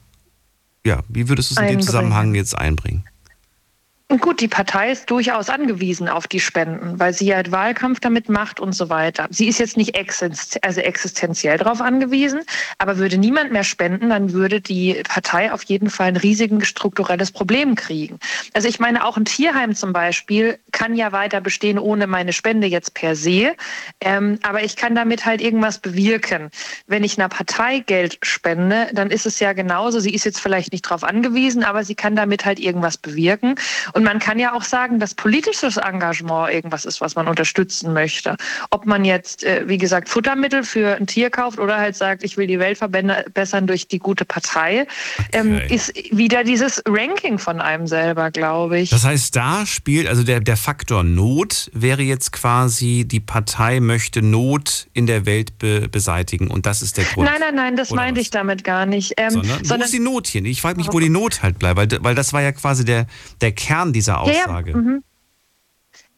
[0.85, 3.03] ja, wie würdest du es in dem Zusammenhang jetzt einbringen?
[4.19, 8.29] Gut, die Partei ist durchaus angewiesen auf die Spenden, weil sie ja halt Wahlkampf damit
[8.29, 9.27] macht und so weiter.
[9.31, 9.97] Sie ist jetzt nicht
[10.61, 12.41] also existenziell darauf angewiesen,
[12.77, 17.31] aber würde niemand mehr spenden, dann würde die Partei auf jeden Fall ein riesiges strukturelles
[17.31, 18.19] Problem kriegen.
[18.53, 22.67] Also ich meine, auch ein Tierheim zum Beispiel kann ja weiter bestehen ohne meine Spende
[22.67, 23.55] jetzt per se,
[23.99, 26.51] ähm, aber ich kann damit halt irgendwas bewirken.
[26.87, 29.99] Wenn ich einer Partei Geld spende, dann ist es ja genauso.
[29.99, 33.55] Sie ist jetzt vielleicht nicht darauf angewiesen, aber sie kann damit halt irgendwas bewirken.
[33.93, 37.93] Und Und man kann ja auch sagen, dass politisches Engagement irgendwas ist, was man unterstützen
[37.93, 38.35] möchte.
[38.69, 42.35] Ob man jetzt, äh, wie gesagt, Futtermittel für ein Tier kauft oder halt sagt, ich
[42.35, 44.87] will die Welt verbessern durch die gute Partei,
[45.31, 45.73] ähm, okay.
[45.73, 48.89] ist wieder dieses Ranking von einem selber, glaube ich.
[48.89, 54.21] Das heißt, da spielt, also der, der Faktor Not wäre jetzt quasi, die Partei möchte
[54.21, 57.29] Not in der Welt be beseitigen und das ist der Grund.
[57.29, 59.13] Nein, nein, nein, das meinte ich damit gar nicht.
[59.15, 60.43] Ähm, sondern, sondern, wo ist die Not hier?
[60.43, 63.07] Ich frage mich, wo die Not halt bleibt, weil, weil das war ja quasi der,
[63.39, 64.71] der Kern dieser Aussage.
[64.71, 64.81] Ja, ja.
[64.81, 65.03] Mhm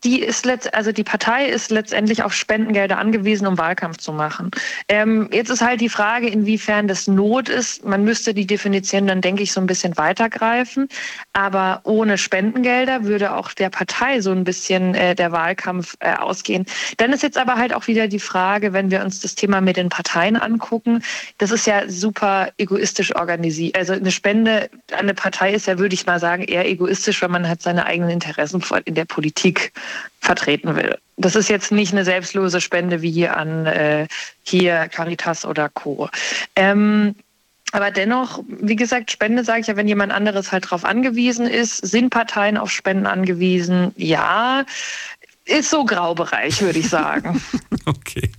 [0.05, 4.51] die ist letzt, also die Partei ist letztendlich auf Spendengelder angewiesen, um Wahlkampf zu machen.
[4.87, 7.83] Ähm, jetzt ist halt die Frage, inwiefern das Not ist.
[7.83, 10.87] Man müsste die Definition dann, denke ich, so ein bisschen weitergreifen.
[11.33, 16.65] Aber ohne Spendengelder würde auch der Partei so ein bisschen äh, der Wahlkampf äh, ausgehen.
[16.97, 19.75] Dann ist jetzt aber halt auch wieder die Frage, wenn wir uns das Thema mit
[19.75, 21.01] den Parteien angucken,
[21.39, 23.75] das ist ja super egoistisch organisiert.
[23.75, 27.29] Also eine Spende an eine Partei ist ja, würde ich mal sagen, eher egoistisch, weil
[27.29, 29.73] man halt seine eigenen Interessen in der Politik
[30.19, 30.97] vertreten will.
[31.17, 34.07] Das ist jetzt nicht eine selbstlose Spende wie hier an äh,
[34.43, 36.09] hier Caritas oder Co.
[36.55, 37.15] Ähm,
[37.71, 41.77] aber dennoch, wie gesagt, Spende sage ich ja, wenn jemand anderes halt darauf angewiesen ist,
[41.85, 43.91] sind Parteien auf Spenden angewiesen?
[43.97, 44.65] Ja,
[45.45, 47.41] ist so Graubereich, würde ich sagen.
[47.85, 48.31] okay.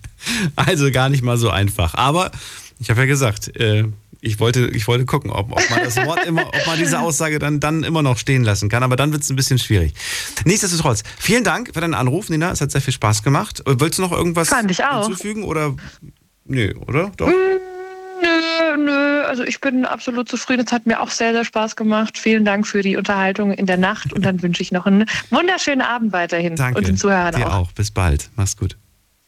[0.57, 1.95] Also gar nicht mal so einfach.
[1.95, 2.31] Aber
[2.78, 3.85] ich habe ja gesagt, äh,
[4.27, 7.39] ich wollte, ich wollte gucken, ob, ob man das Wort immer, ob man diese Aussage
[7.39, 8.82] dann, dann immer noch stehen lassen kann.
[8.82, 9.94] Aber dann wird es ein bisschen schwierig.
[10.44, 12.51] Nichtsdestotrotz, vielen Dank für deinen Anruf, Nina.
[12.51, 13.62] Es hat sehr viel Spaß gemacht.
[13.66, 15.44] Willst du noch irgendwas hinzufügen?
[15.44, 15.74] Oder
[16.44, 17.12] nö, oder?
[17.16, 17.28] Doch?
[18.23, 20.65] Nö, nö, also ich bin absolut zufrieden.
[20.66, 22.19] Es hat mir auch sehr, sehr Spaß gemacht.
[22.19, 25.82] Vielen Dank für die Unterhaltung in der Nacht und dann wünsche ich noch einen wunderschönen
[25.82, 26.57] Abend weiterhin.
[26.57, 26.78] Danke.
[26.78, 27.55] Und den Zuhörern Dir auch.
[27.55, 27.73] auch.
[27.73, 28.31] Bis bald.
[28.35, 28.77] Mach's gut.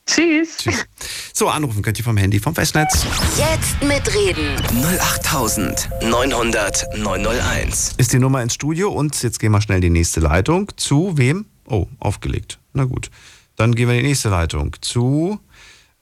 [0.09, 0.57] Tschüss.
[0.57, 0.87] Tschüss.
[1.35, 3.05] So, anrufen könnt ihr vom Handy, vom Festnetz.
[3.37, 4.57] Jetzt mitreden.
[4.83, 7.95] 08900 901.
[7.99, 10.71] Ist die Nummer ins Studio und jetzt gehen wir schnell die nächste Leitung.
[10.77, 11.45] Zu wem?
[11.67, 12.59] Oh, aufgelegt.
[12.73, 13.11] Na gut.
[13.57, 14.75] Dann gehen wir in die nächste Leitung.
[14.81, 15.39] Zu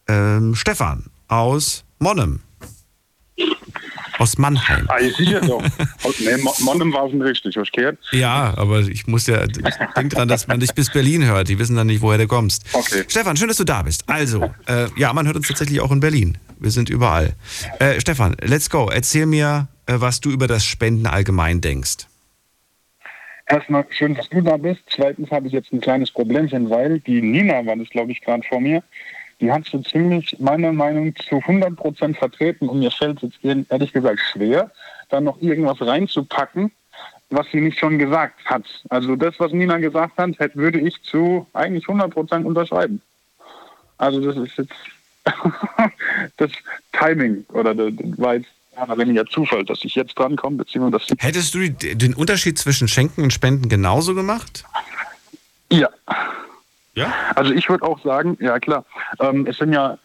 [0.07, 2.43] ähm, Stefan aus Monnem.
[4.19, 4.87] Aus Mannheim.
[4.89, 5.63] Ah, sicher doch.
[6.19, 7.99] nee, Mannheim war schon richtig, hast du gehört?
[8.13, 9.59] Ja, aber ich muss ja, ich
[9.97, 11.49] denke dran, dass man dich bis Berlin hört.
[11.49, 12.65] Die wissen dann nicht, woher du kommst.
[12.73, 13.05] Okay.
[13.09, 14.05] Stefan, schön, dass du da bist.
[14.09, 16.39] Also, äh, ja, man hört uns tatsächlich auch in Berlin.
[16.59, 17.35] Wir sind überall.
[17.79, 18.89] Äh, Stefan, let's go.
[18.91, 22.07] Erzähl mir, äh, was du über das Spenden allgemein denkst.
[23.49, 24.81] Erstmal schön, dass du da bist.
[24.89, 28.43] Zweitens habe ich jetzt ein kleines Problemchen, weil die Nina war das, glaube ich, gerade
[28.49, 28.83] vor mir
[29.41, 33.71] die hat so ziemlich meine Meinung zu 100 Prozent vertreten und mir fällt es jetzt
[33.71, 34.71] ehrlich gesagt schwer,
[35.11, 36.73] da noch irgendwas reinzupacken,
[37.31, 38.65] was sie nicht schon gesagt hat.
[38.89, 43.03] Also das, was Nina gesagt hat, würde ich zu eigentlich 100 Prozent unterschreiben.
[43.99, 44.73] Also das ist jetzt
[46.37, 46.51] das
[46.93, 48.49] Timing oder das war jetzt
[48.97, 53.69] weniger Zufall, dass ich jetzt drankomme, beziehungsweise Hättest du den Unterschied zwischen Schenken und Spenden
[53.69, 54.65] genauso gemacht?
[55.71, 55.89] Ja.
[56.97, 57.13] Ja?
[57.35, 58.85] Also ich würde auch sagen, ja klar,
[59.21, 59.99] ähm, es sind ja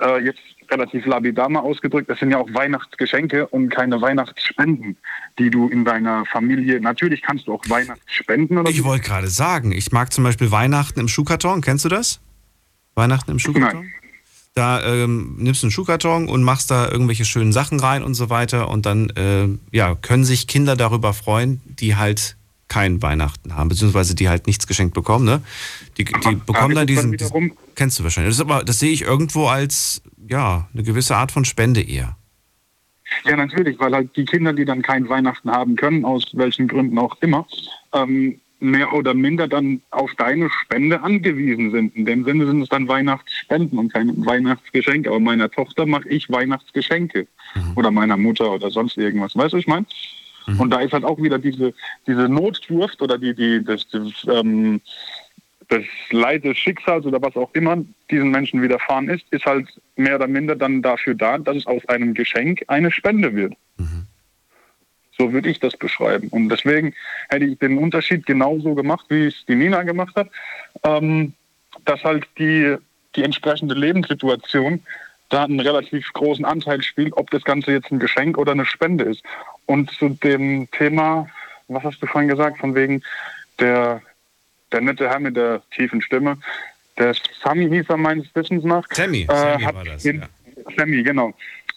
[0.00, 0.40] äh, jetzt
[0.70, 4.96] relativ labidar mal ausgedrückt, es sind ja auch Weihnachtsgeschenke und keine Weihnachtsspenden,
[5.38, 9.72] die du in deiner Familie, natürlich kannst du auch Weihnachtsspenden oder Ich wollte gerade sagen,
[9.72, 12.20] ich mag zum Beispiel Weihnachten im Schuhkarton, kennst du das?
[12.94, 13.80] Weihnachten im Schuhkarton?
[13.80, 13.92] Nein.
[14.54, 18.30] Da ähm, nimmst du einen Schuhkarton und machst da irgendwelche schönen Sachen rein und so
[18.30, 22.36] weiter und dann äh, ja, können sich Kinder darüber freuen, die halt
[22.70, 25.42] kein Weihnachten haben, beziehungsweise die halt nichts geschenkt bekommen, ne?
[25.98, 28.34] Die, die bekommen dann diesen, diesen, kennst du wahrscheinlich.
[28.34, 32.16] Das, aber, das sehe ich irgendwo als, ja, eine gewisse Art von Spende eher.
[33.24, 36.96] Ja, natürlich, weil halt die Kinder, die dann kein Weihnachten haben können, aus welchen Gründen
[36.98, 37.44] auch immer,
[37.92, 41.96] ähm, mehr oder minder dann auf deine Spende angewiesen sind.
[41.96, 45.08] In dem Sinne sind es dann Weihnachtsspenden und keine Weihnachtsgeschenke.
[45.08, 47.26] Aber meiner Tochter mache ich Weihnachtsgeschenke.
[47.54, 47.72] Mhm.
[47.74, 49.34] Oder meiner Mutter oder sonst irgendwas.
[49.34, 49.86] Weißt du, ich meine?
[50.54, 50.60] Mhm.
[50.60, 51.72] Und da ist halt auch wieder diese,
[52.06, 54.80] diese Notdurft oder die, die, das, das, ähm,
[55.68, 57.78] das Leid des Schicksals oder was auch immer
[58.10, 61.86] diesen Menschen widerfahren ist, ist halt mehr oder minder dann dafür da, dass es aus
[61.88, 63.54] einem Geschenk eine Spende wird.
[63.76, 64.06] Mhm.
[65.16, 66.28] So würde ich das beschreiben.
[66.28, 66.94] Und deswegen
[67.28, 70.30] hätte ich den Unterschied genauso gemacht, wie es die Nina gemacht hat,
[70.82, 71.34] ähm,
[71.84, 72.76] dass halt die,
[73.14, 74.80] die entsprechende Lebenssituation
[75.30, 79.04] da einen relativ großen Anteil spielt, ob das Ganze jetzt ein Geschenk oder eine Spende
[79.04, 79.22] ist.
[79.66, 81.28] Und zu dem Thema,
[81.68, 83.02] was hast du vorhin gesagt, von wegen
[83.58, 84.02] der,
[84.72, 86.36] der nette Herr mit der tiefen Stimme,
[86.98, 88.84] der Sammy hieß er meines Wissens nach.
[88.92, 90.28] Sammy, Sammy äh, war das, den, ja.
[90.76, 91.32] Sammy, genau.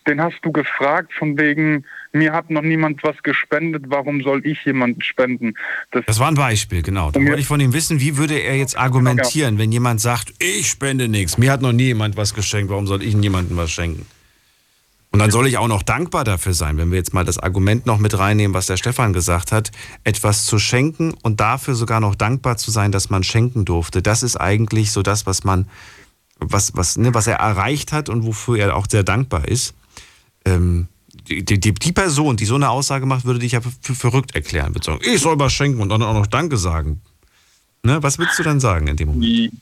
[0.07, 4.63] Den hast du gefragt von wegen, mir hat noch niemand was gespendet, warum soll ich
[4.65, 5.53] jemanden spenden?
[5.91, 7.11] Das, das war ein Beispiel, genau.
[7.11, 10.69] Da wollte ich von ihm wissen, wie würde er jetzt argumentieren, wenn jemand sagt, ich
[10.69, 14.05] spende nichts, mir hat noch nie jemand was geschenkt, warum soll ich jemandem was schenken?
[15.13, 17.85] Und dann soll ich auch noch dankbar dafür sein, wenn wir jetzt mal das Argument
[17.85, 19.69] noch mit reinnehmen, was der Stefan gesagt hat,
[20.03, 24.01] etwas zu schenken und dafür sogar noch dankbar zu sein, dass man schenken durfte.
[24.01, 25.67] Das ist eigentlich so das, was man,
[26.39, 29.75] was, was, ne, was er erreicht hat und wofür er auch sehr dankbar ist.
[30.45, 30.88] Ähm,
[31.30, 34.76] die, die, die, Person, die so eine Aussage macht, würde dich ja für, verrückt erklären.
[34.76, 37.02] Würde sagen, ich soll was schenken und dann auch noch Danke sagen.
[37.84, 38.02] Ne?
[38.02, 39.53] Was willst du dann sagen in dem Moment?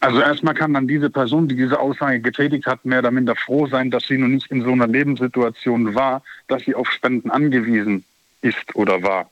[0.00, 3.66] Also erstmal kann dann diese Person, die diese Aussage getätigt hat, mehr oder minder froh
[3.66, 8.04] sein, dass sie noch nicht in so einer Lebenssituation war, dass sie auf Spenden angewiesen
[8.42, 9.30] ist oder war.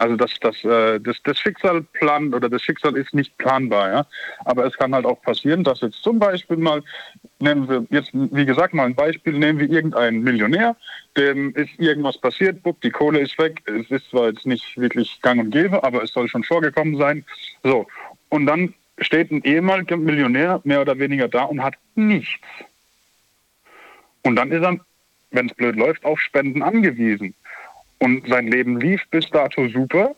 [0.00, 4.06] Also das, das, äh, das, das Schicksal plant oder das Schicksal ist nicht planbar, ja.
[4.46, 6.82] Aber es kann halt auch passieren, dass jetzt zum Beispiel mal,
[7.38, 10.74] nehmen wir jetzt, wie gesagt, mal ein Beispiel, nehmen wir irgendeinen Millionär,
[11.18, 13.60] dem ist irgendwas passiert, buck, die Kohle ist weg.
[13.66, 17.22] Es ist zwar jetzt nicht wirklich gang und gäbe, aber es soll schon vorgekommen sein.
[17.62, 17.86] So.
[18.30, 22.40] Und dann steht ein ehemaliger Millionär mehr oder weniger da und hat nichts.
[24.22, 24.78] Und dann ist er,
[25.32, 27.34] wenn es blöd läuft, auf Spenden angewiesen.
[28.00, 30.16] Und sein Leben lief bis dato super,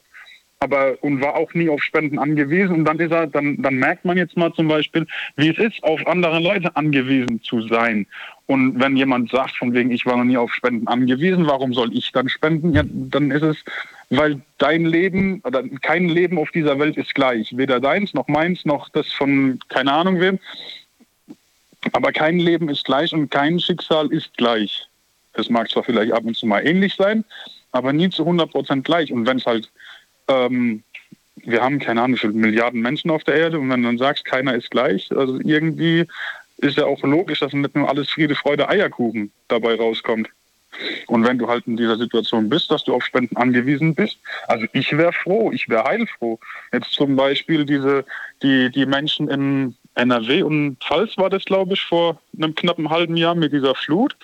[0.61, 2.77] aber und war auch nie auf Spenden angewiesen.
[2.77, 5.07] Und dann ist er, dann, dann merkt man jetzt mal zum Beispiel,
[5.37, 8.07] wie es ist, auf andere Leute angewiesen zu sein.
[8.47, 11.93] Und wenn jemand sagt, von wegen, ich war noch nie auf Spenden angewiesen, warum soll
[11.97, 12.73] ich dann spenden?
[12.73, 13.65] Ja, dann ist es,
[14.11, 17.57] weil dein Leben oder kein Leben auf dieser Welt ist gleich.
[17.57, 20.39] Weder deins, noch meins, noch das von keine Ahnung wem.
[21.93, 24.87] Aber kein Leben ist gleich und kein Schicksal ist gleich.
[25.33, 27.25] Es mag zwar vielleicht ab und zu mal ähnlich sein,
[27.73, 29.13] aber nie zu 100 Prozent gleich.
[29.13, 29.71] Und wenn es halt,
[30.29, 30.83] ähm,
[31.37, 33.99] wir haben keine Ahnung, wie viele Milliarden Menschen auf der Erde und wenn du dann
[33.99, 36.07] sagst, keiner ist gleich, also irgendwie
[36.59, 40.29] ist ja auch logisch, dass nicht nur alles Friede, Freude, Eierkuchen dabei rauskommt.
[41.07, 44.67] Und wenn du halt in dieser Situation bist, dass du auf Spenden angewiesen bist, also
[44.73, 46.39] ich wäre froh, ich wäre heilfroh.
[46.73, 48.05] Jetzt zum Beispiel diese,
[48.43, 53.17] die, die Menschen in NRW und Pfalz war das, glaube ich, vor einem knappen halben
[53.17, 54.17] Jahr mit dieser Flut.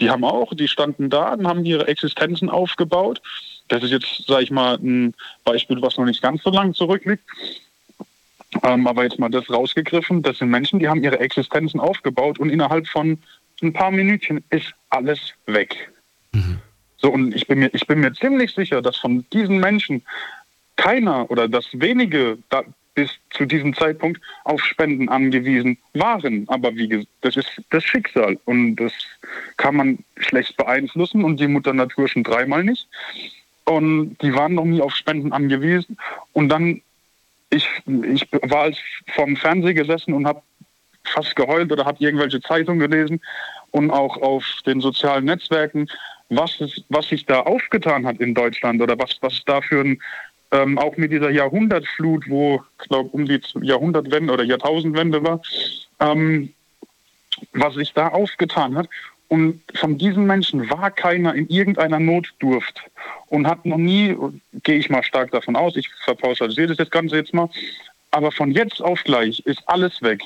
[0.00, 3.20] Die haben auch, die standen da und haben ihre Existenzen aufgebaut.
[3.68, 5.14] Das ist jetzt, sage ich mal, ein
[5.44, 7.24] Beispiel, was noch nicht ganz so lang zurückliegt.
[8.62, 12.48] Ähm, aber jetzt mal das rausgegriffen, das sind Menschen, die haben ihre Existenzen aufgebaut und
[12.48, 13.18] innerhalb von
[13.60, 15.92] ein paar Minütchen ist alles weg.
[16.32, 16.58] Mhm.
[16.96, 20.02] So, und ich bin, mir, ich bin mir ziemlich sicher, dass von diesen Menschen
[20.76, 22.64] keiner oder dass wenige da
[22.98, 26.48] bis zu diesem Zeitpunkt auf Spenden angewiesen waren.
[26.48, 28.92] Aber wie gesagt, das ist das Schicksal und das
[29.56, 32.88] kann man schlecht beeinflussen und die Mutter Natur schon dreimal nicht.
[33.66, 35.96] Und die waren noch nie auf Spenden angewiesen.
[36.32, 36.82] Und dann,
[37.50, 38.72] ich, ich war
[39.14, 40.42] vom Fernseher gesessen und habe
[41.04, 43.20] fast geheult oder habe irgendwelche Zeitungen gelesen
[43.70, 45.88] und auch auf den sozialen Netzwerken,
[46.30, 50.02] was, es, was sich da aufgetan hat in Deutschland oder was, was da für ein,
[50.50, 55.40] ähm, auch mit dieser Jahrhundertflut, wo, ich glaube, um die Jahrhundertwende oder Jahrtausendwende war,
[56.00, 56.52] ähm,
[57.52, 58.88] was sich da aufgetan hat.
[59.28, 62.82] Und von diesen Menschen war keiner in irgendeiner Notdurft
[63.26, 64.16] und hat noch nie,
[64.62, 67.50] gehe ich mal stark davon aus, ich verpauschalisiere das Ganze jetzt mal,
[68.10, 70.22] aber von jetzt auf gleich ist alles weg.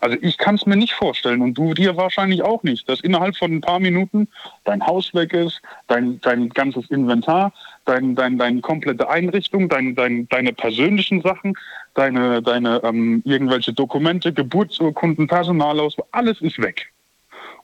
[0.00, 3.36] Also ich kann es mir nicht vorstellen und du dir wahrscheinlich auch nicht, dass innerhalb
[3.36, 4.28] von ein paar Minuten
[4.64, 7.52] dein Haus weg ist, dein, dein ganzes Inventar,
[7.84, 11.54] dein, dein, deine komplette Einrichtung, dein, dein, deine persönlichen Sachen,
[11.94, 16.90] deine, deine ähm, irgendwelche Dokumente, Geburtsurkunden, Personalausweis, alles ist weg.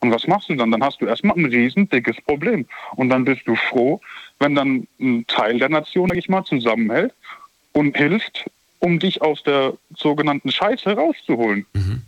[0.01, 0.71] Und was machst du dann?
[0.71, 2.67] Dann hast du erstmal ein riesen dickes Problem.
[2.97, 4.01] Und dann bist du froh,
[4.39, 7.13] wenn dann ein Teil der Nation, sag ich mal, zusammenhält
[7.73, 11.67] und hilft, um dich aus der sogenannten Scheiße rauszuholen.
[11.75, 12.03] Mhm.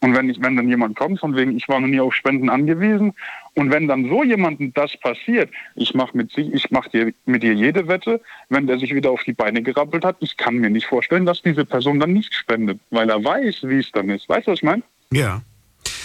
[0.00, 2.48] Und wenn, ich, wenn dann jemand kommt, von wegen, ich war noch nie auf Spenden
[2.48, 3.12] angewiesen,
[3.54, 7.54] und wenn dann so jemandem das passiert, ich mache mit, ich mach dir, mit dir
[7.54, 10.86] jede Wette, wenn der sich wieder auf die Beine gerappelt hat, ich kann mir nicht
[10.86, 14.28] vorstellen, dass diese Person dann nicht spendet, weil er weiß, wie es dann ist.
[14.28, 14.82] Weißt du, was ich meine?
[15.12, 15.42] Ja.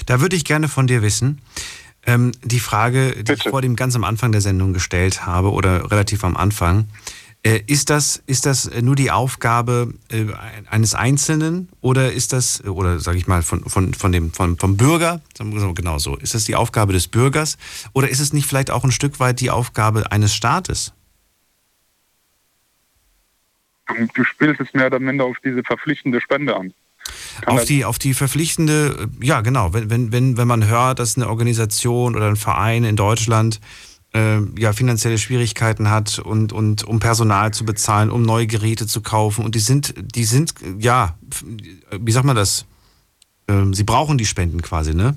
[0.05, 1.41] Da würde ich gerne von dir wissen,
[2.05, 3.33] ähm, die Frage, die Bitte.
[3.33, 6.87] ich vor dem ganz am Anfang der Sendung gestellt habe oder relativ am Anfang.
[7.45, 10.27] Äh, ist das, ist das nur die Aufgabe äh,
[10.69, 14.77] eines Einzelnen oder ist das, oder sage ich mal, von, von, von dem, von, vom
[14.77, 15.21] Bürger,
[15.75, 17.57] genau so, ist das die Aufgabe des Bürgers
[17.91, 20.93] oder ist es nicht vielleicht auch ein Stück weit die Aufgabe eines Staates?
[24.15, 26.73] Du spielst es mehr oder minder auf diese verpflichtende Spende an.
[27.45, 31.27] auf die, auf die verpflichtende, ja genau, wenn, wenn, wenn, wenn man hört, dass eine
[31.27, 33.59] Organisation oder ein Verein in Deutschland
[34.13, 39.01] äh, ja, finanzielle Schwierigkeiten hat und, und um Personal zu bezahlen, um neue Geräte zu
[39.01, 39.43] kaufen.
[39.43, 41.17] Und die sind, die sind, ja,
[41.91, 42.65] wie sagt man das?
[43.47, 45.15] Ähm, sie brauchen die Spenden quasi, ne?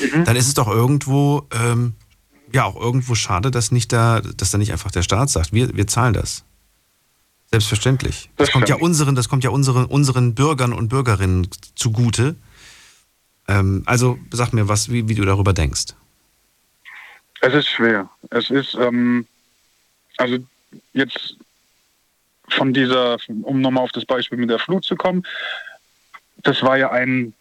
[0.00, 0.24] Mhm.
[0.24, 1.94] Dann ist es doch irgendwo, ähm,
[2.52, 5.74] ja, auch irgendwo schade, dass nicht da, dass da nicht einfach der Staat sagt, wir,
[5.74, 6.44] wir zahlen das.
[7.50, 8.30] Selbstverständlich.
[8.36, 12.36] Das, kommt ja unseren, das kommt ja unseren, unseren Bürgern und Bürgerinnen zugute.
[13.48, 15.94] Ähm, also sag mir, was, wie, wie du darüber denkst.
[17.42, 18.08] Es ist schwer.
[18.30, 19.26] Es ist, ähm,
[20.16, 20.38] also
[20.92, 21.36] jetzt
[22.48, 25.26] von dieser, um nochmal auf das Beispiel mit der Flut zu kommen,
[26.44, 27.34] das war ja ein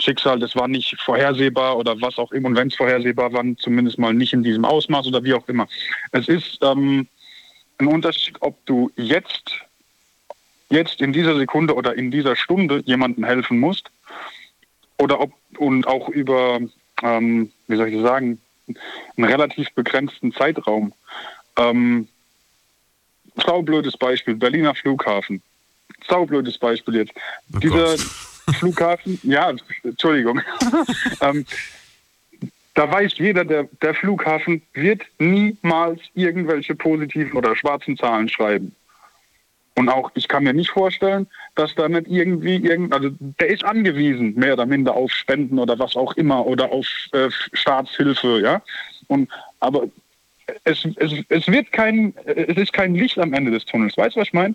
[0.00, 2.48] Schicksal, das war nicht vorhersehbar oder was auch immer.
[2.48, 5.66] Und wenn es vorhersehbar war, zumindest mal nicht in diesem Ausmaß oder wie auch immer.
[6.12, 7.08] Es ist ähm,
[7.78, 9.60] ein Unterschied, ob du jetzt,
[10.70, 13.90] jetzt in dieser Sekunde oder in dieser Stunde jemandem helfen musst
[14.98, 16.60] oder ob und auch über,
[17.02, 18.40] ähm, wie soll ich das sagen,
[19.16, 20.92] einen relativ begrenzten Zeitraum.
[21.56, 22.08] Ähm,
[23.36, 25.42] saublödes Beispiel, Berliner Flughafen.
[26.08, 27.12] Saublödes Beispiel jetzt.
[27.54, 27.96] Oh Dieser
[28.58, 30.40] Flughafen, ja, Entschuldigung.
[31.20, 31.44] ähm,
[32.74, 38.74] da weiß jeder, der, der Flughafen wird niemals irgendwelche positiven oder schwarzen Zahlen schreiben.
[39.74, 41.26] Und auch, ich kann mir nicht vorstellen,
[41.58, 45.76] dass da nicht irgendwie irgend, also der ist angewiesen, mehr oder minder auf Spenden oder
[45.78, 48.62] was auch immer oder auf äh, Staatshilfe, ja.
[49.08, 49.28] Und
[49.58, 49.88] aber
[50.62, 53.96] es, es, es wird kein, es ist kein Licht am Ende des Tunnels.
[53.96, 54.54] Weißt du, was ich meine?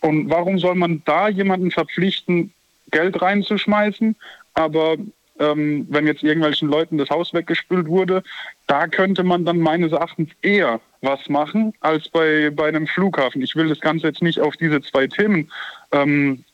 [0.00, 2.52] Und warum soll man da jemanden verpflichten,
[2.90, 4.16] Geld reinzuschmeißen?
[4.54, 4.96] Aber
[5.38, 8.22] ähm, wenn jetzt irgendwelchen Leuten das Haus weggespült wurde,
[8.66, 13.42] da könnte man dann meines Erachtens eher was machen als bei, bei einem Flughafen.
[13.42, 15.50] Ich will das Ganze jetzt nicht auf diese zwei Themen
[15.92, 16.44] ähm,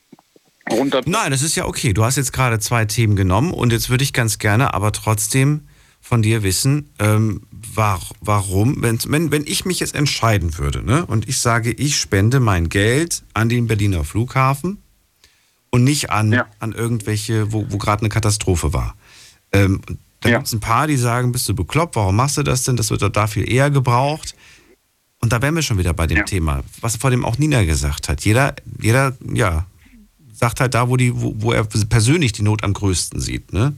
[0.71, 1.01] runter.
[1.05, 1.93] Nein, das ist ja okay.
[1.93, 5.61] Du hast jetzt gerade zwei Themen genommen und jetzt würde ich ganz gerne aber trotzdem
[6.01, 11.05] von dir wissen, ähm, war, warum, wenn, wenn, wenn ich mich jetzt entscheiden würde ne,
[11.05, 14.81] und ich sage, ich spende mein Geld an den Berliner Flughafen
[15.69, 16.47] und nicht an, ja.
[16.59, 18.95] an irgendwelche, wo, wo gerade eine Katastrophe war.
[19.51, 19.81] Ähm,
[20.21, 20.37] da ja.
[20.37, 22.75] gibt es ein paar, die sagen, bist du bekloppt, warum machst du das denn?
[22.75, 24.35] Das wird doch da viel eher gebraucht.
[25.21, 26.23] Und da wären wir schon wieder bei dem ja.
[26.23, 28.21] Thema, was vor dem auch Nina gesagt hat.
[28.21, 29.65] Jeder, jeder, ja,
[30.31, 33.51] sagt halt da, wo, die, wo, wo er persönlich die Not am größten sieht.
[33.51, 33.73] Ne?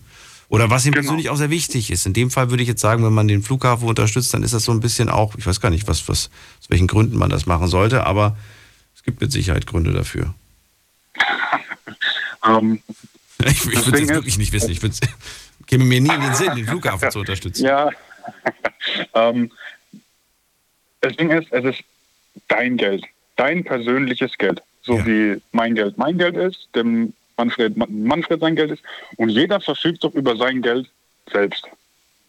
[0.50, 1.04] Oder was ihm genau.
[1.04, 2.06] persönlich auch sehr wichtig ist.
[2.06, 4.66] In dem Fall würde ich jetzt sagen, wenn man den Flughafen unterstützt, dann ist das
[4.66, 7.48] so ein bisschen auch, ich weiß gar nicht, was, was, aus welchen Gründen man das
[7.48, 8.38] machen sollte, aber
[8.94, 10.36] es gibt mit Sicherheit Gründe dafür.
[12.44, 12.82] um, ähm,
[13.46, 14.70] ich ich würde es wirklich nicht wissen.
[14.70, 14.96] Ich würde
[15.68, 17.66] käme mir nie in den Sinn, den Flughafen zu unterstützen.
[17.66, 17.86] Ja.
[17.86, 17.92] um,
[19.16, 19.52] ähm,
[21.02, 21.84] das Ding ist, es ist
[22.48, 23.06] dein Geld,
[23.36, 25.06] dein persönliches Geld, so ja.
[25.06, 28.84] wie mein Geld mein Geld ist, dem Manfred, Manfred sein Geld ist.
[29.18, 30.90] Und jeder verfügt doch über sein Geld
[31.32, 31.66] selbst.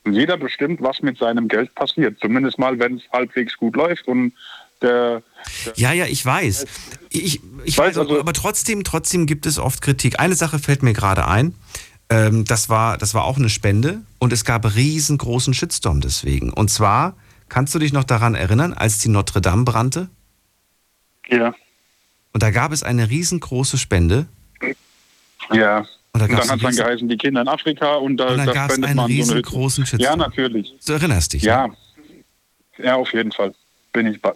[0.04, 2.18] Und jeder bestimmt, was mit seinem Geld passiert.
[2.20, 4.32] Zumindest mal, wenn es halbwegs gut läuft und
[4.80, 5.22] der,
[5.64, 6.66] der ja, ja, ich weiß.
[7.10, 10.18] Ich, ich weiß, also, aber trotzdem, trotzdem gibt es oft Kritik.
[10.18, 11.54] Eine Sache fällt mir gerade ein.
[12.10, 16.52] Ähm, das, war, das war auch eine Spende und es gab riesengroßen Shitstorm deswegen.
[16.52, 17.16] Und zwar,
[17.52, 20.08] kannst du dich noch daran erinnern, als die Notre Dame brannte?
[21.28, 21.54] Ja.
[22.32, 24.26] Und da gab es eine riesengroße Spende
[25.50, 25.86] ja.
[26.14, 28.38] Und, da und dann hat es dann geheißen, die Kinder in Afrika und da, und
[28.38, 30.02] dann da spendet man so eine.
[30.02, 30.74] Ja, natürlich.
[30.86, 31.42] Du erinnerst dich.
[31.42, 31.68] Ja.
[32.78, 33.54] Ja, ja auf jeden Fall.
[33.92, 34.32] Bin ich bei.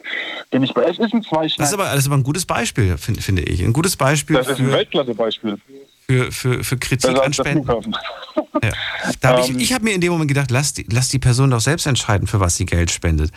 [0.51, 0.84] Bin ich bei.
[0.84, 1.60] Es ist ein Zweischneid.
[1.60, 3.62] Das ist aber, das ist aber ein gutes Beispiel, find, finde ich.
[3.62, 4.36] Ein gutes Beispiel.
[4.36, 5.59] Das ist ein Weltklasse-Beispiel.
[6.08, 7.94] Für, für, für Kritik an Spenden.
[8.62, 8.72] Ja.
[9.20, 11.18] Da hab ähm, ich ich habe mir in dem Moment gedacht, lass die, lass die
[11.18, 13.30] Person doch selbst entscheiden, für was sie Geld spendet.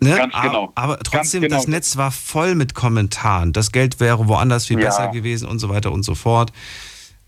[0.00, 0.14] Ne?
[0.14, 0.72] Ganz genau.
[0.74, 1.56] Aber, aber trotzdem, genau.
[1.56, 3.54] das Netz war voll mit Kommentaren.
[3.54, 4.86] Das Geld wäre woanders viel ja.
[4.86, 6.52] besser gewesen und so weiter und so fort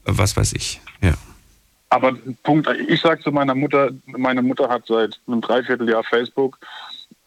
[0.04, 0.80] was weiß ich.
[1.00, 1.14] Ja.
[1.88, 6.58] Aber Punkt, ich sage zu meiner Mutter, meine Mutter hat seit einem Dreivierteljahr Facebook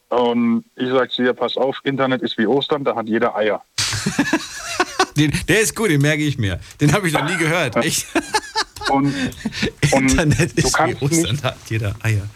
[0.09, 3.63] und ich sage zu ihr, pass auf, Internet ist wie Ostern, da hat jeder Eier.
[5.17, 6.59] den, der ist gut, den merke ich mir.
[6.81, 7.75] Den habe ich noch nie gehört.
[7.83, 8.05] Echt?
[8.89, 9.13] und,
[9.91, 12.27] und Internet ist wie Ostern, hat jeder Eier.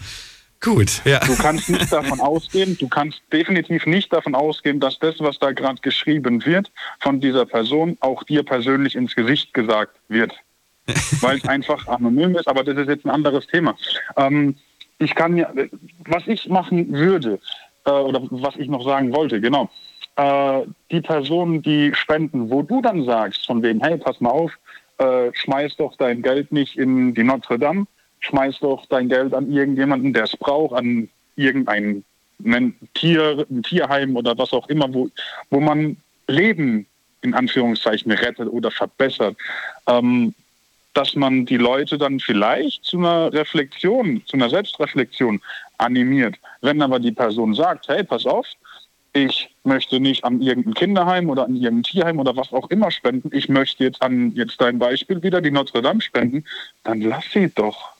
[0.62, 1.20] Gut, ja.
[1.20, 5.54] Du kannst nicht davon ausgehen, du kannst definitiv nicht davon ausgehen, dass das, was da
[5.54, 6.70] gerade geschrieben wird,
[7.00, 10.34] von dieser Person auch dir persönlich ins Gesicht gesagt wird.
[11.22, 13.78] Weil es einfach anonym ist, aber das ist jetzt ein anderes Thema.
[14.18, 14.56] Ähm,
[14.98, 15.50] ich kann ja,
[16.00, 17.40] was ich machen würde,
[17.86, 19.70] äh, oder was ich noch sagen wollte, genau,
[20.20, 24.52] äh, die Personen, die spenden, wo du dann sagst, von wem, hey, pass mal auf,
[24.98, 27.88] äh, schmeiß doch dein Geld nicht in die Notre Dame,
[28.20, 32.04] schmeiß doch dein Geld an irgendjemanden, der es braucht, an irgendein
[32.94, 35.10] Tier, ein Tierheim oder was auch immer, wo,
[35.50, 35.96] wo man
[36.28, 36.86] Leben
[37.22, 39.38] in Anführungszeichen rettet oder verbessert.
[39.88, 40.34] Ähm,
[40.94, 45.40] dass man die Leute dann vielleicht zu einer Reflexion, zu einer Selbstreflexion
[45.78, 46.36] animiert.
[46.62, 48.48] Wenn aber die Person sagt, hey, pass auf,
[49.14, 53.30] ich möchte nicht an irgendein Kinderheim oder an irgendein Tierheim oder was auch immer spenden,
[53.34, 56.44] ich möchte jetzt an jetzt dein Beispiel wieder die Notre Dame spenden,
[56.84, 57.99] dann lass sie doch.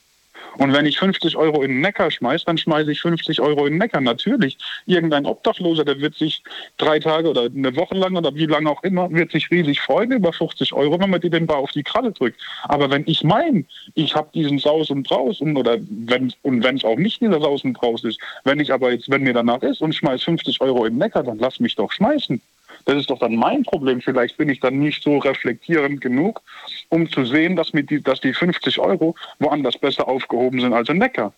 [0.60, 3.72] Und wenn ich 50 Euro in den Neckar schmeiße, dann schmeiße ich 50 Euro in
[3.72, 4.02] den Neckar.
[4.02, 6.42] Natürlich, irgendein Obdachloser, der wird sich
[6.76, 10.12] drei Tage oder eine Woche lang oder wie lange auch immer, wird sich riesig freuen
[10.12, 12.38] über 50 Euro, wenn man die den Bar auf die Kralle drückt.
[12.64, 16.76] Aber wenn ich mein, ich habe diesen Saus und Braus und oder wenn und wenn
[16.76, 19.62] es auch nicht dieser Saus und Braus ist, wenn ich aber jetzt, wenn mir danach
[19.62, 22.38] ist und schmeiß 50 Euro in den Neckar, dann lass mich doch schmeißen.
[22.84, 24.00] Das ist doch dann mein Problem.
[24.00, 26.42] Vielleicht bin ich dann nicht so reflektierend genug,
[26.88, 30.88] um zu sehen, dass, mit die, dass die 50 Euro woanders besser aufgehoben sind als
[30.88, 31.32] in Neckar.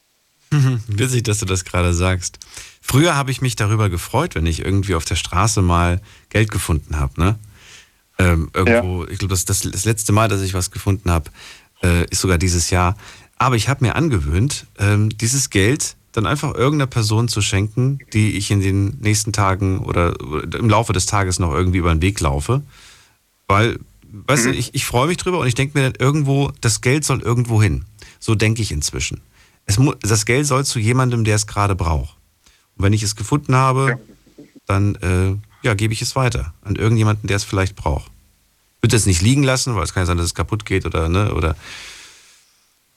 [0.86, 2.38] Witzig, dass du das gerade sagst.
[2.80, 6.98] Früher habe ich mich darüber gefreut, wenn ich irgendwie auf der Straße mal Geld gefunden
[6.98, 7.18] habe.
[7.18, 7.38] Ne?
[8.18, 9.10] Ähm, irgendwo, ja.
[9.10, 11.30] ich glaube, das, das, das letzte Mal, dass ich was gefunden habe,
[11.82, 12.96] äh, ist sogar dieses Jahr.
[13.38, 18.36] Aber ich habe mir angewöhnt, ähm, dieses Geld dann einfach irgendeiner Person zu schenken, die
[18.36, 22.20] ich in den nächsten Tagen oder im Laufe des Tages noch irgendwie über den Weg
[22.20, 22.62] laufe.
[23.48, 23.78] Weil,
[24.12, 24.52] weißt mhm.
[24.52, 27.20] du, ich, ich freue mich drüber und ich denke mir dann irgendwo, das Geld soll
[27.20, 27.84] irgendwo hin.
[28.20, 29.20] So denke ich inzwischen.
[29.64, 32.16] Es das Geld soll zu jemandem, der es gerade braucht.
[32.76, 33.98] Und wenn ich es gefunden habe,
[34.66, 35.36] dann äh,
[35.66, 38.10] ja, gebe ich es weiter an irgendjemanden, der es vielleicht braucht.
[38.80, 41.08] Würde es nicht liegen lassen, weil es kann ja sein, dass es kaputt geht oder,
[41.08, 41.56] ne, oder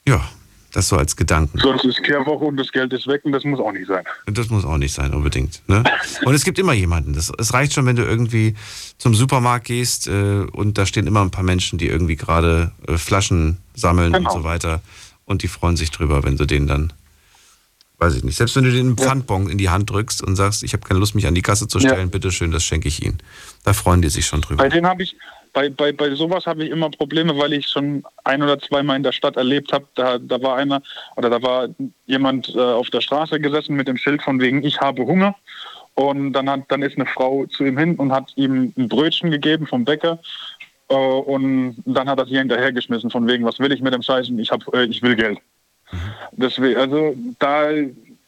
[0.08, 0.28] ja,
[0.76, 1.58] das so als Gedanken.
[1.58, 4.04] Sonst ist Kehrwoche und das Geld ist weg und das muss auch nicht sein.
[4.26, 5.62] Das muss auch nicht sein, unbedingt.
[5.68, 5.84] Ne?
[6.26, 7.14] Und es gibt immer jemanden.
[7.14, 8.56] Das, es reicht schon, wenn du irgendwie
[8.98, 12.98] zum Supermarkt gehst äh, und da stehen immer ein paar Menschen, die irgendwie gerade äh,
[12.98, 14.30] Flaschen sammeln genau.
[14.30, 14.82] und so weiter.
[15.24, 16.94] Und die freuen sich drüber, wenn du denen dann,
[18.00, 20.74] weiß ich nicht, selbst wenn du den Pfandbon in die Hand drückst und sagst, ich
[20.74, 22.06] habe keine Lust, mich an die Kasse zu stellen, ja.
[22.06, 23.20] bitteschön, das schenke ich ihnen.
[23.64, 24.64] Da freuen die sich schon drüber.
[24.64, 25.16] Bei denen habe ich,
[25.56, 29.04] bei, bei, bei sowas habe ich immer Probleme, weil ich schon ein oder zweimal in
[29.04, 29.86] der Stadt erlebt habe.
[29.96, 30.84] Da, da war einer
[31.16, 31.70] oder da war
[32.06, 35.34] jemand äh, auf der Straße gesessen mit dem Schild von wegen ich habe Hunger.
[35.94, 39.32] Und dann, hat, dann ist eine Frau zu ihm hin und hat ihm ein Brötchen
[39.32, 40.20] gegeben vom Bäcker.
[40.90, 44.38] Äh, und dann hat er sie hinterhergeschmissen von wegen, was will ich mit dem Scheißen?
[44.38, 45.40] Ich, hab, äh, ich will Geld.
[45.90, 45.98] Mhm.
[46.34, 47.70] Deswegen, also da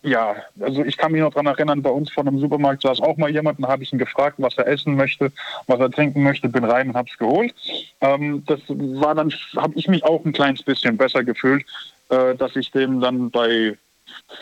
[0.03, 3.17] ja, also ich kann mich noch daran erinnern, bei uns vor einem Supermarkt saß auch
[3.17, 5.31] mal jemand, da habe ich ihn gefragt, was er essen möchte,
[5.65, 7.53] was er trinken möchte, bin rein und habe es geholt.
[8.01, 11.65] Ähm, das war dann, habe ich mich auch ein kleines bisschen besser gefühlt,
[12.09, 13.77] äh, dass ich dem dann bei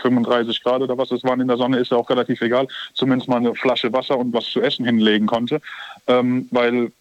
[0.02, 3.30] 35 Grad oder was es waren in der Sonne, ist ja auch relativ egal, zumindest
[3.30, 5.61] mal eine Flasche Wasser und was zu essen hinlegen konnte,
[6.07, 6.91] ähm, weil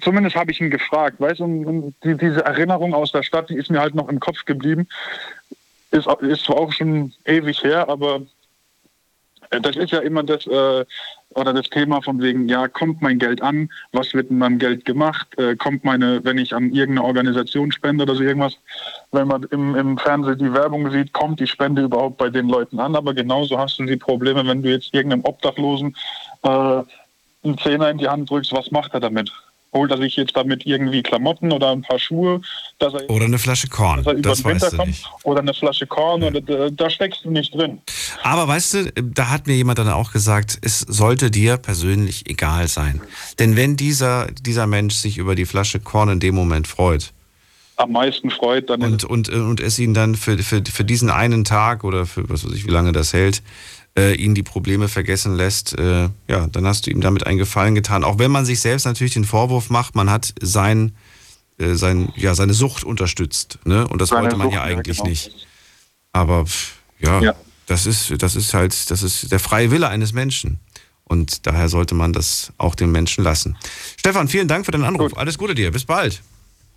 [0.00, 3.70] zumindest habe ich ihn gefragt, weißt du, die, diese Erinnerung aus der Stadt, die ist
[3.70, 4.88] mir halt noch im Kopf geblieben
[5.94, 8.22] ist, ist zwar auch schon ewig her, aber
[9.50, 10.84] äh, das ist ja immer das äh,
[11.30, 14.84] oder das Thema von wegen, ja, kommt mein Geld an, was wird mit meinem Geld
[14.84, 18.56] gemacht, äh, kommt meine, wenn ich an irgendeine Organisation spende oder so irgendwas,
[19.10, 22.78] wenn man im, im Fernsehen die Werbung sieht, kommt die Spende überhaupt bei den Leuten
[22.78, 25.96] an, aber genauso hast du die Probleme, wenn du jetzt irgendeinem Obdachlosen
[26.42, 29.30] äh, einen Zehner in die Hand drückst, was macht er damit?
[29.74, 32.40] Holt er sich jetzt damit irgendwie Klamotten oder ein paar Schuhe.
[33.08, 35.04] oder eine Flasche Korn, das weißt du nicht.
[35.24, 36.28] Oder eine Flasche Korn, ja.
[36.28, 37.80] oder, da, da steckst du nicht drin.
[38.22, 42.68] Aber weißt du, da hat mir jemand dann auch gesagt, es sollte dir persönlich egal
[42.68, 43.02] sein.
[43.38, 47.12] Denn wenn dieser, dieser Mensch sich über die Flasche Korn in dem Moment freut,
[47.76, 51.44] am meisten freut, dann und, und, und es ihn dann für, für, für diesen einen
[51.44, 53.42] Tag oder für was weiß ich, wie lange das hält,
[53.96, 57.74] äh, ihn die Probleme vergessen lässt, äh, ja, dann hast du ihm damit einen Gefallen
[57.74, 58.04] getan.
[58.04, 60.92] Auch wenn man sich selbst natürlich den Vorwurf macht, man hat sein,
[61.58, 63.58] äh, sein, ja, seine Sucht unterstützt.
[63.64, 63.86] Ne?
[63.86, 65.10] Und das seine wollte man Sucht, ja eigentlich genau.
[65.10, 65.30] nicht.
[66.12, 66.44] Aber
[66.98, 67.34] ja, ja,
[67.66, 70.58] Das, ist, das ist halt, das ist der freie Wille eines Menschen.
[71.04, 73.56] Und daher sollte man das auch den Menschen lassen.
[73.98, 75.10] Stefan, vielen Dank für deinen Anruf.
[75.10, 75.18] Gut.
[75.18, 75.70] Alles Gute dir.
[75.70, 76.22] Bis bald.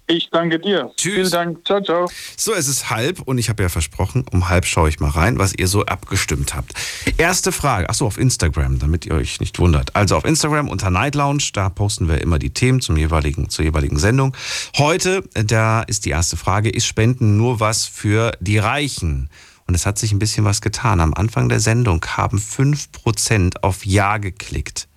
[0.10, 0.90] Ich danke dir.
[0.96, 1.14] Tschüss.
[1.14, 1.66] Vielen Dank.
[1.66, 2.10] Ciao, ciao.
[2.38, 5.38] So, es ist halb und ich habe ja versprochen, um halb schaue ich mal rein,
[5.38, 6.74] was ihr so abgestimmt habt.
[7.18, 9.94] Erste Frage, achso, auf Instagram, damit ihr euch nicht wundert.
[9.98, 13.66] Also auf Instagram unter Night Lounge, da posten wir immer die Themen zum jeweiligen, zur
[13.66, 14.34] jeweiligen Sendung.
[14.78, 19.30] Heute, da ist die erste Frage, ist Spenden nur was für die Reichen?
[19.68, 21.02] Und es hat sich ein bisschen was getan.
[21.02, 24.88] Am Anfang der Sendung haben 5% auf Ja geklickt.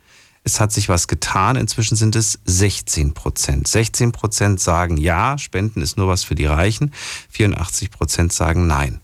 [0.50, 1.54] Es hat sich was getan.
[1.54, 3.68] Inzwischen sind es 16 Prozent.
[3.68, 6.92] 16 Prozent sagen ja, Spenden ist nur was für die Reichen.
[7.30, 9.00] 84 Prozent sagen nein.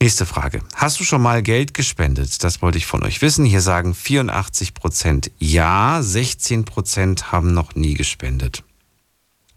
[0.00, 0.60] Nächste Frage.
[0.76, 2.44] Hast du schon mal Geld gespendet?
[2.44, 3.44] Das wollte ich von euch wissen.
[3.44, 8.62] Hier sagen 84 Prozent ja, 16 Prozent haben noch nie gespendet.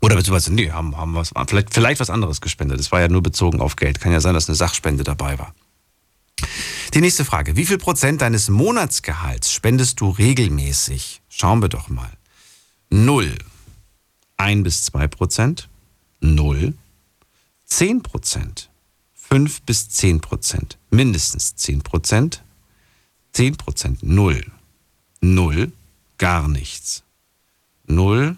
[0.02, 2.80] Oder beziehungsweise, nee, haben, haben was, vielleicht, vielleicht was anderes gespendet.
[2.80, 4.02] Es war ja nur bezogen auf Geld.
[4.02, 5.54] Kann ja sein, dass eine Sachspende dabei war.
[6.94, 7.56] Die nächste Frage.
[7.56, 11.22] Wie viel Prozent deines Monatsgehalts spendest du regelmäßig?
[11.30, 12.12] Schauen wir doch mal.
[12.90, 13.38] Null.
[14.38, 15.70] Ein bis zwei Prozent.
[16.20, 16.74] Null.
[17.66, 18.70] Zehn Prozent.
[19.14, 20.78] Fünf bis zehn Prozent.
[20.90, 22.44] Mindestens zehn Prozent.
[23.32, 24.02] Zehn Prozent.
[24.02, 24.44] Null.
[25.22, 25.72] Null.
[26.18, 27.04] Gar nichts.
[27.86, 28.38] Null.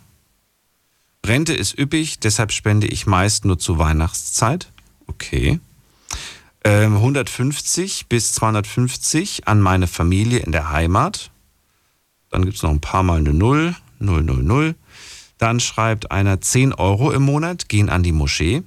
[1.25, 4.71] Rente ist üppig, deshalb spende ich meist nur zur Weihnachtszeit.
[5.07, 5.59] Okay.
[6.63, 11.31] 150 ähm, bis 250 an meine Familie in der Heimat.
[12.29, 14.75] Dann gibt es noch ein paar Mal eine Null, 0, 0, 0.
[15.37, 18.63] Dann schreibt einer 10 Euro im Monat gehen an die Moschee.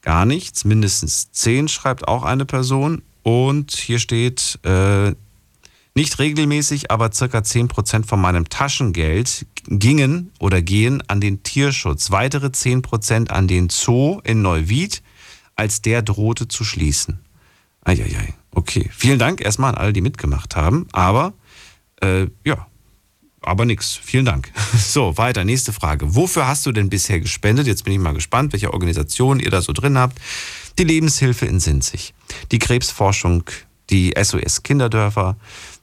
[0.00, 3.02] Gar nichts, mindestens 10 schreibt auch eine Person.
[3.22, 5.12] Und hier steht, äh,
[5.98, 12.12] nicht regelmäßig, aber circa 10% von meinem Taschengeld gingen oder gehen an den Tierschutz.
[12.12, 15.02] Weitere 10% an den Zoo in Neuwied,
[15.58, 17.18] als der drohte zu schließen.
[17.82, 18.88] Eieiei, okay.
[18.94, 20.86] Vielen Dank erstmal an alle, die mitgemacht haben.
[20.92, 21.32] Aber,
[22.00, 22.66] äh, ja,
[23.40, 23.96] aber nix.
[23.96, 24.50] Vielen Dank.
[24.78, 25.44] So, weiter.
[25.44, 26.14] Nächste Frage.
[26.14, 27.66] Wofür hast du denn bisher gespendet?
[27.66, 30.18] Jetzt bin ich mal gespannt, welche Organisation ihr da so drin habt.
[30.78, 32.14] Die Lebenshilfe in Sinzig,
[32.52, 33.44] die Krebsforschung,
[33.90, 35.36] die SOS Kinderdörfer,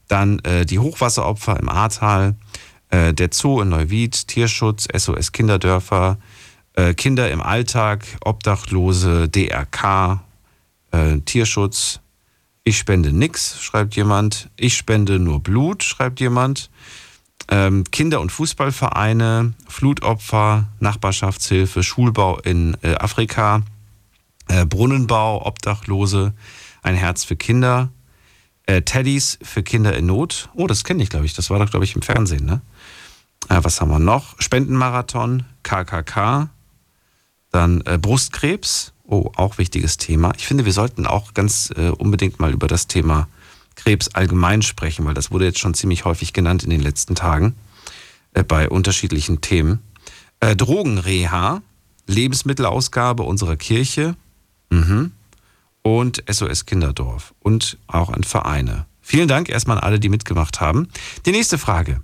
[0.08, 2.36] dann äh, die Hochwasseropfer im Ahrtal,
[2.90, 6.18] äh, der Zoo in Neuwied, Tierschutz, SOS Kinderdörfer,
[6.76, 10.22] äh, Kinder im Alltag, Obdachlose, DRK,
[10.92, 12.00] äh, Tierschutz.
[12.64, 14.50] Ich spende nix, schreibt jemand.
[14.56, 16.70] Ich spende nur Blut, schreibt jemand
[17.48, 23.62] ähm, Kinder- und Fußballvereine, Flutopfer, Nachbarschaftshilfe, Schulbau in äh, Afrika,
[24.48, 26.34] äh, Brunnenbau, Obdachlose,
[26.82, 27.90] ein Herz für Kinder,
[28.66, 30.48] äh, Teddys für Kinder in Not.
[30.54, 31.34] Oh, das kenne ich, glaube ich.
[31.34, 32.60] Das war doch, glaube ich, im Fernsehen, ne?
[33.48, 34.34] Was haben wir noch?
[34.40, 36.50] Spendenmarathon, KKK,
[37.56, 38.92] dann äh, Brustkrebs.
[39.08, 40.32] Oh, auch wichtiges Thema.
[40.36, 43.28] Ich finde, wir sollten auch ganz äh, unbedingt mal über das Thema
[43.76, 47.54] Krebs allgemein sprechen, weil das wurde jetzt schon ziemlich häufig genannt in den letzten Tagen
[48.34, 49.80] äh, bei unterschiedlichen Themen.
[50.40, 51.62] Äh, Drogenreha,
[52.06, 54.16] Lebensmittelausgabe unserer Kirche
[54.70, 55.12] mhm.
[55.82, 58.86] und SOS Kinderdorf und auch an Vereine.
[59.00, 60.88] Vielen Dank erstmal an alle, die mitgemacht haben.
[61.26, 62.00] Die nächste Frage.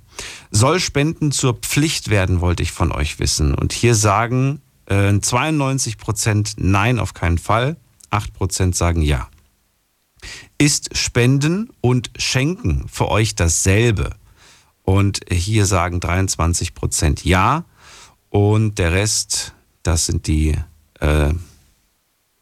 [0.53, 3.55] Soll Spenden zur Pflicht werden, wollte ich von euch wissen.
[3.55, 7.77] Und hier sagen äh, 92 Prozent Nein auf keinen Fall,
[8.11, 9.29] 8 Prozent sagen Ja.
[10.59, 14.15] Ist Spenden und Schenken für euch dasselbe?
[14.83, 17.65] Und hier sagen 23 Prozent ja.
[18.31, 19.53] Und der Rest,
[19.83, 20.57] das sind die,
[21.01, 21.33] äh,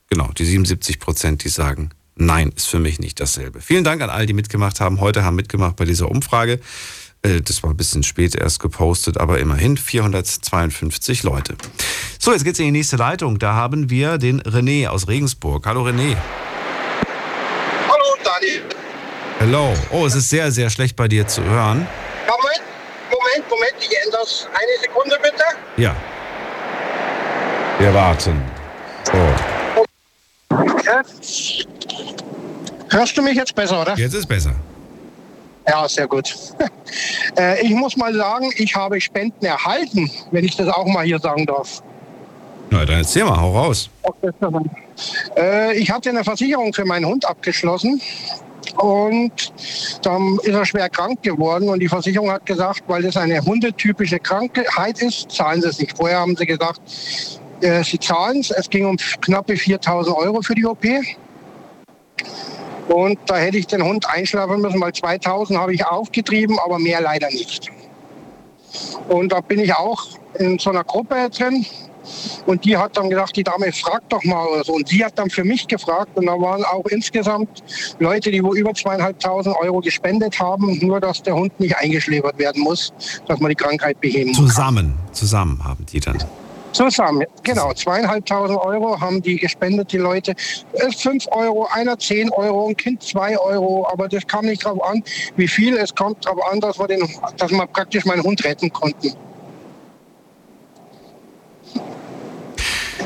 [0.09, 3.61] genau, die 77 Prozent, die sagen, nein, ist für mich nicht dasselbe.
[3.61, 5.01] Vielen Dank an all, die mitgemacht haben.
[5.01, 6.61] Heute haben mitgemacht bei dieser Umfrage.
[7.23, 11.57] Äh, das war ein bisschen spät erst gepostet, aber immerhin 452 Leute.
[12.19, 13.39] So, jetzt geht's in die nächste Leitung.
[13.39, 15.67] Da haben wir den René aus Regensburg.
[15.67, 16.17] Hallo René.
[18.41, 18.63] Daniel.
[19.39, 19.75] Hello.
[19.91, 21.87] Oh, es ist sehr, sehr schlecht bei dir zu hören.
[22.27, 22.63] Moment,
[23.11, 24.49] Moment, Moment, ich ändere das.
[24.53, 25.45] Eine Sekunde bitte.
[25.77, 25.97] Ja.
[27.79, 28.43] Wir warten.
[29.05, 29.13] So.
[32.91, 33.97] Hörst du mich jetzt besser, oder?
[33.97, 34.55] Jetzt ist besser.
[35.71, 36.35] Ja, sehr gut.
[37.39, 41.21] Äh, ich muss mal sagen, ich habe Spenden erhalten, wenn ich das auch mal hier
[41.21, 41.81] sagen darf.
[42.71, 43.89] Na, dann erzähl mal, hau raus.
[45.37, 48.01] Äh, ich hatte eine Versicherung für meinen Hund abgeschlossen
[48.79, 49.53] und
[50.03, 54.19] dann ist er schwer krank geworden und die Versicherung hat gesagt, weil das eine hundetypische
[54.19, 55.97] Krankheit ist, zahlen sie es nicht.
[55.97, 56.81] Vorher haben sie gesagt,
[57.61, 58.51] äh, sie zahlen es.
[58.51, 60.85] Es ging um knappe 4000 Euro für die OP.
[62.93, 67.01] Und da hätte ich den Hund einschlafen müssen, weil 2000 habe ich aufgetrieben, aber mehr
[67.01, 67.71] leider nicht.
[69.09, 70.07] Und da bin ich auch
[70.39, 71.65] in so einer Gruppe drin,
[72.47, 74.73] und die hat dann gesagt, die Dame, frag doch mal oder so.
[74.73, 76.11] Und sie hat dann für mich gefragt.
[76.15, 77.63] Und da waren auch insgesamt
[77.99, 82.63] Leute, die wo über zweieinhalbtausend Euro gespendet haben, nur dass der Hund nicht eingeschläfert werden
[82.63, 82.93] muss,
[83.27, 85.15] dass man die Krankheit beheben Zusammen, kann.
[85.15, 86.19] zusammen haben die dann.
[86.73, 87.73] Zusammen, genau.
[87.73, 90.35] Zweieinhalbtausend Euro haben die gespendet, die Leute.
[90.97, 93.87] Fünf Euro, einer zehn Euro, ein Kind zwei Euro.
[93.91, 95.03] Aber das kam nicht darauf an,
[95.37, 95.77] wie viel.
[95.77, 97.01] Es kommt darauf an, dass wir, den,
[97.37, 99.17] dass wir praktisch meinen Hund retten konnten.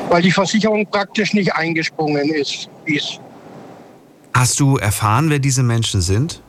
[0.09, 2.69] weil die Versicherung praktisch nicht eingesprungen ist.
[2.85, 3.19] ist.
[4.33, 6.41] Hast du erfahren, wer diese Menschen sind?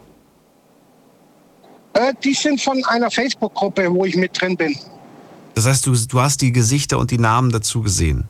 [1.95, 4.77] Äh, die sind von einer Facebook-Gruppe, wo ich mit drin bin.
[5.57, 8.29] Das heißt, du, du hast die Gesichter und die Namen dazu gesehen?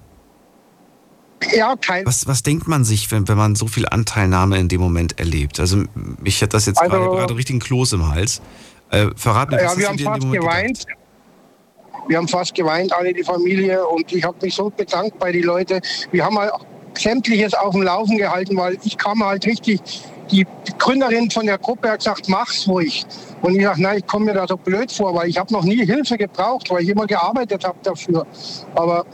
[1.52, 2.06] Ja, kein.
[2.06, 5.58] Was, was denkt man sich, wenn, wenn man so viel Anteilnahme in dem Moment erlebt?
[5.58, 5.82] Also,
[6.22, 8.40] mich hat das jetzt also, gerade, gerade richtig ein Kloß im Hals.
[8.90, 10.78] Äh, verrat mir, was ja, wir haben fast geweint.
[10.78, 10.98] Gedacht?
[12.06, 13.84] Wir haben fast geweint, alle die Familie.
[13.84, 15.80] Und ich habe mich so bedankt bei den Leuten.
[16.12, 16.52] Wir haben halt
[16.94, 19.80] sämtliches auf dem Laufen gehalten, weil ich kam halt richtig.
[20.30, 20.46] Die
[20.78, 23.04] Gründerin von der Gruppe hat gesagt, mach's ruhig.
[23.42, 25.64] Und ich dachte, nein, ich komme mir da so blöd vor, weil ich habe noch
[25.64, 28.26] nie Hilfe gebraucht, weil ich immer gearbeitet habe dafür.
[28.74, 29.04] Aber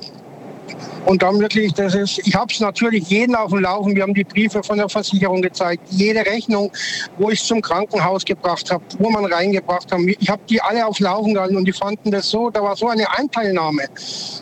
[1.05, 3.95] und dann wirklich, das ist, ich habe es natürlich jeden auf dem Laufen.
[3.95, 6.71] Wir haben die Briefe von der Versicherung gezeigt, jede Rechnung,
[7.19, 10.09] wo ich zum Krankenhaus gebracht habe, wo man reingebracht haben.
[10.09, 12.89] Ich habe die alle aufs Laufen gehalten und die fanden das so, da war so
[12.89, 13.83] eine Anteilnahme.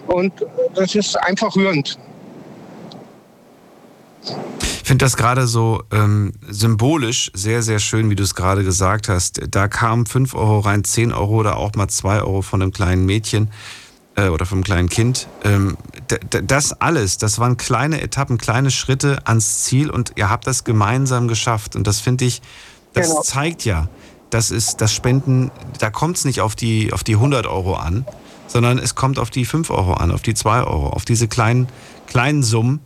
[0.06, 0.32] Und
[0.74, 1.98] das ist einfach rührend.
[4.90, 9.40] Finde das gerade so ähm, symbolisch sehr, sehr schön, wie du es gerade gesagt hast.
[9.48, 13.06] Da kamen 5 Euro rein, 10 Euro oder auch mal 2 Euro von einem kleinen
[13.06, 13.50] Mädchen
[14.16, 15.28] äh, oder vom kleinen Kind.
[15.44, 15.76] Ähm,
[16.30, 21.28] das alles, das waren kleine Etappen, kleine Schritte ans Ziel und ihr habt das gemeinsam
[21.28, 21.76] geschafft.
[21.76, 22.42] Und das finde ich,
[22.92, 23.22] das genau.
[23.22, 23.88] zeigt ja,
[24.30, 28.06] das ist das Spenden, da kommt es nicht auf die, auf die 100 Euro an,
[28.48, 31.68] sondern es kommt auf die 5 Euro an, auf die 2 Euro, auf diese kleinen,
[32.08, 32.80] kleinen Summen.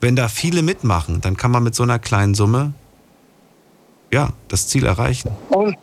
[0.00, 2.72] Wenn da viele mitmachen, dann kann man mit so einer kleinen Summe
[4.12, 5.30] ja, das Ziel erreichen.
[5.50, 5.76] Und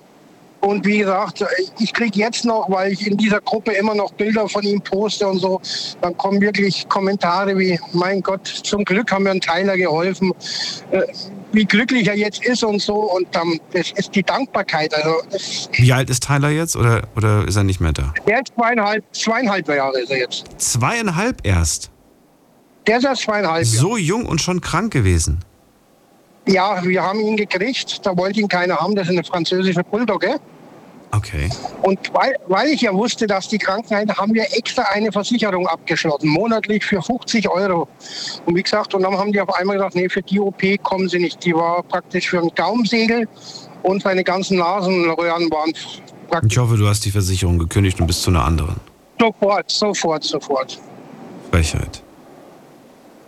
[0.59, 1.45] und wie gesagt,
[1.79, 5.27] ich kriege jetzt noch, weil ich in dieser Gruppe immer noch Bilder von ihm poste
[5.27, 5.61] und so,
[6.01, 10.33] dann kommen wirklich Kommentare wie, mein Gott, zum Glück haben wir einen Tyler geholfen,
[10.91, 11.03] äh,
[11.53, 12.95] wie glücklich er jetzt ist und so.
[12.95, 14.93] Und ähm, das ist die Dankbarkeit.
[14.93, 15.21] Also,
[15.73, 18.13] wie alt ist Tyler jetzt oder, oder ist er nicht mehr da?
[18.25, 20.45] Der ist zweieinhalb, zweieinhalb Jahre ist er jetzt.
[20.57, 21.91] Zweieinhalb erst?
[22.87, 23.65] Der ist erst zweieinhalb.
[23.65, 25.39] So jung und schon krank gewesen?
[26.47, 28.05] Ja, wir haben ihn gekriegt.
[28.05, 28.95] Da wollte ihn keiner haben.
[28.95, 30.39] Das ist eine französische Bulldogge.
[31.11, 31.49] Okay.
[31.83, 36.29] Und weil, weil ich ja wusste, dass die Krankheit, haben wir extra eine Versicherung abgeschlossen,
[36.29, 37.87] monatlich für 50 Euro.
[38.45, 41.07] Und wie gesagt, und dann haben die auf einmal gesagt, nee, für die OP kommen
[41.07, 41.43] sie nicht.
[41.45, 43.27] Die war praktisch für ein Gaumensegel
[43.83, 45.73] und seine ganzen Nasenröhren waren
[46.29, 46.53] praktisch.
[46.53, 48.75] Ich hoffe, du hast die Versicherung gekündigt und bist zu einer anderen.
[49.19, 50.79] Sofort, sofort, sofort.
[51.51, 52.03] Frechheit.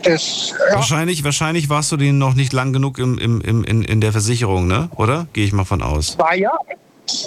[0.04, 0.76] Das, ja.
[0.76, 4.12] wahrscheinlich, wahrscheinlich warst du denen noch nicht lang genug im, im, im, in, in der
[4.12, 4.90] Versicherung, ne?
[4.96, 5.28] Oder?
[5.34, 6.18] Gehe ich mal von aus.
[6.18, 6.52] War ja.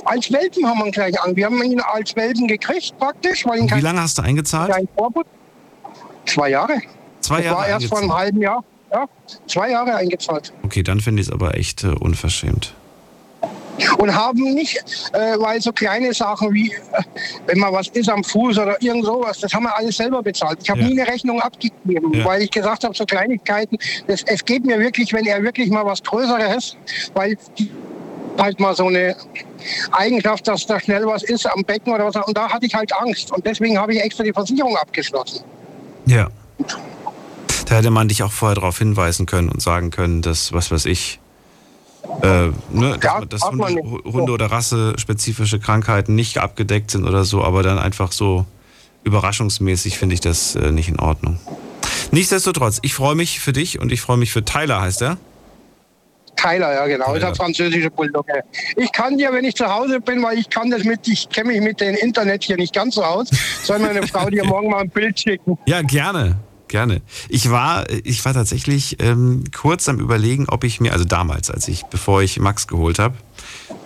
[0.04, 1.34] Als Welpen haben wir ihn gleich an.
[1.34, 3.44] Wir haben ihn als Welpen gekriegt praktisch.
[3.44, 4.72] Weil Wie lange hast du eingezahlt?
[6.24, 6.80] Zwei Jahre.
[7.20, 8.64] Zwei das Jahre war erst vor einem halben Jahr.
[8.92, 9.06] Ja,
[9.46, 10.52] zwei Jahre eingezahlt.
[10.62, 12.74] Okay, dann finde ich es aber echt äh, unverschämt
[13.98, 14.76] und haben nicht,
[15.12, 17.02] äh, weil so kleine Sachen wie, äh,
[17.46, 20.58] wenn mal was ist am Fuß oder irgend sowas, das haben wir alles selber bezahlt.
[20.62, 20.88] Ich habe ja.
[20.88, 22.24] nie eine Rechnung abgegeben, ja.
[22.24, 25.84] weil ich gesagt habe, so Kleinigkeiten, das, es geht mir wirklich, wenn er wirklich mal
[25.84, 26.76] was Größeres,
[27.14, 27.70] weil die,
[28.38, 29.16] halt mal so eine
[29.92, 32.92] Eigenschaft, dass da schnell was ist am Becken oder was, und da hatte ich halt
[32.94, 35.44] Angst und deswegen habe ich extra die Versicherung abgeschlossen.
[36.06, 36.28] Ja.
[37.66, 40.86] Da hätte man dich auch vorher darauf hinweisen können und sagen können, dass, was weiß
[40.86, 41.20] ich,
[42.22, 47.44] äh, ne, dass, ja, dass Hunde, Hunde oder rassespezifische Krankheiten nicht abgedeckt sind oder so,
[47.44, 48.46] aber dann einfach so
[49.04, 51.38] überraschungsmäßig finde ich das äh, nicht in Ordnung.
[52.10, 55.16] Nichtsdestotrotz, ich freue mich für dich und ich freue mich für Tyler, heißt er?
[56.36, 57.16] Tyler, ja genau, Tyler.
[57.16, 58.42] ist der französische Bulldogge.
[58.76, 61.52] Ich kann dir, wenn ich zu Hause bin, weil ich kann das mit, ich kenne
[61.52, 63.28] mich mit dem Internet hier nicht ganz so aus,
[63.62, 65.58] soll meine Frau dir morgen mal ein Bild schicken.
[65.66, 66.36] Ja, gerne
[66.72, 67.02] gerne.
[67.28, 71.68] Ich war, ich war tatsächlich ähm, kurz am überlegen, ob ich mir, also damals, als
[71.68, 73.14] ich, bevor ich Max geholt habe,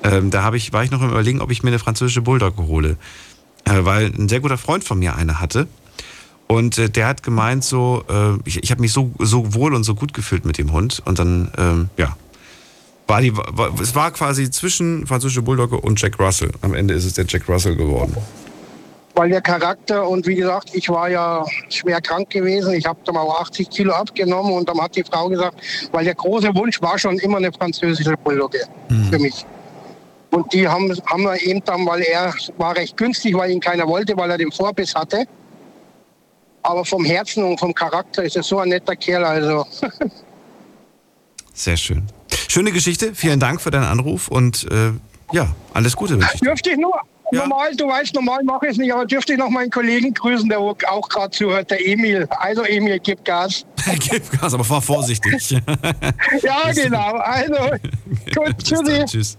[0.03, 2.63] ähm, da habe ich, war ich noch im Überlegen, ob ich mir eine französische Bulldogge
[2.63, 2.97] hole.
[3.65, 5.67] Äh, weil ein sehr guter Freund von mir eine hatte.
[6.47, 9.83] Und äh, der hat gemeint, so, äh, ich, ich habe mich so, so wohl und
[9.83, 11.03] so gut gefühlt mit dem Hund.
[11.05, 12.17] Und dann, ähm, ja,
[13.09, 16.53] war die, war, es war quasi zwischen französische Bulldogge und Jack Russell.
[16.63, 18.17] Am Ende ist es der Jack Russell geworden
[19.17, 22.75] weil der Charakter und wie gesagt, ich war ja schwer krank gewesen.
[22.75, 25.59] Ich habe dann auch 80 Kilo abgenommen und dann hat die Frau gesagt,
[25.91, 28.61] weil der große Wunsch war schon immer eine französische Bulldogge
[28.91, 29.05] mhm.
[29.11, 29.47] für mich.
[30.31, 33.89] Und die haben, haben wir eben dann, weil er war recht günstig, weil ihn keiner
[33.89, 35.25] wollte, weil er den Vorbiss hatte.
[36.63, 39.25] Aber vom Herzen und vom Charakter ist er so ein netter Kerl.
[39.25, 39.67] Also.
[41.55, 42.05] Sehr schön.
[42.49, 43.15] Schöne Geschichte.
[43.15, 44.93] Vielen Dank für deinen Anruf und äh,
[45.33, 46.41] ja, alles Gute wünsche ich.
[46.41, 47.01] Dürfte ich nur,
[47.33, 47.41] ja.
[47.41, 50.49] Normal, du weißt, normal mache ich es nicht, aber dürfte ich noch meinen Kollegen grüßen,
[50.49, 52.27] der auch gerade zuhört, der Emil.
[52.31, 53.65] Also Emil, gib Gas.
[53.99, 55.51] gib Gas, aber fahr vorsichtig.
[55.51, 57.17] ja, genau.
[57.17, 57.77] Also,
[58.35, 59.05] gut, tschüssi.
[59.07, 59.39] Tschüss.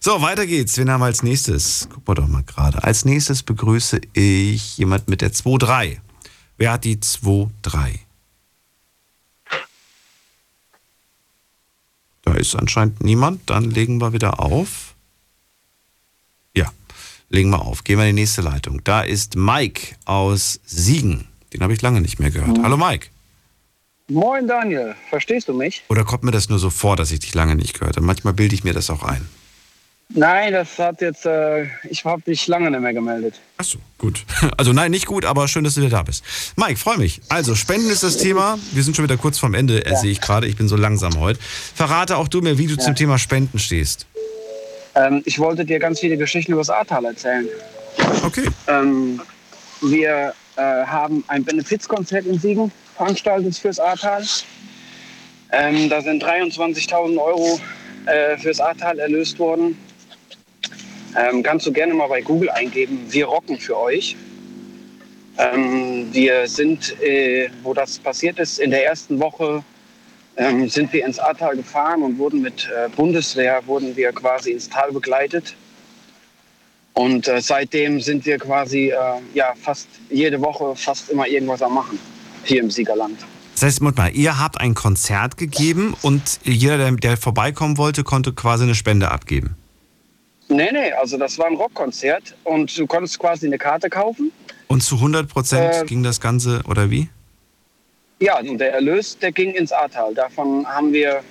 [0.00, 0.76] So, weiter geht's.
[0.78, 1.88] Wen haben wir als nächstes?
[1.88, 2.82] Gucken wir doch mal gerade.
[2.82, 5.98] Als nächstes begrüße ich jemand mit der 2-3.
[6.56, 7.50] Wer hat die 2-3?
[12.22, 13.48] Da ist anscheinend niemand.
[13.48, 14.91] Dann legen wir wieder auf
[17.32, 17.82] legen wir auf.
[17.82, 18.84] Gehen wir in die nächste Leitung.
[18.84, 21.26] Da ist Mike aus Siegen.
[21.52, 22.58] Den habe ich lange nicht mehr gehört.
[22.62, 23.08] Hallo Mike.
[24.08, 25.82] Moin Daniel, verstehst du mich?
[25.88, 28.04] Oder kommt mir das nur so vor, dass ich dich lange nicht gehört habe?
[28.04, 29.26] Manchmal bilde ich mir das auch ein.
[30.14, 33.40] Nein, das hat jetzt, äh, ich habe dich lange nicht mehr gemeldet.
[33.56, 34.24] Achso, gut.
[34.58, 36.22] Also nein, nicht gut, aber schön, dass du wieder da bist.
[36.56, 37.22] Mike, freue mich.
[37.30, 38.58] Also, Spenden ist das Thema.
[38.72, 39.96] Wir sind schon wieder kurz vorm Ende, ja.
[39.96, 40.46] sehe ich gerade.
[40.46, 41.40] Ich bin so langsam heute.
[41.74, 42.80] Verrate auch du mir, wie du ja.
[42.80, 44.06] zum Thema Spenden stehst.
[44.94, 47.48] Ähm, ich wollte dir ganz viele Geschichten über das Ahrtal erzählen.
[48.24, 48.46] Okay.
[48.68, 49.20] Ähm,
[49.80, 54.24] wir äh, haben ein Benefizkonzert in Siegen veranstaltet fürs Ahrtal.
[55.50, 57.60] Ähm, da sind 23.000 Euro
[58.06, 59.76] äh, fürs Ahrtal erlöst worden.
[61.16, 64.16] Ähm, kannst du gerne mal bei Google eingeben, wir rocken für euch.
[65.38, 69.62] Ähm, wir sind, äh, wo das passiert ist, in der ersten Woche
[70.36, 74.68] ähm, sind wir ins Ahrtal gefahren und wurden mit äh, Bundeswehr, wurden wir quasi ins
[74.68, 75.54] Tal begleitet.
[76.94, 78.94] Und äh, seitdem sind wir quasi äh,
[79.34, 81.98] ja, fast jede Woche fast immer irgendwas am Machen
[82.44, 83.18] hier im Siegerland.
[83.54, 88.32] Das heißt, mal, ihr habt ein Konzert gegeben und jeder, der, der vorbeikommen wollte, konnte
[88.32, 89.56] quasi eine Spende abgeben.
[90.48, 94.32] Nee, nee, also das war ein Rockkonzert und du konntest quasi eine Karte kaufen.
[94.66, 97.08] Und zu 100 Prozent äh, ging das Ganze, oder wie?
[98.22, 100.14] Ja, und der Erlös, der ging ins Ahrtal.
[100.14, 101.24] Davon haben wir,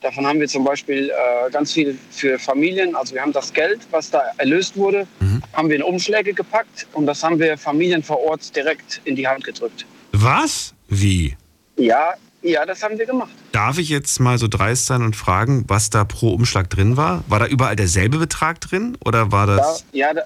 [0.00, 2.96] davon haben wir zum Beispiel äh, ganz viel für Familien.
[2.96, 5.42] Also wir haben das Geld, was da erlöst wurde, mhm.
[5.52, 9.28] haben wir in Umschläge gepackt und das haben wir Familien vor Ort direkt in die
[9.28, 9.84] Hand gedrückt.
[10.12, 10.72] Was?
[10.88, 11.36] Wie?
[11.76, 13.32] Ja, ja, das haben wir gemacht.
[13.52, 17.22] Darf ich jetzt mal so dreist sein und fragen, was da pro Umschlag drin war?
[17.28, 19.84] War da überall derselbe Betrag drin oder war das?
[19.92, 20.22] Da, ja, da,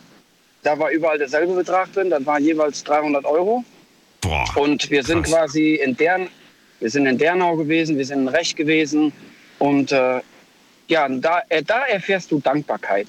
[0.63, 2.09] da, war überall derselbe Betrag drin.
[2.09, 3.65] Das waren jeweils 300 Euro.
[4.25, 5.35] Boah, und wir sind krass.
[5.35, 6.29] quasi in Dern,
[6.81, 9.13] wir sind in Dernau gewesen, wir sind in Recht gewesen
[9.59, 10.21] und äh,
[10.89, 13.09] ja, da, äh, da erfährst du Dankbarkeit,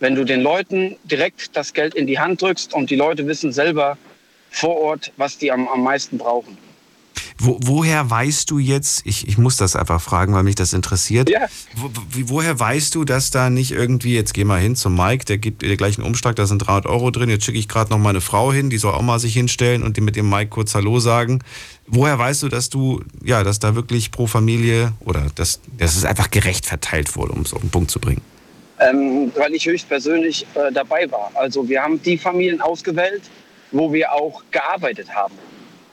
[0.00, 3.52] wenn du den Leuten direkt das Geld in die Hand drückst und die Leute wissen
[3.52, 3.96] selber
[4.50, 6.58] vor Ort, was die am, am meisten brauchen.
[7.42, 11.30] Wo, woher weißt du jetzt, ich, ich muss das einfach fragen, weil mich das interessiert,
[11.30, 11.46] ja.
[11.74, 11.90] wo,
[12.26, 15.62] woher weißt du, dass da nicht irgendwie, jetzt geh mal hin zum Mike, der gibt
[15.62, 18.20] dir gleich einen Umschlag, da sind 300 Euro drin, jetzt schicke ich gerade noch meine
[18.20, 21.42] Frau hin, die soll auch mal sich hinstellen und mit dem Mike kurz Hallo sagen.
[21.86, 26.04] Woher weißt du, dass du, ja, dass da wirklich pro Familie oder dass, dass es
[26.04, 28.20] einfach gerecht verteilt wurde, um es auf den Punkt zu bringen?
[28.80, 31.30] Ähm, weil ich höchstpersönlich äh, dabei war.
[31.34, 33.22] Also wir haben die Familien ausgewählt,
[33.72, 35.34] wo wir auch gearbeitet haben.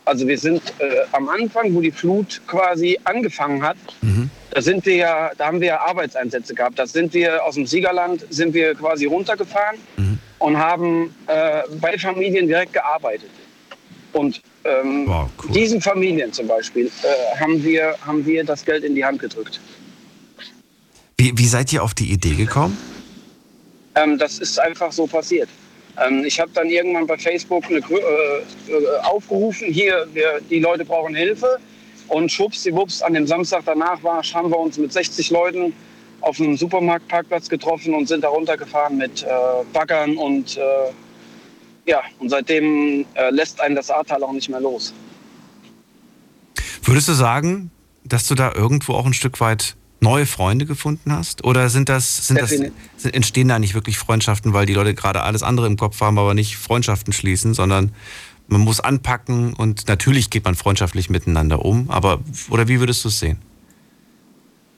[0.07, 4.29] Also wir sind äh, am Anfang, wo die Flut quasi angefangen hat, mhm.
[4.51, 6.79] da sind wir ja, da haben wir ja Arbeitseinsätze gehabt.
[6.79, 10.17] Da sind wir aus dem Siegerland, sind wir quasi runtergefahren mhm.
[10.39, 13.29] und haben äh, bei Familien direkt gearbeitet.
[14.13, 15.51] Und ähm, wow, cool.
[15.51, 19.59] diesen Familien zum Beispiel äh, haben, wir, haben wir das Geld in die Hand gedrückt.
[21.17, 22.77] Wie, wie seid ihr auf die Idee gekommen?
[23.95, 25.49] Ähm, das ist einfach so passiert.
[26.05, 30.85] Ähm, ich habe dann irgendwann bei Facebook eine, äh, äh, aufgerufen, hier, wir, die Leute
[30.85, 31.59] brauchen Hilfe.
[32.07, 35.73] Und schwuppsdiwupps, an dem Samstag danach war, haben wir uns mit 60 Leuten
[36.21, 39.27] auf einem Supermarktparkplatz getroffen und sind da runtergefahren mit äh,
[39.73, 40.61] Baggern und äh,
[41.85, 44.93] ja, und seitdem äh, lässt einen das Ahrtal auch nicht mehr los.
[46.83, 47.71] Würdest du sagen,
[48.03, 51.43] dass du da irgendwo auch ein Stück weit neue Freunde gefunden hast?
[51.43, 52.73] Oder sind das, sind das, sind,
[53.13, 56.33] entstehen da nicht wirklich Freundschaften, weil die Leute gerade alles andere im Kopf haben, aber
[56.33, 57.91] nicht Freundschaften schließen, sondern
[58.47, 61.89] man muss anpacken und natürlich geht man freundschaftlich miteinander um.
[61.89, 62.19] Aber,
[62.49, 63.39] oder wie würdest du es sehen?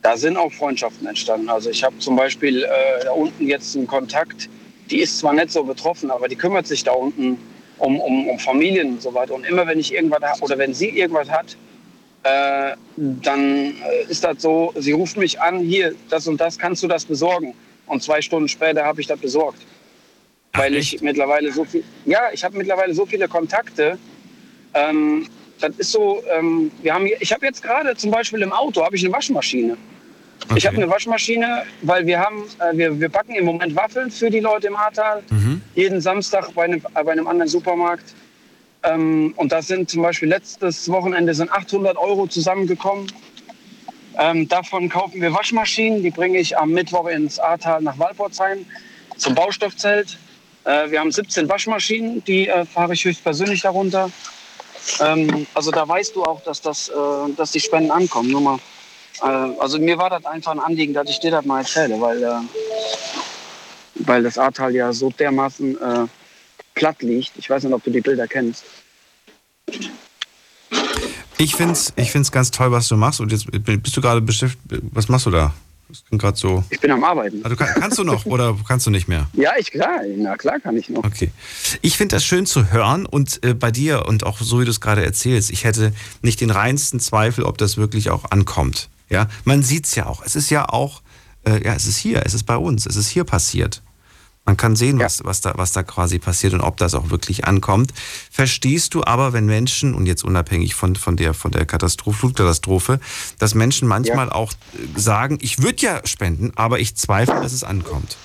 [0.01, 1.49] Da sind auch Freundschaften entstanden.
[1.49, 4.49] Also ich habe zum Beispiel äh, da unten jetzt einen Kontakt,
[4.89, 7.37] die ist zwar nicht so betroffen, aber die kümmert sich da unten
[7.77, 9.35] um, um, um Familien und so weiter.
[9.35, 11.57] Und immer wenn ich irgendwas habe oder wenn sie irgendwas hat,
[12.23, 16.83] äh, dann äh, ist das so, sie ruft mich an, hier, das und das, kannst
[16.83, 17.53] du das besorgen?
[17.87, 19.59] Und zwei Stunden später habe ich das besorgt.
[20.51, 23.97] Ach, weil ich mittlerweile so viel, ja, ich habe mittlerweile so viele Kontakte.
[24.73, 25.27] Ähm,
[25.59, 28.95] das ist so, ähm, wir haben, ich habe jetzt gerade zum Beispiel im Auto habe
[28.95, 29.77] ich eine Waschmaschine.
[30.45, 30.57] Okay.
[30.57, 34.29] Ich habe eine Waschmaschine, weil wir haben, äh, wir, wir backen im Moment Waffeln für
[34.29, 35.21] die Leute im Ahrtal.
[35.29, 35.61] Mhm.
[35.75, 38.13] Jeden Samstag bei einem, bei einem anderen Supermarkt.
[38.83, 43.11] Ähm, und da sind zum Beispiel letztes Wochenende sind 800 Euro zusammengekommen.
[44.17, 48.65] Ähm, davon kaufen wir Waschmaschinen, die bringe ich am Mittwoch ins Ahrtal nach Walporzheim
[49.17, 50.17] zum Baustoffzelt.
[50.63, 54.11] Äh, wir haben 17 Waschmaschinen, die äh, fahre ich höchstpersönlich darunter.
[54.99, 56.93] Ähm, also da weißt du auch, dass, das, äh,
[57.35, 58.29] dass die Spenden ankommen.
[58.31, 58.59] Nur mal,
[59.21, 59.25] äh,
[59.59, 62.39] also mir war das einfach ein Anliegen, dass ich dir das mal erzähle, weil, äh,
[63.95, 66.07] weil das Ahrtal ja so dermaßen äh,
[66.79, 67.33] platt liegt.
[67.37, 68.63] Ich weiß nicht, ob du die Bilder kennst.
[71.37, 73.19] Ich finde es ich find's ganz toll, was du machst.
[73.19, 74.63] Und jetzt bist du gerade beschäftigt.
[74.91, 75.53] Was machst du da?
[76.11, 76.63] gerade so.
[76.69, 77.43] Ich bin am Arbeiten.
[77.43, 79.27] Also kann, kannst du noch oder kannst du nicht mehr?
[79.33, 80.01] Ja, ich klar.
[80.17, 81.03] Na klar kann ich noch.
[81.03, 81.31] Okay.
[81.81, 84.71] Ich finde das schön zu hören und äh, bei dir und auch so wie du
[84.71, 85.91] es gerade erzählst, ich hätte
[86.21, 88.89] nicht den reinsten Zweifel, ob das wirklich auch ankommt.
[89.09, 90.23] Ja, man sieht es ja auch.
[90.23, 91.01] Es ist ja auch,
[91.43, 93.81] äh, ja, es ist hier, es ist bei uns, es ist hier passiert.
[94.45, 95.05] Man kann sehen, ja.
[95.05, 97.93] was, was, da, was da quasi passiert und ob das auch wirklich ankommt.
[98.31, 102.99] Verstehst du aber, wenn Menschen, und jetzt unabhängig von, von der, von der Katastrophe, Flugkatastrophe,
[103.37, 104.33] dass Menschen manchmal ja.
[104.33, 108.17] auch äh, sagen, ich würde ja spenden, aber ich zweifle, dass es ankommt?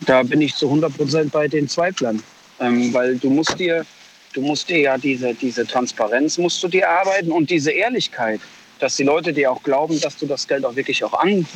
[0.00, 2.22] Da bin ich zu 100 Prozent bei den Zweiflern.
[2.58, 3.84] Ähm, weil du musst dir,
[4.32, 8.40] du musst dir ja diese, diese Transparenz musst du dir erarbeiten und diese Ehrlichkeit,
[8.78, 11.46] dass die Leute dir auch glauben, dass du das Geld auch wirklich auch an,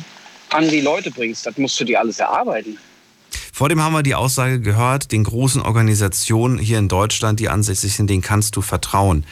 [0.49, 1.45] an die Leute bringst.
[1.45, 2.77] Das musst du dir alles erarbeiten.
[3.53, 7.95] Vor dem haben wir die Aussage gehört, den großen Organisationen hier in Deutschland, die ansässig
[7.95, 9.25] sind, denen kannst du vertrauen.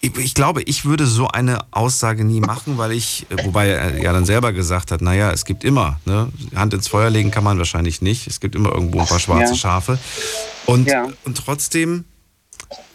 [0.00, 4.02] ich, ich, glaube, ich würde so eine Aussage nie machen, weil ich, äh, wobei er
[4.02, 7.44] ja dann selber gesagt hat, naja, es gibt immer, ne, Hand ins Feuer legen kann
[7.44, 8.26] man wahrscheinlich nicht.
[8.26, 9.58] Es gibt immer irgendwo ein paar schwarze ja.
[9.58, 9.98] Schafe.
[10.66, 11.08] Und, ja.
[11.24, 12.04] und trotzdem,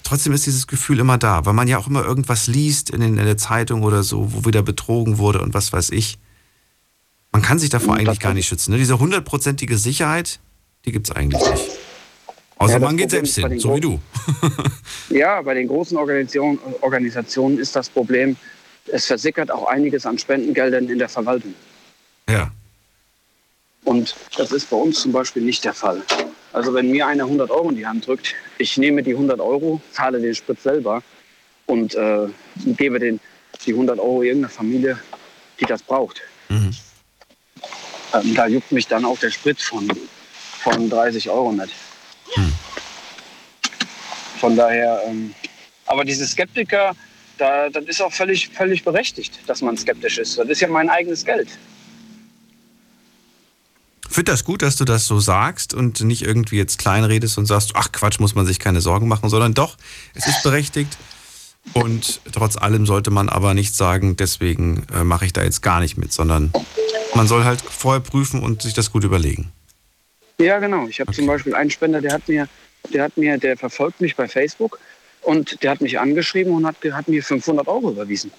[0.03, 3.17] trotzdem ist dieses Gefühl immer da, weil man ja auch immer irgendwas liest in, den,
[3.17, 6.19] in der Zeitung oder so, wo wieder betrogen wurde und was weiß ich.
[7.31, 8.72] Man kann sich davor eigentlich gar nicht schützen.
[8.72, 8.77] Ne?
[8.77, 10.39] Diese hundertprozentige Sicherheit,
[10.85, 11.69] die gibt es eigentlich nicht.
[12.57, 13.99] Außer ja, man geht selbst hin, so wie du.
[15.10, 18.35] ja, bei den großen Organisationen, Organisationen ist das Problem,
[18.88, 21.53] es versickert auch einiges an Spendengeldern in der Verwaltung.
[22.27, 22.51] Ja.
[23.85, 26.01] Und das ist bei uns zum Beispiel nicht der Fall.
[26.51, 29.81] Also wenn mir einer 100 Euro in die Hand drückt, ich nehme die 100 Euro,
[29.91, 31.03] zahle den Sprit selber
[31.65, 32.27] und äh,
[32.65, 33.19] gebe den,
[33.65, 34.99] die 100 Euro irgendeiner Familie,
[35.60, 36.22] die das braucht.
[36.49, 36.72] Mhm.
[38.14, 39.88] Ähm, da juckt mich dann auch der Sprit von,
[40.60, 41.73] von 30 Euro nicht.
[42.34, 42.53] Hm.
[44.40, 45.34] Von daher, ähm,
[45.86, 46.95] aber diese Skeptiker,
[47.38, 50.38] da, das ist auch völlig, völlig berechtigt, dass man skeptisch ist.
[50.38, 51.49] Das ist ja mein eigenes Geld.
[54.07, 57.45] Ich finde das gut, dass du das so sagst und nicht irgendwie jetzt kleinredest und
[57.45, 59.77] sagst, ach Quatsch, muss man sich keine Sorgen machen, sondern doch,
[60.15, 60.98] es ist berechtigt.
[61.73, 65.80] Und trotz allem sollte man aber nicht sagen, deswegen äh, mache ich da jetzt gar
[65.80, 66.52] nicht mit, sondern
[67.15, 69.52] man soll halt vorher prüfen und sich das gut überlegen.
[70.40, 70.88] Ja, genau.
[70.88, 71.18] Ich habe okay.
[71.18, 72.48] zum Beispiel einen Spender, der hat mir,
[72.94, 74.80] der hat mir, der verfolgt mich bei Facebook
[75.22, 78.31] und der hat mich angeschrieben und hat, hat mir 500 Euro überwiesen.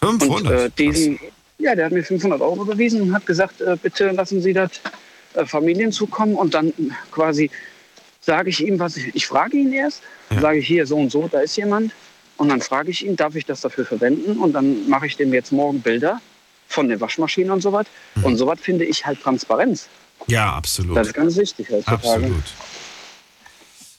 [0.00, 0.30] 500?
[0.30, 1.18] Und, äh, diesen,
[1.58, 4.70] ja, der hat mir 500 Euro überwiesen und hat gesagt, äh, bitte lassen Sie das
[5.34, 6.72] äh, Familien zukommen und dann
[7.10, 7.50] quasi
[8.20, 10.40] sage ich ihm, was ich, ich frage ihn erst, ja.
[10.40, 11.92] sage ich hier so und so, da ist jemand
[12.36, 15.34] und dann frage ich ihn, darf ich das dafür verwenden und dann mache ich dem
[15.34, 16.20] jetzt morgen Bilder
[16.68, 17.86] von der Waschmaschine und so was.
[18.14, 18.24] Mhm.
[18.24, 19.88] Und so was finde ich halt Transparenz.
[20.26, 20.96] Ja, absolut.
[20.96, 22.08] Das ist ganz wichtig heutzutage.
[22.08, 22.44] Absolut.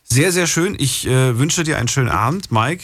[0.03, 0.75] Sehr, sehr schön.
[0.79, 2.83] Ich äh, wünsche dir einen schönen Abend, Mike.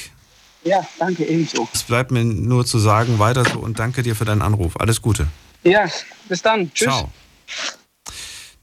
[0.64, 1.68] Ja, danke ebenso.
[1.74, 4.80] Es bleibt mir nur zu sagen, weiter so und danke dir für deinen Anruf.
[4.80, 5.28] Alles Gute.
[5.64, 5.88] Ja,
[6.28, 6.72] bis dann.
[6.74, 6.88] Tschüss.
[6.88, 7.12] Ciao.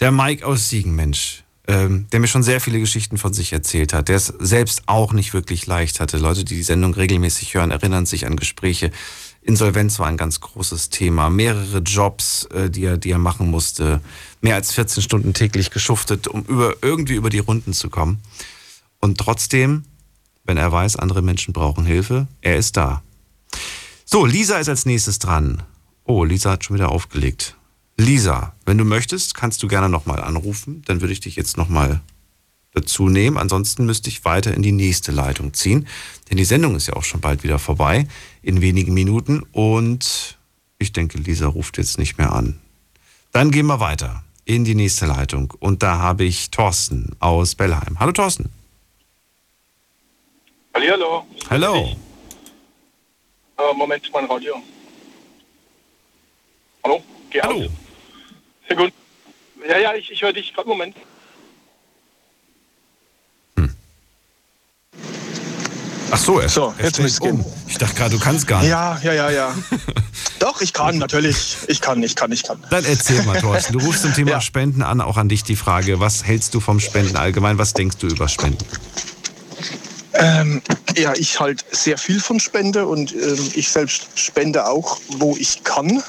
[0.01, 3.93] Der Mike aus Siegen, Mensch, ähm, der mir schon sehr viele Geschichten von sich erzählt
[3.93, 6.19] hat, der es selbst auch nicht wirklich leicht hatte.
[6.19, 8.93] Leute, die die Sendung regelmäßig hören, erinnern sich an Gespräche,
[9.49, 11.31] Insolvenz war ein ganz großes Thema.
[11.31, 14.03] Mehrere Jobs, äh, die, er, die er machen musste.
[14.43, 18.19] Mehr als 14 Stunden täglich geschuftet, um über, irgendwie über die Runden zu kommen.
[19.01, 19.85] Und trotzdem,
[20.45, 23.03] wenn er weiß, andere Menschen brauchen Hilfe, er ist da.
[24.05, 25.63] So, Lisa ist als nächstes dran.
[26.05, 27.57] Oh, Lisa hat schon wieder aufgelegt.
[27.97, 30.83] Lisa, wenn du möchtest, kannst du gerne nochmal anrufen.
[30.85, 32.03] Dann würde ich dich jetzt nochmal
[32.73, 33.37] dazu nehmen.
[33.39, 35.87] Ansonsten müsste ich weiter in die nächste Leitung ziehen.
[36.31, 38.07] Denn die Sendung ist ja auch schon bald wieder vorbei,
[38.43, 39.43] in wenigen Minuten.
[39.53, 40.39] Und
[40.79, 42.61] ich denke, Lisa ruft jetzt nicht mehr an.
[43.33, 45.53] Dann gehen wir weiter in die nächste Leitung.
[45.59, 47.99] Und da habe ich Thorsten aus Bellheim.
[47.99, 48.51] Hallo Thorsten.
[50.75, 51.27] Hallo.
[51.51, 51.97] Hallo.
[53.59, 54.63] Uh, Moment, mein Radio.
[56.85, 57.03] Hallo?
[57.31, 57.69] Geh Hallo.
[58.69, 58.93] Sehr gut.
[59.69, 60.69] Ja, ja, ich, ich höre dich gerade.
[60.69, 60.95] Moment.
[66.11, 67.45] Ach so, er, so, jetzt muss um.
[67.67, 68.71] Ich dachte gerade, du kannst gar nicht.
[68.71, 69.55] Ja, ja, ja, ja.
[70.39, 71.59] Doch, ich kann natürlich.
[71.67, 72.63] Ich kann, ich kann, ich kann.
[72.71, 73.75] Dann erzähl mal, Thorsten.
[73.75, 74.41] Du rufst zum Thema ja.
[74.41, 77.59] Spenden an, auch an dich die Frage, was hältst du vom Spenden allgemein?
[77.59, 78.65] Was denkst du über Spenden?
[80.15, 80.63] Ähm,
[80.97, 85.63] ja, ich halte sehr viel von Spende und ähm, ich selbst spende auch, wo ich
[85.63, 86.03] kann.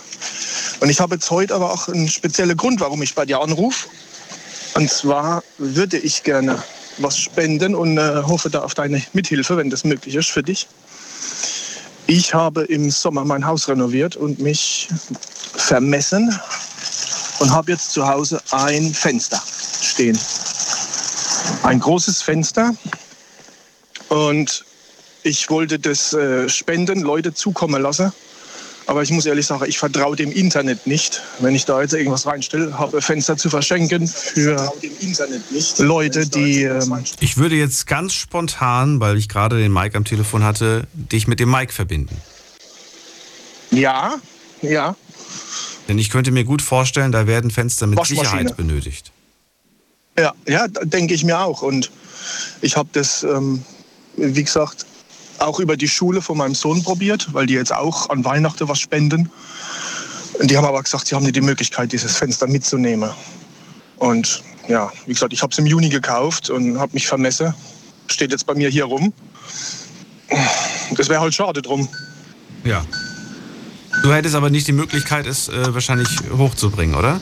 [0.80, 3.88] Und ich habe jetzt heute aber auch einen speziellen Grund, warum ich bei dir anrufe.
[4.76, 6.64] Und zwar würde ich gerne
[7.00, 10.68] was spenden und äh, hoffe da auf deine Mithilfe, wenn das möglich ist für dich.
[12.08, 14.90] Ich habe im Sommer mein Haus renoviert und mich
[15.56, 16.40] vermessen
[17.40, 19.42] und habe jetzt zu Hause ein Fenster
[19.82, 20.18] stehen.
[21.64, 22.74] Ein großes Fenster.
[24.10, 24.66] Und
[25.24, 28.12] ich wollte das äh, Spenden Leute zukommen lassen.
[28.90, 31.22] Aber ich muss ehrlich sagen, ich vertraue dem Internet nicht.
[31.38, 34.74] Wenn ich da jetzt irgendwas reinstelle, habe Fenster zu verschenken für
[35.78, 36.64] Leute, die.
[36.64, 41.28] Ähm ich würde jetzt ganz spontan, weil ich gerade den Mike am Telefon hatte, dich
[41.28, 42.20] mit dem Mike verbinden.
[43.70, 44.16] Ja,
[44.64, 44.96] ja.
[45.88, 49.12] Denn ich könnte mir gut vorstellen, da werden Fenster mit Sicherheit benötigt.
[50.18, 51.62] Ja, ja, denke ich mir auch.
[51.62, 51.92] Und
[52.62, 53.64] ich habe das, ähm,
[54.16, 54.88] wie gesagt,
[55.42, 58.80] auch über die Schule von meinem Sohn probiert, weil die jetzt auch an Weihnachten was
[58.80, 59.30] spenden.
[60.40, 63.10] Und die haben aber gesagt, sie haben nicht die Möglichkeit, dieses Fenster mitzunehmen.
[63.98, 67.54] Und ja, wie gesagt, ich habe es im Juni gekauft und habe mich vermessen.
[68.08, 69.14] Steht jetzt bei mir hier rum.
[70.96, 71.88] Das wäre halt schade drum.
[72.64, 72.86] Ja.
[74.04, 76.08] Du hättest aber nicht die Möglichkeit, es äh, wahrscheinlich
[76.38, 77.20] hochzubringen, oder?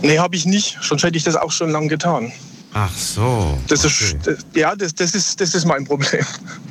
[0.00, 0.78] Nee, habe ich nicht.
[0.80, 2.32] Sonst hätte ich das auch schon lange getan.
[2.74, 3.58] Ach so.
[3.68, 4.16] Das okay.
[4.26, 6.24] ist, ja, das, das, ist, das ist mein Problem.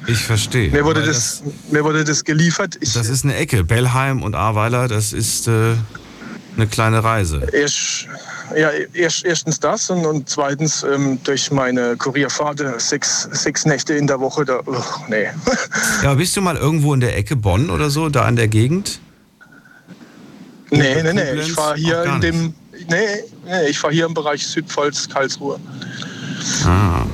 [0.07, 0.71] Ich verstehe.
[0.71, 2.77] Mir wurde, das, das, mir wurde das geliefert.
[2.81, 3.63] Ich, das ist eine Ecke.
[3.63, 5.75] Bellheim und Ahrweiler, das ist äh,
[6.57, 7.47] eine kleine Reise.
[7.53, 8.07] Erst,
[8.57, 13.93] ja, erst, erstens das und, und zweitens ähm, durch meine Kurierfahrt äh, sechs, sechs Nächte
[13.93, 14.43] in der Woche.
[14.43, 15.27] Da, oh, nee.
[16.01, 18.99] Ja, bist du mal irgendwo in der Ecke Bonn oder so, da in der Gegend?
[20.71, 21.33] Nee, nee, nee.
[21.41, 22.53] Ich fahre hier in dem.
[22.89, 25.59] Nee, nee ich fahre hier im Bereich Südpfalz, Karlsruhe.
[26.65, 27.05] Ah.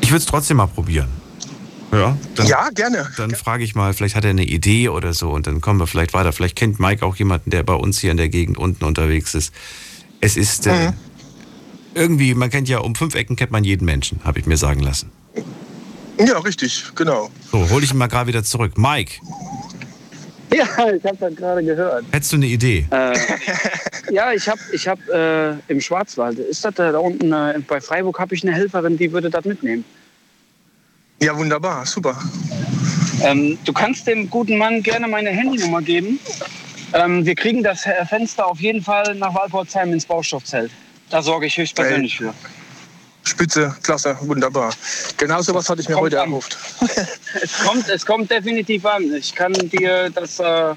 [0.00, 1.08] Ich würde es trotzdem mal probieren.
[1.92, 3.08] Ja, dann, ja gerne.
[3.16, 5.86] Dann frage ich mal, vielleicht hat er eine Idee oder so und dann kommen wir
[5.86, 6.32] vielleicht weiter.
[6.32, 9.52] Vielleicht kennt Mike auch jemanden, der bei uns hier in der Gegend unten unterwegs ist.
[10.20, 10.92] Es ist äh, mhm.
[11.94, 14.80] irgendwie, man kennt ja um fünf Ecken kennt man jeden Menschen, habe ich mir sagen
[14.80, 15.10] lassen.
[16.18, 17.30] Ja, richtig, genau.
[17.50, 18.76] So, hol ich ihn mal gerade wieder zurück.
[18.76, 19.14] Mike.
[20.56, 22.04] Ja, ich habe das gerade gehört.
[22.10, 22.86] Hättest du eine Idee?
[22.90, 23.16] Äh,
[24.10, 27.80] ja, ich habe ich hab, äh, im Schwarzwald, ist das da, da unten äh, bei
[27.80, 29.84] Freiburg, habe ich eine Helferin, die würde das mitnehmen.
[31.22, 32.20] Ja, wunderbar, super.
[33.22, 36.18] Ähm, du kannst dem guten Mann gerne meine Handynummer geben.
[36.94, 40.72] Ähm, wir kriegen das Fenster auf jeden Fall nach Walporzheim ins Baustoffzelt.
[41.10, 42.34] Da sorge ich höchstpersönlich für.
[43.24, 44.72] Spitze, klasse, wunderbar.
[45.16, 46.30] Genauso was hatte ich mir kommt heute an.
[46.30, 46.56] erhofft.
[47.42, 49.14] es, kommt, es kommt definitiv an.
[49.14, 50.74] Ich kann dir das äh,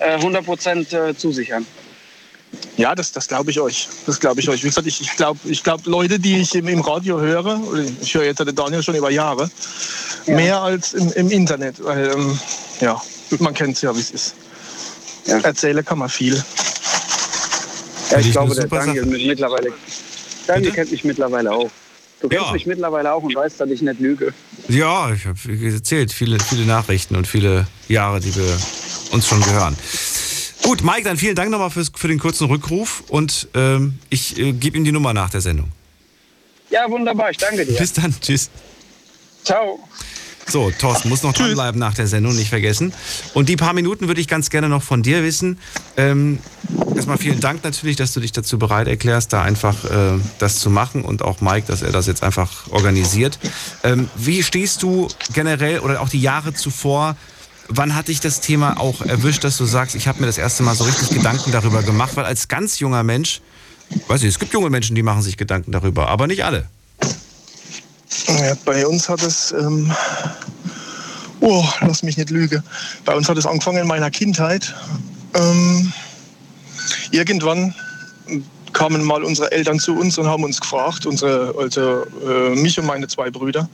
[0.00, 1.66] 100% äh, äh, zusichern.
[2.76, 3.88] Ja, das, das glaube ich euch.
[4.06, 4.62] Das glaube ich euch.
[4.62, 7.60] Wie gesagt, ich, ich glaube ich glaub, Leute, die ich im, im Radio höre,
[8.00, 9.50] ich höre jetzt den Daniel schon über Jahre,
[10.26, 10.36] ja.
[10.36, 11.82] mehr als im, im Internet.
[11.82, 12.38] Weil, ähm,
[12.80, 13.00] ja,
[13.38, 14.34] man kennt es ja, wie es ist.
[15.26, 15.38] Ja.
[15.38, 16.42] Erzählen kann man viel.
[18.10, 19.72] Ja, ich, ich glaube, der Daniel mittlerweile
[20.46, 21.70] Daniel kennt mich mittlerweile auch.
[22.20, 22.52] Du kennst ja.
[22.52, 24.32] mich mittlerweile auch und weißt, dass ich nicht lüge.
[24.68, 25.38] Ja, ich habe
[25.74, 28.58] erzählt, viele, viele Nachrichten und viele Jahre, die wir
[29.12, 29.76] uns schon gehören.
[30.62, 34.52] Gut, Mike, dann vielen Dank nochmal für, für den kurzen Rückruf und ähm, ich äh,
[34.52, 35.70] gebe ihm die Nummer nach der Sendung.
[36.70, 37.76] Ja, wunderbar, ich danke dir.
[37.76, 38.48] Bis dann, tschüss.
[39.44, 39.78] Ciao.
[40.46, 42.92] So, Thorsten muss noch dranbleiben nach der Sendung, nicht vergessen.
[43.32, 45.58] Und die paar Minuten würde ich ganz gerne noch von dir wissen.
[45.96, 46.38] Ähm,
[46.94, 50.70] erstmal vielen Dank natürlich, dass du dich dazu bereit erklärst, da einfach äh, das zu
[50.70, 53.38] machen und auch Mike, dass er das jetzt einfach organisiert.
[53.82, 57.16] Ähm, wie stehst du generell oder auch die Jahre zuvor?
[57.68, 60.62] Wann hat dich das Thema auch erwischt, dass du sagst, ich habe mir das erste
[60.62, 62.16] Mal so richtig Gedanken darüber gemacht?
[62.16, 63.40] Weil als ganz junger Mensch,
[64.08, 66.66] weiß ich, es gibt junge Menschen, die machen sich Gedanken darüber, aber nicht alle.
[68.26, 69.92] Ja, bei uns hat es, ähm,
[71.40, 72.62] oh, lass mich nicht lügen.
[73.04, 74.74] Bei uns hat es angefangen in meiner Kindheit.
[75.34, 75.92] Ähm,
[77.10, 77.74] irgendwann
[78.72, 82.86] kamen mal unsere Eltern zu uns und haben uns gefragt, unsere, also äh, mich und
[82.86, 83.68] meine zwei Brüder,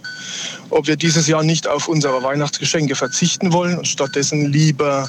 [0.68, 5.08] ob wir dieses Jahr nicht auf unsere Weihnachtsgeschenke verzichten wollen und stattdessen lieber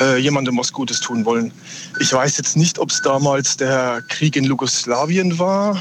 [0.00, 1.52] äh, jemandem was Gutes tun wollen.
[2.00, 5.80] Ich weiß jetzt nicht, ob es damals der Krieg in Jugoslawien war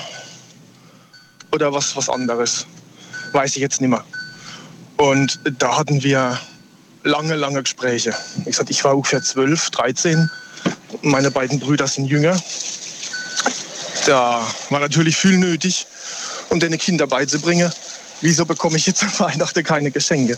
[1.52, 2.66] oder was, was anderes.
[3.32, 4.04] Weiß ich jetzt nicht mehr.
[4.98, 6.40] Und da hatten wir
[7.04, 8.14] lange, lange Gespräche.
[8.46, 10.30] Ich sagte, ich war ungefähr 12, 13.
[11.02, 12.42] Meine beiden Brüder sind jünger.
[14.06, 15.86] Da war natürlich viel nötig,
[16.50, 17.72] um deine Kinder beizubringen.
[18.22, 20.38] Wieso bekomme ich jetzt an Weihnachten keine Geschenke?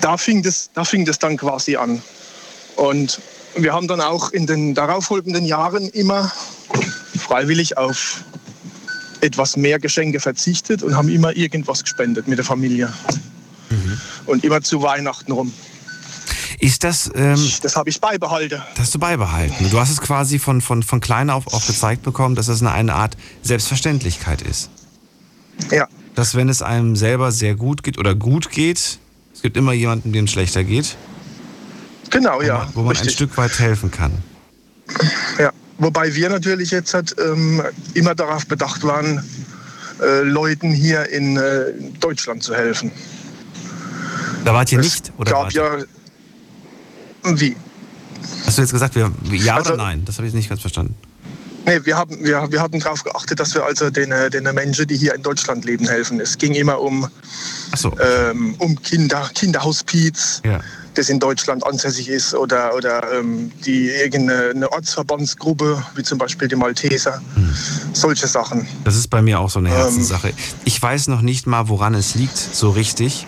[0.00, 2.02] Da fing, das, da fing das dann quasi an.
[2.76, 3.20] Und
[3.56, 6.32] wir haben dann auch in den darauffolgenden Jahren immer
[7.18, 8.22] freiwillig auf
[9.20, 12.92] etwas mehr Geschenke verzichtet und haben immer irgendwas gespendet mit der Familie.
[13.70, 14.00] Mhm.
[14.26, 15.52] Und immer zu Weihnachten rum.
[16.58, 17.10] Ist das.
[17.14, 18.62] Ähm, das habe ich beibehalten.
[18.74, 19.70] Das hast du beibehalten.
[19.70, 22.72] Du hast es quasi von, von, von klein auf auch gezeigt bekommen, dass es eine,
[22.72, 24.70] eine Art Selbstverständlichkeit ist.
[25.70, 25.88] Ja.
[26.14, 28.98] Dass, wenn es einem selber sehr gut geht oder gut geht,
[29.34, 30.96] es gibt immer jemanden, dem es schlechter geht.
[32.10, 32.54] Genau, ja.
[32.54, 34.12] Wo man, wo man ein Stück weit helfen kann.
[35.38, 35.52] Ja.
[35.78, 37.62] Wobei wir natürlich jetzt halt, ähm,
[37.94, 39.22] immer darauf bedacht waren,
[40.00, 42.90] äh, Leuten hier in äh, Deutschland zu helfen.
[44.44, 45.12] Da wart ihr es nicht?
[45.18, 45.78] Oder gab ja.
[47.24, 47.56] Wie?
[48.46, 50.04] Hast du jetzt gesagt, wir, ja also, oder nein?
[50.04, 50.94] Das habe ich nicht ganz verstanden.
[51.66, 54.86] Nee, wir haben, wir, wir haben darauf geachtet, dass wir also den, äh, den Menschen,
[54.86, 56.20] die hier in Deutschland leben, helfen.
[56.20, 57.08] Es ging immer um,
[57.74, 57.92] so.
[57.98, 60.40] ähm, um Kinder, Kinderhospiz.
[60.44, 60.60] Ja
[60.98, 66.56] das in Deutschland ansässig ist oder, oder ähm, die irgendeine Ortsverbandsgruppe, wie zum Beispiel die
[66.56, 67.20] Malteser.
[67.34, 67.54] Hm.
[67.92, 68.66] Solche Sachen.
[68.84, 70.28] Das ist bei mir auch so eine Herzenssache.
[70.28, 73.26] Ähm, ich weiß noch nicht mal, woran es liegt, so richtig.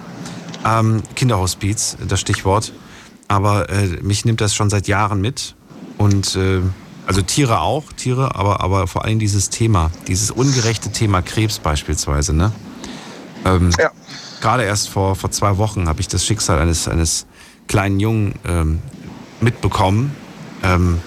[0.65, 2.73] Ähm, Kinderhospiz, das Stichwort.
[3.29, 5.55] Aber äh, mich nimmt das schon seit Jahren mit.
[5.99, 6.63] Und äh,
[7.07, 12.35] also Tiere auch, Tiere, aber, aber vor allem dieses Thema, dieses ungerechte Thema Krebs beispielsweise.
[12.35, 12.53] Ne?
[13.45, 13.91] Ähm, ja.
[14.41, 17.27] Gerade erst vor, vor zwei Wochen habe ich das Schicksal eines, eines
[17.69, 18.81] kleinen Jungen ähm,
[19.41, 20.15] mitbekommen.
[20.63, 21.01] Ähm,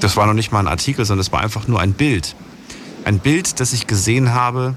[0.00, 2.34] das war noch nicht mal ein Artikel, sondern es war einfach nur ein Bild.
[3.04, 4.76] ein Bild, das ich gesehen habe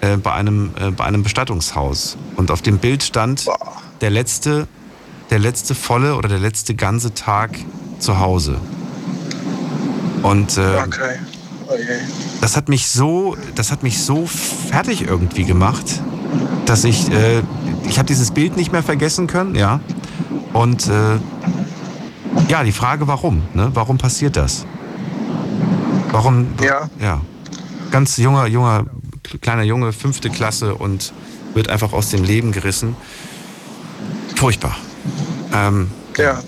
[0.00, 2.16] äh, bei, einem, äh, bei einem Bestattungshaus.
[2.36, 3.46] Und auf dem Bild stand
[4.00, 4.66] der letzte,
[5.30, 7.56] der letzte volle oder der letzte ganze Tag
[8.00, 8.58] zu Hause.
[10.22, 11.18] Und äh, okay.
[11.68, 11.72] oh
[12.40, 16.00] das hat mich so, das hat mich so fertig irgendwie gemacht,
[16.66, 17.42] dass ich, äh,
[17.88, 19.80] ich habe dieses Bild nicht mehr vergessen können, ja.
[20.52, 21.18] Und äh,
[22.48, 23.42] ja, die Frage, warum?
[23.54, 23.70] Ne?
[23.74, 24.66] Warum passiert das?
[26.10, 26.48] Warum?
[26.62, 26.88] Ja.
[27.00, 27.20] Ja.
[27.90, 28.86] Ganz junger, junger,
[29.40, 31.12] kleiner Junge, fünfte Klasse und
[31.54, 32.96] wird einfach aus dem Leben gerissen.
[34.36, 34.76] Furchtbar.
[35.52, 36.42] Ähm, ja.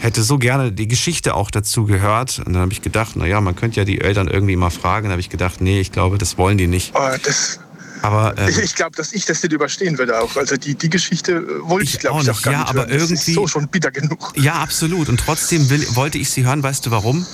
[0.00, 2.42] Hätte so gerne die Geschichte auch dazu gehört.
[2.44, 5.04] Und dann habe ich gedacht, naja, man könnte ja die Eltern irgendwie mal fragen.
[5.04, 6.92] Dann habe ich gedacht, nee, ich glaube, das wollen die nicht.
[6.94, 7.60] Oh, das,
[8.02, 10.36] aber ähm, ich, glaube, dass ich das nicht überstehen würde auch.
[10.36, 12.90] Also die, die Geschichte wollte ich, glaube ich, auch gar ja, nicht aber hören.
[12.90, 14.32] irgendwie, das ist so schon bitter genug.
[14.36, 15.08] Ja, absolut.
[15.08, 16.62] Und trotzdem will, wollte ich sie hören.
[16.62, 17.24] Weißt du warum?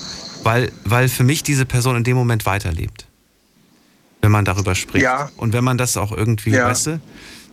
[0.43, 3.07] Weil, weil für mich diese Person in dem Moment weiterlebt.
[4.21, 5.03] Wenn man darüber spricht.
[5.03, 5.31] Ja.
[5.37, 6.67] Und wenn man das auch irgendwie, ja.
[6.67, 7.01] weißt du,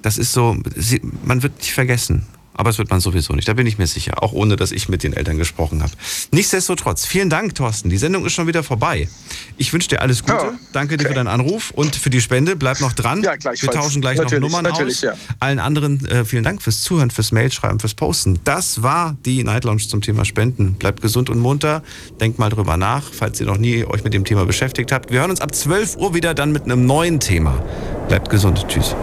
[0.03, 2.27] das ist so, sie, man wird nicht vergessen.
[2.57, 4.89] Aber es wird man sowieso nicht, da bin ich mir sicher, auch ohne dass ich
[4.89, 5.93] mit den Eltern gesprochen habe.
[6.33, 7.91] Nichtsdestotrotz, vielen Dank, Thorsten.
[7.91, 9.09] Die Sendung ist schon wieder vorbei.
[9.57, 10.33] Ich wünsche dir alles Gute.
[10.33, 11.05] Ja, Danke okay.
[11.05, 12.57] dir für deinen Anruf und für die Spende.
[12.57, 13.23] Bleib noch dran.
[13.23, 15.03] Ja, Wir tauschen gleich natürlich, noch Nummern aus.
[15.03, 15.15] Ja.
[15.39, 18.41] Allen anderen äh, vielen Dank fürs Zuhören, fürs Mailschreiben, fürs Posten.
[18.45, 20.75] Das war die Night Lounge zum Thema Spenden.
[20.75, 21.83] Bleibt gesund und munter.
[22.21, 25.11] Denkt mal drüber nach, falls ihr noch nie euch mit dem Thema beschäftigt habt.
[25.11, 27.63] Wir hören uns ab 12 Uhr wieder dann mit einem neuen Thema.
[28.09, 28.67] Bleibt gesund.
[28.69, 28.95] Tschüss.